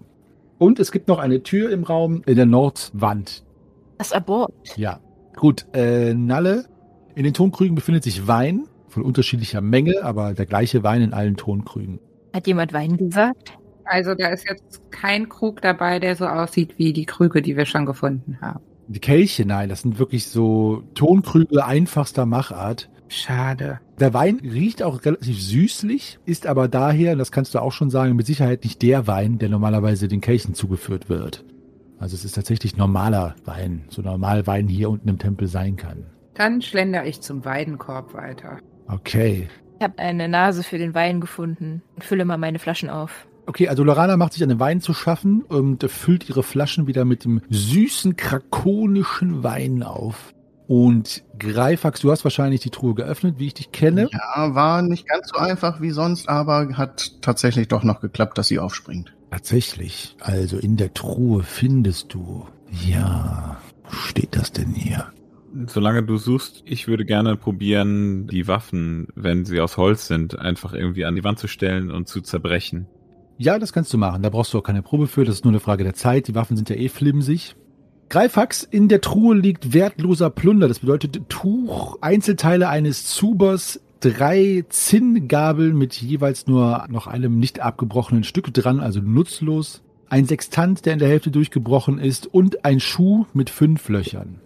Und 0.59 0.79
es 0.79 0.93
gibt 0.93 1.09
noch 1.09 1.19
eine 1.19 1.43
Tür 1.43 1.71
im 1.71 1.85
Raum 1.85 2.23
in 2.27 2.37
der 2.37 2.47
Nordwand. 2.47 3.45
Das 3.99 4.13
Abort. 4.13 4.53
Ja. 4.77 5.01
Gut, 5.37 5.67
äh, 5.73 6.15
Nalle. 6.15 6.67
In 7.15 7.25
den 7.25 7.35
Tonkrügen 7.35 7.75
befindet 7.75 8.05
sich 8.05 8.27
Wein 8.27 8.65
von 8.89 9.03
unterschiedlicher 9.03 9.63
Menge, 9.63 10.03
aber 10.03 10.35
der 10.35 10.47
gleiche 10.47 10.83
Wein 10.83 11.01
in 11.01 11.15
allen 11.15 11.37
Tonkrügen. 11.37 11.99
Hat 12.37 12.47
jemand 12.47 12.75
Wein 12.75 12.99
gesagt? 12.99 13.57
Also 13.85 14.15
da 14.15 14.29
ist 14.29 14.47
jetzt 14.47 14.93
kein 14.93 15.31
Krug 15.31 15.63
dabei, 15.63 15.99
der 15.99 16.17
so 16.17 16.27
aussieht 16.27 16.79
wie 16.79 16.93
die 16.93 17.07
Krüge, 17.07 17.41
die 17.41 17.57
wir 17.57 17.65
schon 17.65 17.87
gefunden 17.87 18.37
haben. 18.43 18.61
Die 18.89 19.01
Kelche, 19.01 19.47
nein, 19.47 19.71
das 19.71 19.81
sind 19.81 19.99
wirklich 19.99 20.27
so 20.27 20.83
Tonkrüge 20.95 21.65
einfachster 21.65 22.27
Machart. 22.27 22.91
Schade. 23.09 23.81
Der 23.99 24.13
Wein 24.13 24.39
riecht 24.43 24.83
auch 24.83 25.03
relativ 25.07 25.41
süßlich, 25.41 26.19
ist 26.27 26.47
aber 26.47 26.69
daher, 26.69 27.17
das 27.17 27.33
kannst 27.33 27.55
du 27.55 27.59
auch 27.59 27.73
schon 27.73 27.89
sagen, 27.89 28.17
mit 28.17 28.27
Sicherheit 28.27 28.65
nicht 28.65 28.83
der 28.83 29.07
Wein, 29.07 29.39
der 29.39 29.49
normalerweise 29.49 30.07
den 30.07 30.21
Kelchen 30.21 30.53
zugeführt 30.53 31.09
wird. 31.09 31.43
Also 31.99 32.17
es 32.17 32.27
ist 32.27 32.35
tatsächlich 32.35 32.77
normaler 32.77 33.35
Wein, 33.47 33.87
so 33.89 34.03
normal 34.03 34.47
Wein 34.47 34.69
hier 34.69 34.91
unten 34.91 35.09
im 35.09 35.19
Tempel 35.19 35.49
sein 35.49 35.77
kann. 35.77 36.05
Dann 36.35 36.61
schlender 36.61 37.07
ich 37.07 37.23
zum 37.23 37.47
Weidenkorb 37.47 38.13
weiter. 38.13 38.59
Okay. 38.89 39.49
Ich 39.79 39.85
habe 39.85 39.99
eine 39.99 40.29
Nase 40.29 40.63
für 40.63 40.79
den 40.79 40.95
Wein 40.95 41.21
gefunden 41.21 41.83
und 41.95 42.05
fülle 42.05 42.25
mal 42.25 42.39
meine 42.39 42.59
Flaschen 42.59 42.89
auf. 42.89 43.27
Okay, 43.47 43.69
also 43.69 43.85
Lorana 43.85 44.17
macht 44.17 44.33
sich 44.33 44.43
an 44.43 44.49
den 44.49 44.59
Wein 44.59 44.81
zu 44.81 44.95
schaffen 44.95 45.43
und 45.43 45.89
füllt 45.91 46.29
ihre 46.29 46.43
Flaschen 46.43 46.87
wieder 46.87 47.05
mit 47.05 47.25
dem 47.25 47.43
süßen, 47.51 48.17
krakonischen 48.17 49.45
Wein 49.45 49.83
auf. 49.83 50.33
Und 50.67 51.23
Greifax, 51.39 52.01
du 52.01 52.11
hast 52.11 52.25
wahrscheinlich 52.25 52.61
die 52.61 52.71
Truhe 52.71 52.95
geöffnet, 52.95 53.37
wie 53.39 53.47
ich 53.47 53.55
dich 53.55 53.71
kenne. 53.71 54.09
Ja, 54.13 54.55
war 54.55 54.83
nicht 54.83 55.07
ganz 55.07 55.29
so 55.29 55.37
einfach 55.37 55.81
wie 55.81 55.91
sonst, 55.91 56.29
aber 56.29 56.77
hat 56.77 57.23
tatsächlich 57.23 57.69
doch 57.69 57.85
noch 57.85 58.01
geklappt, 58.01 58.37
dass 58.37 58.49
sie 58.49 58.59
aufspringt. 58.59 59.15
Tatsächlich. 59.31 60.17
Also 60.21 60.59
in 60.59 60.77
der 60.77 60.93
Truhe 60.93 61.45
findest 61.45 62.15
du. 62.15 62.47
Ja. 62.85 63.59
Wo 63.85 63.93
steht 63.93 64.35
das 64.35 64.51
denn 64.51 64.73
hier? 64.73 65.07
Solange 65.67 66.03
du 66.03 66.17
suchst, 66.17 66.63
ich 66.67 66.89
würde 66.89 67.05
gerne 67.05 67.37
probieren, 67.37 68.27
die 68.27 68.47
Waffen, 68.49 69.09
wenn 69.15 69.45
sie 69.45 69.61
aus 69.61 69.77
Holz 69.77 70.07
sind, 70.07 70.39
einfach 70.39 70.73
irgendwie 70.73 71.05
an 71.05 71.15
die 71.15 71.25
Wand 71.25 71.39
zu 71.39 71.49
stellen 71.49 71.91
und 71.91 72.09
zu 72.09 72.21
zerbrechen. 72.21 72.87
Ja, 73.39 73.59
das 73.59 73.73
kannst 73.73 73.93
du 73.93 73.99
machen. 73.99 74.23
Da 74.23 74.31
brauchst 74.31 74.55
du 74.55 74.59
auch 74.59 74.63
keine 74.63 74.83
Probe 74.83 75.07
für. 75.07 75.25
Das 75.25 75.37
ist 75.37 75.45
nur 75.45 75.53
eine 75.53 75.61
Frage 75.61 75.85
der 75.85 75.95
Zeit. 75.95 76.29
Die 76.29 76.35
Waffen 76.35 76.57
sind 76.57 76.71
ja 76.71 76.77
eh 76.77 76.89
flimsig. 76.89 77.55
Greifax, 78.09 78.63
in 78.63 78.89
der 78.89 79.01
Truhe 79.01 79.35
liegt 79.35 79.73
wertloser 79.73 80.31
Plunder. 80.31 80.69
Das 80.69 80.79
bedeutet 80.79 81.29
Tuch, 81.29 81.99
Einzelteile 82.01 82.69
eines 82.69 83.07
Zubers, 83.07 83.81
drei 84.01 84.65
Zinngabeln 84.69 85.77
mit 85.77 85.95
jeweils 85.95 86.47
nur 86.47 86.87
noch 86.89 87.09
einem 87.09 87.39
nicht 87.39 87.61
abgebrochenen 87.61 88.25
Stück 88.25 88.55
dran, 88.55 88.81
also 88.81 89.01
nutzlos. 89.01 89.83
Ein 90.09 90.25
Sextant, 90.25 90.87
der 90.87 90.93
in 90.93 90.99
der 91.01 91.09
Hälfte 91.09 91.33
durchgebrochen 91.33 91.99
ist 91.99 92.27
und 92.33 92.65
ein 92.65 92.79
Schuh 92.79 93.27
mit 93.35 93.51
fünf 93.51 93.89
Löchern. 93.89 94.41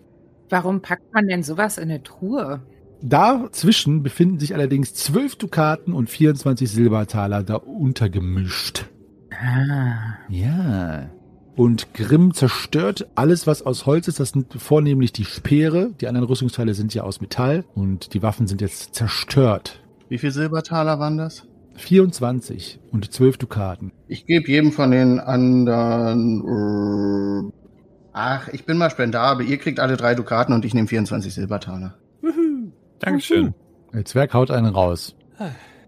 Warum 0.51 0.83
packt 0.83 1.15
man 1.15 1.27
denn 1.27 1.43
sowas 1.43 1.79
in 1.79 1.85
eine 1.85 2.03
Truhe? 2.03 2.61
Dazwischen 3.03 4.03
befinden 4.03 4.39
sich 4.39 4.53
allerdings 4.55 4.93
zwölf 4.95 5.37
Dukaten 5.37 5.95
und 5.95 6.11
24 6.11 6.71
Silbertaler 6.71 7.43
da 7.43 7.55
untergemischt. 7.55 8.85
Ah. 9.33 10.19
Ja. 10.29 11.09
Und 11.57 11.95
Grimm 11.95 12.35
zerstört 12.35 13.09
alles, 13.15 13.47
was 13.47 13.63
aus 13.63 13.87
Holz 13.87 14.09
ist. 14.09 14.21
Das 14.21 14.31
sind 14.31 14.53
vornehmlich 14.61 15.13
die 15.13 15.25
Speere. 15.25 15.91
Die 16.01 16.09
anderen 16.09 16.27
Rüstungsteile 16.27 16.75
sind 16.75 16.93
ja 16.95 17.05
aus 17.05 17.21
Metall. 17.21 17.65
Und 17.75 18.13
die 18.15 18.23
Waffen 18.23 18.47
sind 18.47 18.61
jetzt 18.61 18.95
zerstört. 18.95 19.81
Wie 20.09 20.19
viel 20.19 20.33
Silbertaler 20.33 20.99
waren 20.99 21.17
das? 21.17 21.47
24 21.77 22.81
und 22.93 23.11
12 23.13 23.39
Dukaten. 23.39 23.93
Ich 24.09 24.27
gebe 24.27 24.51
jedem 24.51 24.73
von 24.73 24.91
den 24.91 25.21
anderen. 25.21 26.43
Ach, 28.13 28.49
ich 28.49 28.65
bin 28.65 28.77
mal 28.77 28.91
spendabel. 28.91 29.47
Ihr 29.47 29.59
kriegt 29.59 29.81
alle 29.81 29.97
drei 29.97 30.15
Dukaten 30.15 30.55
und 30.55 30.65
ich 30.65 30.75
nehme 30.75 30.89
24 30.89 31.33
Silbertaler. 31.33 31.95
Dankeschön. 32.99 33.55
Der 33.93 34.05
Zwerg 34.05 34.35
haut 34.35 34.51
einen 34.51 34.67
raus. 34.67 35.17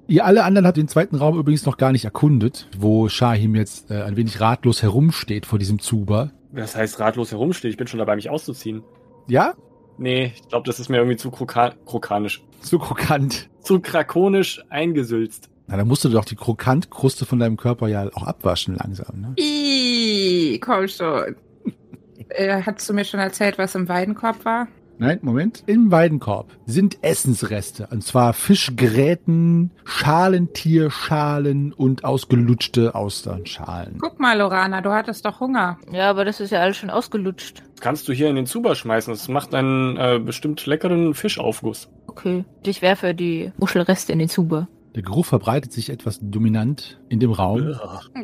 Ihr 0.06 0.24
alle 0.24 0.44
anderen 0.44 0.66
habt 0.66 0.76
den 0.76 0.88
zweiten 0.88 1.16
Raum 1.16 1.38
übrigens 1.38 1.64
noch 1.64 1.76
gar 1.76 1.92
nicht 1.92 2.04
erkundet, 2.04 2.68
wo 2.76 3.08
Shahim 3.08 3.54
jetzt 3.54 3.90
äh, 3.90 4.02
ein 4.02 4.16
wenig 4.16 4.40
ratlos 4.40 4.82
herumsteht 4.82 5.46
vor 5.46 5.58
diesem 5.58 5.78
Zuber. 5.78 6.32
Das 6.52 6.76
heißt, 6.76 6.98
ratlos 7.00 7.30
herumsteht. 7.30 7.70
Ich 7.70 7.76
bin 7.76 7.86
schon 7.86 7.98
dabei, 7.98 8.16
mich 8.16 8.28
auszuziehen. 8.28 8.82
Ja? 9.28 9.54
Nee, 9.98 10.32
ich 10.34 10.48
glaube, 10.48 10.66
das 10.66 10.80
ist 10.80 10.88
mir 10.88 10.96
irgendwie 10.96 11.16
zu 11.16 11.30
kroka 11.30 11.74
krokanisch. 11.86 12.42
So 12.60 12.78
krokant. 12.78 13.48
Zu 13.60 13.80
krakonisch 13.80 14.62
eingesülzt. 14.68 15.48
Na, 15.66 15.76
dann 15.76 15.86
musst 15.86 16.04
du 16.04 16.08
doch 16.08 16.24
die 16.24 16.34
Krokantkruste 16.34 17.24
von 17.24 17.38
deinem 17.38 17.56
Körper 17.56 17.88
ja 17.88 18.08
auch 18.14 18.24
abwaschen 18.24 18.74
langsam, 18.74 19.20
ne? 19.20 19.34
Ih, 19.36 20.58
komm 20.58 20.88
schon. 20.88 21.36
Äh, 22.30 22.62
hast 22.62 22.88
du 22.88 22.94
mir 22.94 23.04
schon 23.04 23.20
erzählt, 23.20 23.58
was 23.58 23.74
im 23.74 23.88
Weidenkorb 23.88 24.44
war? 24.44 24.68
Nein, 24.98 25.18
Moment. 25.22 25.64
Im 25.66 25.90
Weidenkorb 25.90 26.52
sind 26.64 27.02
Essensreste. 27.02 27.88
Und 27.90 28.04
zwar 28.04 28.34
Fischgräten, 28.34 29.72
Schalentierschalen 29.84 31.72
und 31.72 32.04
ausgelutschte 32.04 32.94
Austernschalen. 32.94 33.98
Guck 34.00 34.20
mal, 34.20 34.38
Lorana, 34.38 34.80
du 34.80 34.92
hattest 34.92 35.24
doch 35.24 35.40
Hunger. 35.40 35.78
Ja, 35.90 36.08
aber 36.08 36.24
das 36.24 36.38
ist 36.38 36.50
ja 36.50 36.60
alles 36.60 36.76
schon 36.76 36.90
ausgelutscht. 36.90 37.64
Das 37.74 37.80
kannst 37.80 38.06
du 38.06 38.12
hier 38.12 38.28
in 38.28 38.36
den 38.36 38.46
Zuber 38.46 38.76
schmeißen. 38.76 39.12
Das 39.12 39.26
macht 39.26 39.54
einen 39.56 39.96
äh, 39.96 40.20
bestimmt 40.24 40.64
leckeren 40.66 41.14
Fischaufguss. 41.14 41.88
Okay. 42.06 42.44
Ich 42.64 42.80
werfe 42.80 43.12
die 43.14 43.50
Muschelreste 43.58 44.12
in 44.12 44.20
den 44.20 44.28
Zuber. 44.28 44.68
Der 44.94 45.02
Geruch 45.02 45.24
verbreitet 45.24 45.72
sich 45.72 45.88
etwas 45.88 46.18
dominant 46.20 47.00
in 47.08 47.18
dem 47.18 47.32
Raum. 47.32 47.74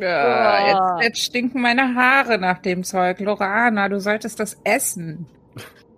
Ja, 0.01 0.66
jetzt, 0.99 1.05
jetzt 1.05 1.23
stinken 1.23 1.62
meine 1.62 1.95
Haare 1.95 2.39
nach 2.39 2.59
dem 2.59 2.85
Zeug. 2.85 3.21
Lorana, 3.21 3.89
du 3.89 4.01
solltest 4.01 4.39
das 4.39 4.59
essen. 4.64 5.27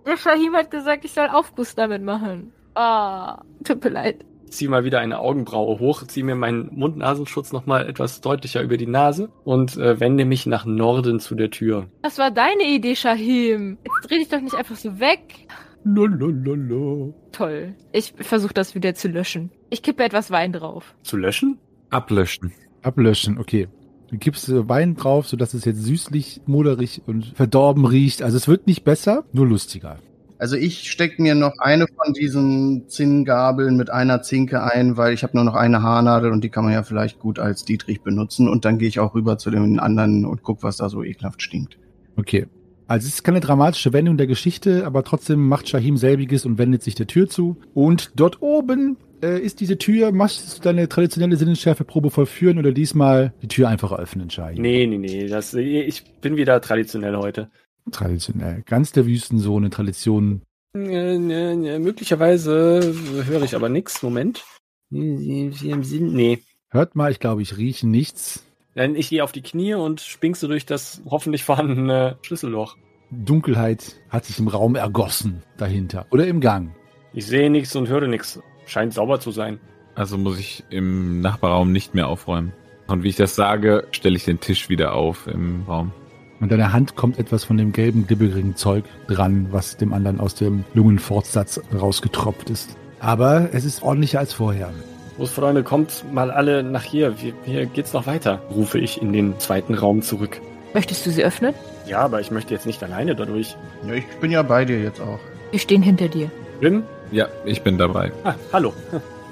Der 0.05 0.17
Shahim 0.17 0.55
hat 0.55 0.71
gesagt, 0.71 1.03
ich 1.03 1.11
soll 1.11 1.27
Aufguss 1.27 1.75
damit 1.75 2.01
machen. 2.01 2.53
Ah, 2.73 3.41
tut 3.65 3.83
mir 3.83 3.89
leid. 3.89 4.25
Zieh 4.47 4.67
mal 4.67 4.83
wieder 4.83 4.99
eine 4.99 5.19
Augenbraue 5.19 5.79
hoch, 5.79 6.03
zieh 6.07 6.23
mir 6.23 6.35
meinen 6.35 6.69
Mund-Nasenschutz 6.73 7.53
nochmal 7.53 7.87
etwas 7.87 8.19
deutlicher 8.19 8.61
über 8.61 8.77
die 8.77 8.87
Nase 8.87 9.29
und 9.43 9.77
äh, 9.77 9.99
wende 9.99 10.25
mich 10.25 10.45
nach 10.45 10.65
Norden 10.65 11.19
zu 11.19 11.35
der 11.35 11.51
Tür. 11.51 11.87
Das 12.01 12.17
war 12.17 12.31
deine 12.31 12.63
Idee, 12.63 12.95
Shahim. 12.95 13.77
Jetzt 13.83 14.09
dreh 14.09 14.17
dich 14.19 14.29
doch 14.29 14.41
nicht 14.41 14.55
einfach 14.55 14.75
so 14.75 14.99
weg. 14.99 15.47
Lolololo. 15.83 17.13
Toll. 17.31 17.73
Ich 17.91 18.13
versuche 18.17 18.53
das 18.53 18.75
wieder 18.75 18.93
zu 18.95 19.07
löschen. 19.07 19.51
Ich 19.69 19.81
kippe 19.81 20.03
etwas 20.03 20.31
Wein 20.31 20.53
drauf. 20.53 20.95
Zu 21.03 21.17
löschen? 21.17 21.57
Ablöschen. 21.89 22.51
Ablöschen, 22.81 23.37
okay. 23.37 23.67
Du 24.09 24.17
gibst 24.17 24.49
äh, 24.49 24.67
Wein 24.67 24.95
drauf, 24.95 25.27
sodass 25.27 25.53
es 25.53 25.65
jetzt 25.65 25.83
süßlich, 25.83 26.41
moderig 26.45 27.01
und 27.05 27.27
verdorben 27.35 27.85
riecht. 27.85 28.21
Also 28.21 28.37
es 28.37 28.47
wird 28.47 28.67
nicht 28.67 28.83
besser, 28.83 29.23
nur 29.31 29.47
lustiger. 29.47 29.99
Also 30.37 30.55
ich 30.55 30.91
steck 30.91 31.19
mir 31.19 31.35
noch 31.35 31.59
eine 31.59 31.85
von 31.87 32.13
diesen 32.13 32.89
Zinngabeln 32.89 33.77
mit 33.77 33.91
einer 33.91 34.23
Zinke 34.23 34.63
ein, 34.63 34.97
weil 34.97 35.13
ich 35.13 35.21
habe 35.21 35.37
nur 35.37 35.43
noch 35.43 35.53
eine 35.53 35.83
Haarnadel 35.83 36.31
und 36.31 36.43
die 36.43 36.49
kann 36.49 36.63
man 36.63 36.73
ja 36.73 36.81
vielleicht 36.81 37.19
gut 37.19 37.37
als 37.37 37.63
Dietrich 37.63 38.01
benutzen. 38.01 38.49
Und 38.49 38.65
dann 38.65 38.79
gehe 38.79 38.87
ich 38.87 38.99
auch 38.99 39.13
rüber 39.13 39.37
zu 39.37 39.51
den 39.51 39.79
anderen 39.79 40.25
und 40.25 40.41
guck, 40.41 40.63
was 40.63 40.77
da 40.77 40.89
so 40.89 41.03
ekelhaft 41.03 41.41
stinkt. 41.41 41.77
Okay. 42.17 42.47
Also 42.91 43.07
es 43.07 43.13
ist 43.13 43.23
keine 43.23 43.39
dramatische 43.39 43.93
Wendung 43.93 44.17
der 44.17 44.27
Geschichte, 44.27 44.85
aber 44.85 45.05
trotzdem 45.05 45.47
macht 45.47 45.69
Shahim 45.69 45.95
selbiges 45.95 46.45
und 46.45 46.57
wendet 46.57 46.83
sich 46.83 46.93
der 46.93 47.07
Tür 47.07 47.29
zu. 47.29 47.55
Und 47.73 48.11
dort 48.17 48.41
oben 48.41 48.97
äh, 49.23 49.39
ist 49.39 49.61
diese 49.61 49.77
Tür. 49.77 50.11
Machst 50.11 50.57
du 50.57 50.61
deine 50.61 50.89
traditionelle 50.89 51.37
Sinnesschärfeprobe 51.37 52.09
vollführen 52.09 52.59
oder 52.59 52.73
diesmal 52.73 53.33
die 53.41 53.47
Tür 53.47 53.69
einfach 53.69 53.93
öffnen, 53.93 54.29
Shahim? 54.29 54.61
Nee, 54.61 54.87
nee, 54.87 54.97
nee. 54.97 55.27
Das, 55.27 55.53
ich 55.53 56.03
bin 56.19 56.35
wieder 56.35 56.59
traditionell 56.59 57.15
heute. 57.15 57.49
Traditionell. 57.93 58.61
Ganz 58.65 58.91
der 58.91 59.05
Wüstensohne, 59.05 59.69
Tradition. 59.69 60.41
Äh, 60.75 61.17
ne, 61.17 61.55
ne, 61.55 61.79
möglicherweise 61.79 62.93
höre 63.25 63.43
ich 63.43 63.55
aber 63.55 63.69
nichts. 63.69 64.03
Moment. 64.03 64.43
Nee. 64.89 66.39
Hört 66.69 66.97
mal, 66.97 67.09
ich 67.09 67.21
glaube, 67.21 67.41
ich 67.41 67.55
rieche 67.55 67.87
nichts. 67.87 68.43
Dann 68.73 68.95
ich 68.95 69.09
gehe 69.09 69.23
auf 69.23 69.31
die 69.31 69.41
Knie 69.41 69.73
und 69.73 69.99
springst 69.99 70.41
du 70.43 70.47
durch 70.47 70.65
das 70.65 71.01
hoffentlich 71.09 71.43
vorhandene 71.43 72.17
Schlüsselloch. 72.21 72.77
Dunkelheit 73.11 73.97
hat 74.09 74.25
sich 74.25 74.39
im 74.39 74.47
Raum 74.47 74.75
ergossen 74.75 75.43
dahinter. 75.57 76.05
Oder 76.11 76.27
im 76.27 76.39
Gang. 76.39 76.73
Ich 77.13 77.27
sehe 77.27 77.49
nichts 77.49 77.75
und 77.75 77.89
höre 77.89 78.07
nichts. 78.07 78.39
Scheint 78.65 78.93
sauber 78.93 79.19
zu 79.19 79.31
sein. 79.31 79.59
Also 79.95 80.17
muss 80.17 80.39
ich 80.39 80.63
im 80.69 81.19
Nachbarraum 81.19 81.73
nicht 81.73 81.93
mehr 81.93 82.07
aufräumen. 82.07 82.53
Und 82.87 83.03
wie 83.03 83.09
ich 83.09 83.17
das 83.17 83.35
sage, 83.35 83.87
stelle 83.91 84.15
ich 84.15 84.23
den 84.23 84.39
Tisch 84.39 84.69
wieder 84.69 84.93
auf 84.93 85.27
im 85.27 85.63
Raum. 85.67 85.91
An 86.39 86.47
deiner 86.49 86.71
Hand 86.71 86.95
kommt 86.95 87.19
etwas 87.19 87.43
von 87.43 87.57
dem 87.57 87.73
gelben, 87.73 88.07
glibberigen 88.07 88.55
Zeug 88.55 88.85
dran, 89.07 89.47
was 89.51 89.77
dem 89.77 89.93
anderen 89.93 90.19
aus 90.19 90.35
dem 90.35 90.63
Lungenfortsatz 90.73 91.61
rausgetropft 91.73 92.49
ist. 92.49 92.77
Aber 92.99 93.49
es 93.51 93.65
ist 93.65 93.83
ordentlicher 93.83 94.19
als 94.19 94.33
vorher. 94.33 94.71
Großfreunde, 95.17 95.63
kommt 95.63 96.03
mal 96.13 96.31
alle 96.31 96.63
nach 96.63 96.83
hier. 96.83 97.21
Wir- 97.21 97.33
Hier 97.45 97.65
geht's 97.65 97.93
noch 97.93 98.07
weiter, 98.07 98.41
rufe 98.55 98.79
ich 98.79 99.01
in 99.01 99.13
den 99.13 99.39
zweiten 99.39 99.73
Raum 99.73 100.01
zurück. 100.01 100.39
Möchtest 100.73 101.05
du 101.05 101.11
sie 101.11 101.23
öffnen? 101.23 101.53
Ja, 101.85 101.99
aber 101.99 102.21
ich 102.21 102.31
möchte 102.31 102.53
jetzt 102.53 102.65
nicht 102.65 102.81
alleine 102.83 103.15
dadurch. 103.15 103.55
Ja, 103.87 103.93
ich 103.95 104.05
bin 104.21 104.31
ja 104.31 104.41
bei 104.41 104.63
dir 104.65 104.79
jetzt 104.81 105.01
auch. 105.01 105.19
Wir 105.51 105.59
stehen 105.59 105.81
hinter 105.81 106.07
dir. 106.07 106.31
Grimm? 106.61 106.83
Ja, 107.11 107.27
ich 107.43 107.61
bin 107.61 107.77
dabei. 107.77 108.11
Ah, 108.23 108.35
hallo. 108.53 108.73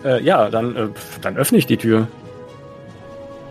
Äh, 0.03 0.21
ja, 0.23 0.49
dann, 0.49 0.75
äh, 0.75 0.88
dann 1.21 1.38
öffne 1.38 1.57
ich 1.57 1.65
die 1.65 1.77
Tür. 1.77 2.07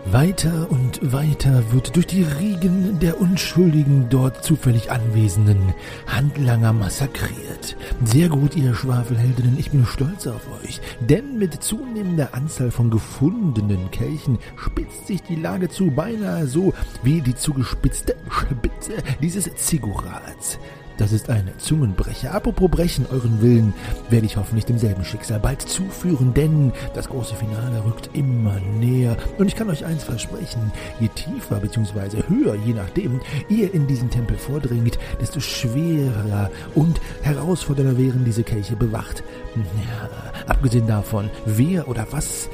Weiter 0.05 0.67
und 0.71 1.13
weiter 1.13 1.71
wird 1.71 1.95
durch 1.95 2.07
die 2.07 2.23
Riegen 2.23 2.99
der 2.99 3.21
unschuldigen, 3.21 4.07
dort 4.09 4.43
zufällig 4.43 4.89
Anwesenden 4.91 5.73
Handlanger 6.07 6.73
massakriert. 6.73 7.75
Sehr 8.05 8.29
gut, 8.29 8.55
ihr 8.55 8.73
Schwafelheldinnen, 8.73 9.59
ich 9.59 9.71
bin 9.71 9.85
stolz 9.85 10.25
auf 10.25 10.41
euch, 10.63 10.81
denn 11.01 11.37
mit 11.37 11.61
zunehmender 11.61 12.33
Anzahl 12.33 12.71
von 12.71 12.89
gefundenen 12.89 13.91
Kelchen 13.91 14.39
spitzt 14.55 15.05
sich 15.05 15.21
die 15.21 15.35
Lage 15.35 15.69
zu, 15.69 15.91
beinahe 15.91 16.47
so 16.47 16.73
wie 17.03 17.21
die 17.21 17.35
zugespitzte 17.35 18.15
Spitze 18.29 18.93
dieses 19.21 19.53
Zigurats. 19.55 20.59
Das 20.99 21.13
ist 21.13 21.29
ein 21.29 21.49
Zungenbrecher. 21.57 22.33
Apropos 22.33 22.69
brechen, 22.69 23.05
euren 23.09 23.41
Willen 23.41 23.73
werde 24.09 24.25
ich 24.25 24.35
hoffentlich 24.35 24.65
demselben 24.65 25.05
Schicksal 25.05 25.39
bald 25.39 25.61
zuführen, 25.61 26.33
denn 26.33 26.73
das 26.93 27.07
große 27.07 27.35
Finale 27.35 27.85
rückt 27.85 28.09
immer 28.11 28.59
näher. 28.59 29.15
Und 29.37 29.47
ich 29.47 29.55
kann 29.55 29.69
euch 29.69 29.85
eins 29.85 30.03
versprechen, 30.03 30.73
je 30.99 31.07
tiefer 31.07 31.61
bzw. 31.61 32.23
höher, 32.27 32.55
je 32.65 32.73
nachdem, 32.73 33.21
ihr 33.47 33.73
in 33.73 33.87
diesen 33.87 34.09
Tempel 34.09 34.37
vordringt, 34.37 34.99
desto 35.21 35.39
schwerer 35.39 36.51
und 36.75 36.99
herausfordernder 37.21 37.97
wären 37.97 38.25
diese 38.25 38.43
Kelche 38.43 38.75
bewacht. 38.75 39.23
Ja, 39.55 40.09
abgesehen 40.47 40.85
davon, 40.85 41.29
wer 41.45 41.87
oder 41.87 42.07
was 42.11 42.49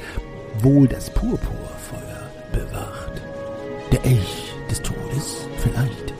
wohl 0.62 0.86
das 0.86 1.10
Purpurfeuer 1.10 2.30
bewacht. 2.52 3.22
Der 3.90 4.04
Elch 4.04 4.54
des 4.70 4.80
Todes 4.82 5.48
vielleicht. 5.58 6.15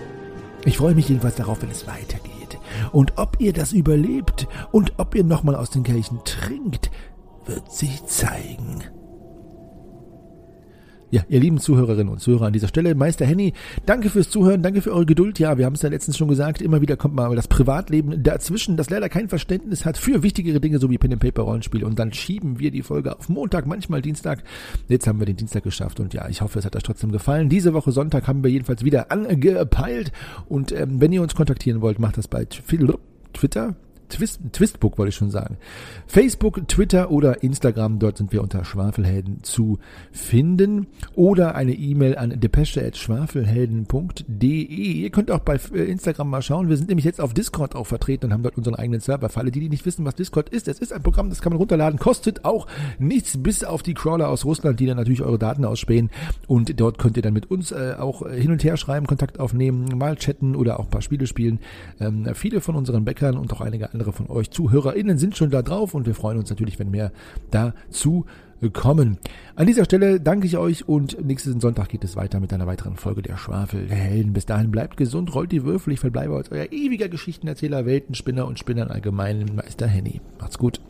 Ich 0.66 0.78
freue 0.78 0.96
mich 0.96 1.08
jedenfalls 1.08 1.36
darauf, 1.36 1.62
wenn 1.62 1.70
es 1.70 1.86
weitergeht. 1.86 2.58
Und 2.90 3.12
ob 3.16 3.36
ihr 3.40 3.52
das 3.52 3.72
überlebt 3.72 4.48
und 4.72 4.94
ob 4.98 5.14
ihr 5.14 5.22
nochmal 5.22 5.54
aus 5.54 5.70
den 5.70 5.84
Kelchen 5.84 6.18
trinkt, 6.24 6.90
wird 7.46 7.72
sich 7.72 8.04
zeigen. 8.06 8.82
Ja, 11.16 11.22
ihr 11.30 11.40
lieben 11.40 11.58
Zuhörerinnen 11.58 12.12
und 12.12 12.20
Zuhörer 12.20 12.46
an 12.46 12.52
dieser 12.52 12.68
Stelle, 12.68 12.94
Meister 12.94 13.24
Henny, 13.24 13.54
danke 13.86 14.10
fürs 14.10 14.28
Zuhören, 14.28 14.62
danke 14.62 14.82
für 14.82 14.92
eure 14.92 15.06
Geduld. 15.06 15.38
Ja, 15.38 15.56
wir 15.56 15.64
haben 15.64 15.72
es 15.72 15.80
ja 15.80 15.88
letztens 15.88 16.18
schon 16.18 16.28
gesagt, 16.28 16.60
immer 16.60 16.82
wieder 16.82 16.96
kommt 16.96 17.14
mal 17.14 17.34
das 17.34 17.48
Privatleben 17.48 18.22
dazwischen, 18.22 18.76
das 18.76 18.90
leider 18.90 19.08
kein 19.08 19.30
Verständnis 19.30 19.86
hat 19.86 19.96
für 19.96 20.22
wichtigere 20.22 20.60
Dinge, 20.60 20.78
so 20.78 20.90
wie 20.90 20.98
Pen 20.98 21.12
and 21.12 21.22
Paper 21.22 21.42
Rollenspiel. 21.42 21.84
Und 21.84 21.98
dann 21.98 22.12
schieben 22.12 22.58
wir 22.58 22.70
die 22.70 22.82
Folge 22.82 23.16
auf 23.16 23.30
Montag, 23.30 23.66
manchmal 23.66 24.02
Dienstag. 24.02 24.44
Jetzt 24.88 25.06
haben 25.06 25.18
wir 25.18 25.26
den 25.26 25.36
Dienstag 25.36 25.62
geschafft 25.62 26.00
und 26.00 26.12
ja, 26.12 26.28
ich 26.28 26.42
hoffe, 26.42 26.58
es 26.58 26.66
hat 26.66 26.76
euch 26.76 26.82
trotzdem 26.82 27.12
gefallen. 27.12 27.48
Diese 27.48 27.72
Woche 27.72 27.92
Sonntag 27.92 28.28
haben 28.28 28.44
wir 28.44 28.50
jedenfalls 28.50 28.84
wieder 28.84 29.10
angepeilt. 29.10 30.12
Und 30.50 30.72
ähm, 30.72 31.00
wenn 31.00 31.12
ihr 31.12 31.22
uns 31.22 31.34
kontaktieren 31.34 31.80
wollt, 31.80 31.98
macht 31.98 32.18
das 32.18 32.28
bei 32.28 32.44
Twitter, 32.44 33.74
Twist, 34.08 34.40
Twistbook 34.52 34.98
wollte 34.98 35.10
ich 35.10 35.14
schon 35.14 35.30
sagen. 35.30 35.58
Facebook, 36.06 36.66
Twitter 36.68 37.10
oder 37.10 37.42
Instagram, 37.42 37.98
dort 37.98 38.18
sind 38.18 38.32
wir 38.32 38.42
unter 38.42 38.64
Schwafelhelden 38.64 39.42
zu 39.42 39.78
finden. 40.12 40.86
Oder 41.14 41.54
eine 41.54 41.74
E-Mail 41.74 42.16
an 42.16 42.40
depesche.schwafelhelden.de. 42.40 44.52
Ihr 44.52 45.10
könnt 45.10 45.30
auch 45.30 45.40
bei 45.40 45.58
äh, 45.74 45.84
Instagram 45.84 46.30
mal 46.30 46.42
schauen. 46.42 46.68
Wir 46.68 46.76
sind 46.76 46.88
nämlich 46.88 47.04
jetzt 47.04 47.20
auf 47.20 47.34
Discord 47.34 47.74
auch 47.74 47.86
vertreten 47.86 48.26
und 48.26 48.32
haben 48.32 48.42
dort 48.42 48.56
unseren 48.56 48.74
eigenen 48.74 49.00
Server. 49.00 49.28
Für 49.28 49.40
alle, 49.40 49.50
die, 49.50 49.60
die 49.60 49.68
nicht 49.68 49.86
wissen, 49.86 50.04
was 50.04 50.14
Discord 50.14 50.48
ist, 50.50 50.68
es 50.68 50.78
ist 50.78 50.92
ein 50.92 51.02
Programm, 51.02 51.28
das 51.28 51.40
kann 51.40 51.52
man 51.52 51.58
runterladen, 51.58 51.98
kostet 51.98 52.44
auch 52.44 52.66
nichts, 52.98 53.42
bis 53.42 53.64
auf 53.64 53.82
die 53.82 53.94
Crawler 53.94 54.28
aus 54.28 54.44
Russland, 54.44 54.80
die 54.80 54.86
dann 54.86 54.96
natürlich 54.96 55.22
eure 55.22 55.38
Daten 55.38 55.64
ausspähen. 55.64 56.10
Und 56.46 56.78
dort 56.80 56.98
könnt 56.98 57.16
ihr 57.16 57.22
dann 57.22 57.32
mit 57.32 57.50
uns 57.50 57.72
äh, 57.72 57.94
auch 57.98 58.28
hin 58.28 58.50
und 58.50 58.62
her 58.64 58.76
schreiben, 58.76 59.06
Kontakt 59.06 59.40
aufnehmen, 59.40 59.86
mal 59.96 60.16
chatten 60.16 60.54
oder 60.54 60.78
auch 60.78 60.84
ein 60.84 60.90
paar 60.90 61.02
Spiele 61.02 61.26
spielen. 61.26 61.60
Ähm, 62.00 62.28
viele 62.34 62.60
von 62.60 62.76
unseren 62.76 63.04
Bäckern 63.04 63.36
und 63.36 63.52
auch 63.52 63.60
einige 63.60 63.92
andere 63.96 64.12
von 64.12 64.28
euch 64.28 64.50
ZuhörerInnen 64.50 65.16
sind 65.16 65.36
schon 65.36 65.50
da 65.50 65.62
drauf 65.62 65.94
und 65.94 66.06
wir 66.06 66.14
freuen 66.14 66.36
uns 66.36 66.50
natürlich, 66.50 66.78
wenn 66.78 66.90
mehr 66.90 67.12
dazu 67.50 68.26
kommen. 68.72 69.18
An 69.54 69.66
dieser 69.66 69.84
Stelle 69.84 70.20
danke 70.20 70.46
ich 70.46 70.58
euch 70.58 70.86
und 70.86 71.24
nächsten 71.24 71.60
Sonntag 71.60 71.88
geht 71.88 72.04
es 72.04 72.14
weiter 72.14 72.40
mit 72.40 72.52
einer 72.52 72.66
weiteren 72.66 72.96
Folge 72.96 73.22
der 73.22 73.38
Schwafel 73.38 73.86
der 73.86 73.96
Helden. 73.96 74.34
Bis 74.34 74.44
dahin 74.44 74.70
bleibt 74.70 74.96
gesund, 74.98 75.34
rollt 75.34 75.52
die 75.52 75.64
Würfel. 75.64 75.94
Ich 75.94 76.00
verbleibe 76.00 76.36
als 76.36 76.52
euer 76.52 76.72
ewiger 76.72 77.08
Geschichtenerzähler, 77.08 77.86
Weltenspinner 77.86 78.46
und 78.46 78.58
Spinnern 78.58 78.88
allgemein, 78.88 79.46
Meister 79.54 79.86
Henny. 79.86 80.20
Macht's 80.38 80.58
gut. 80.58 80.80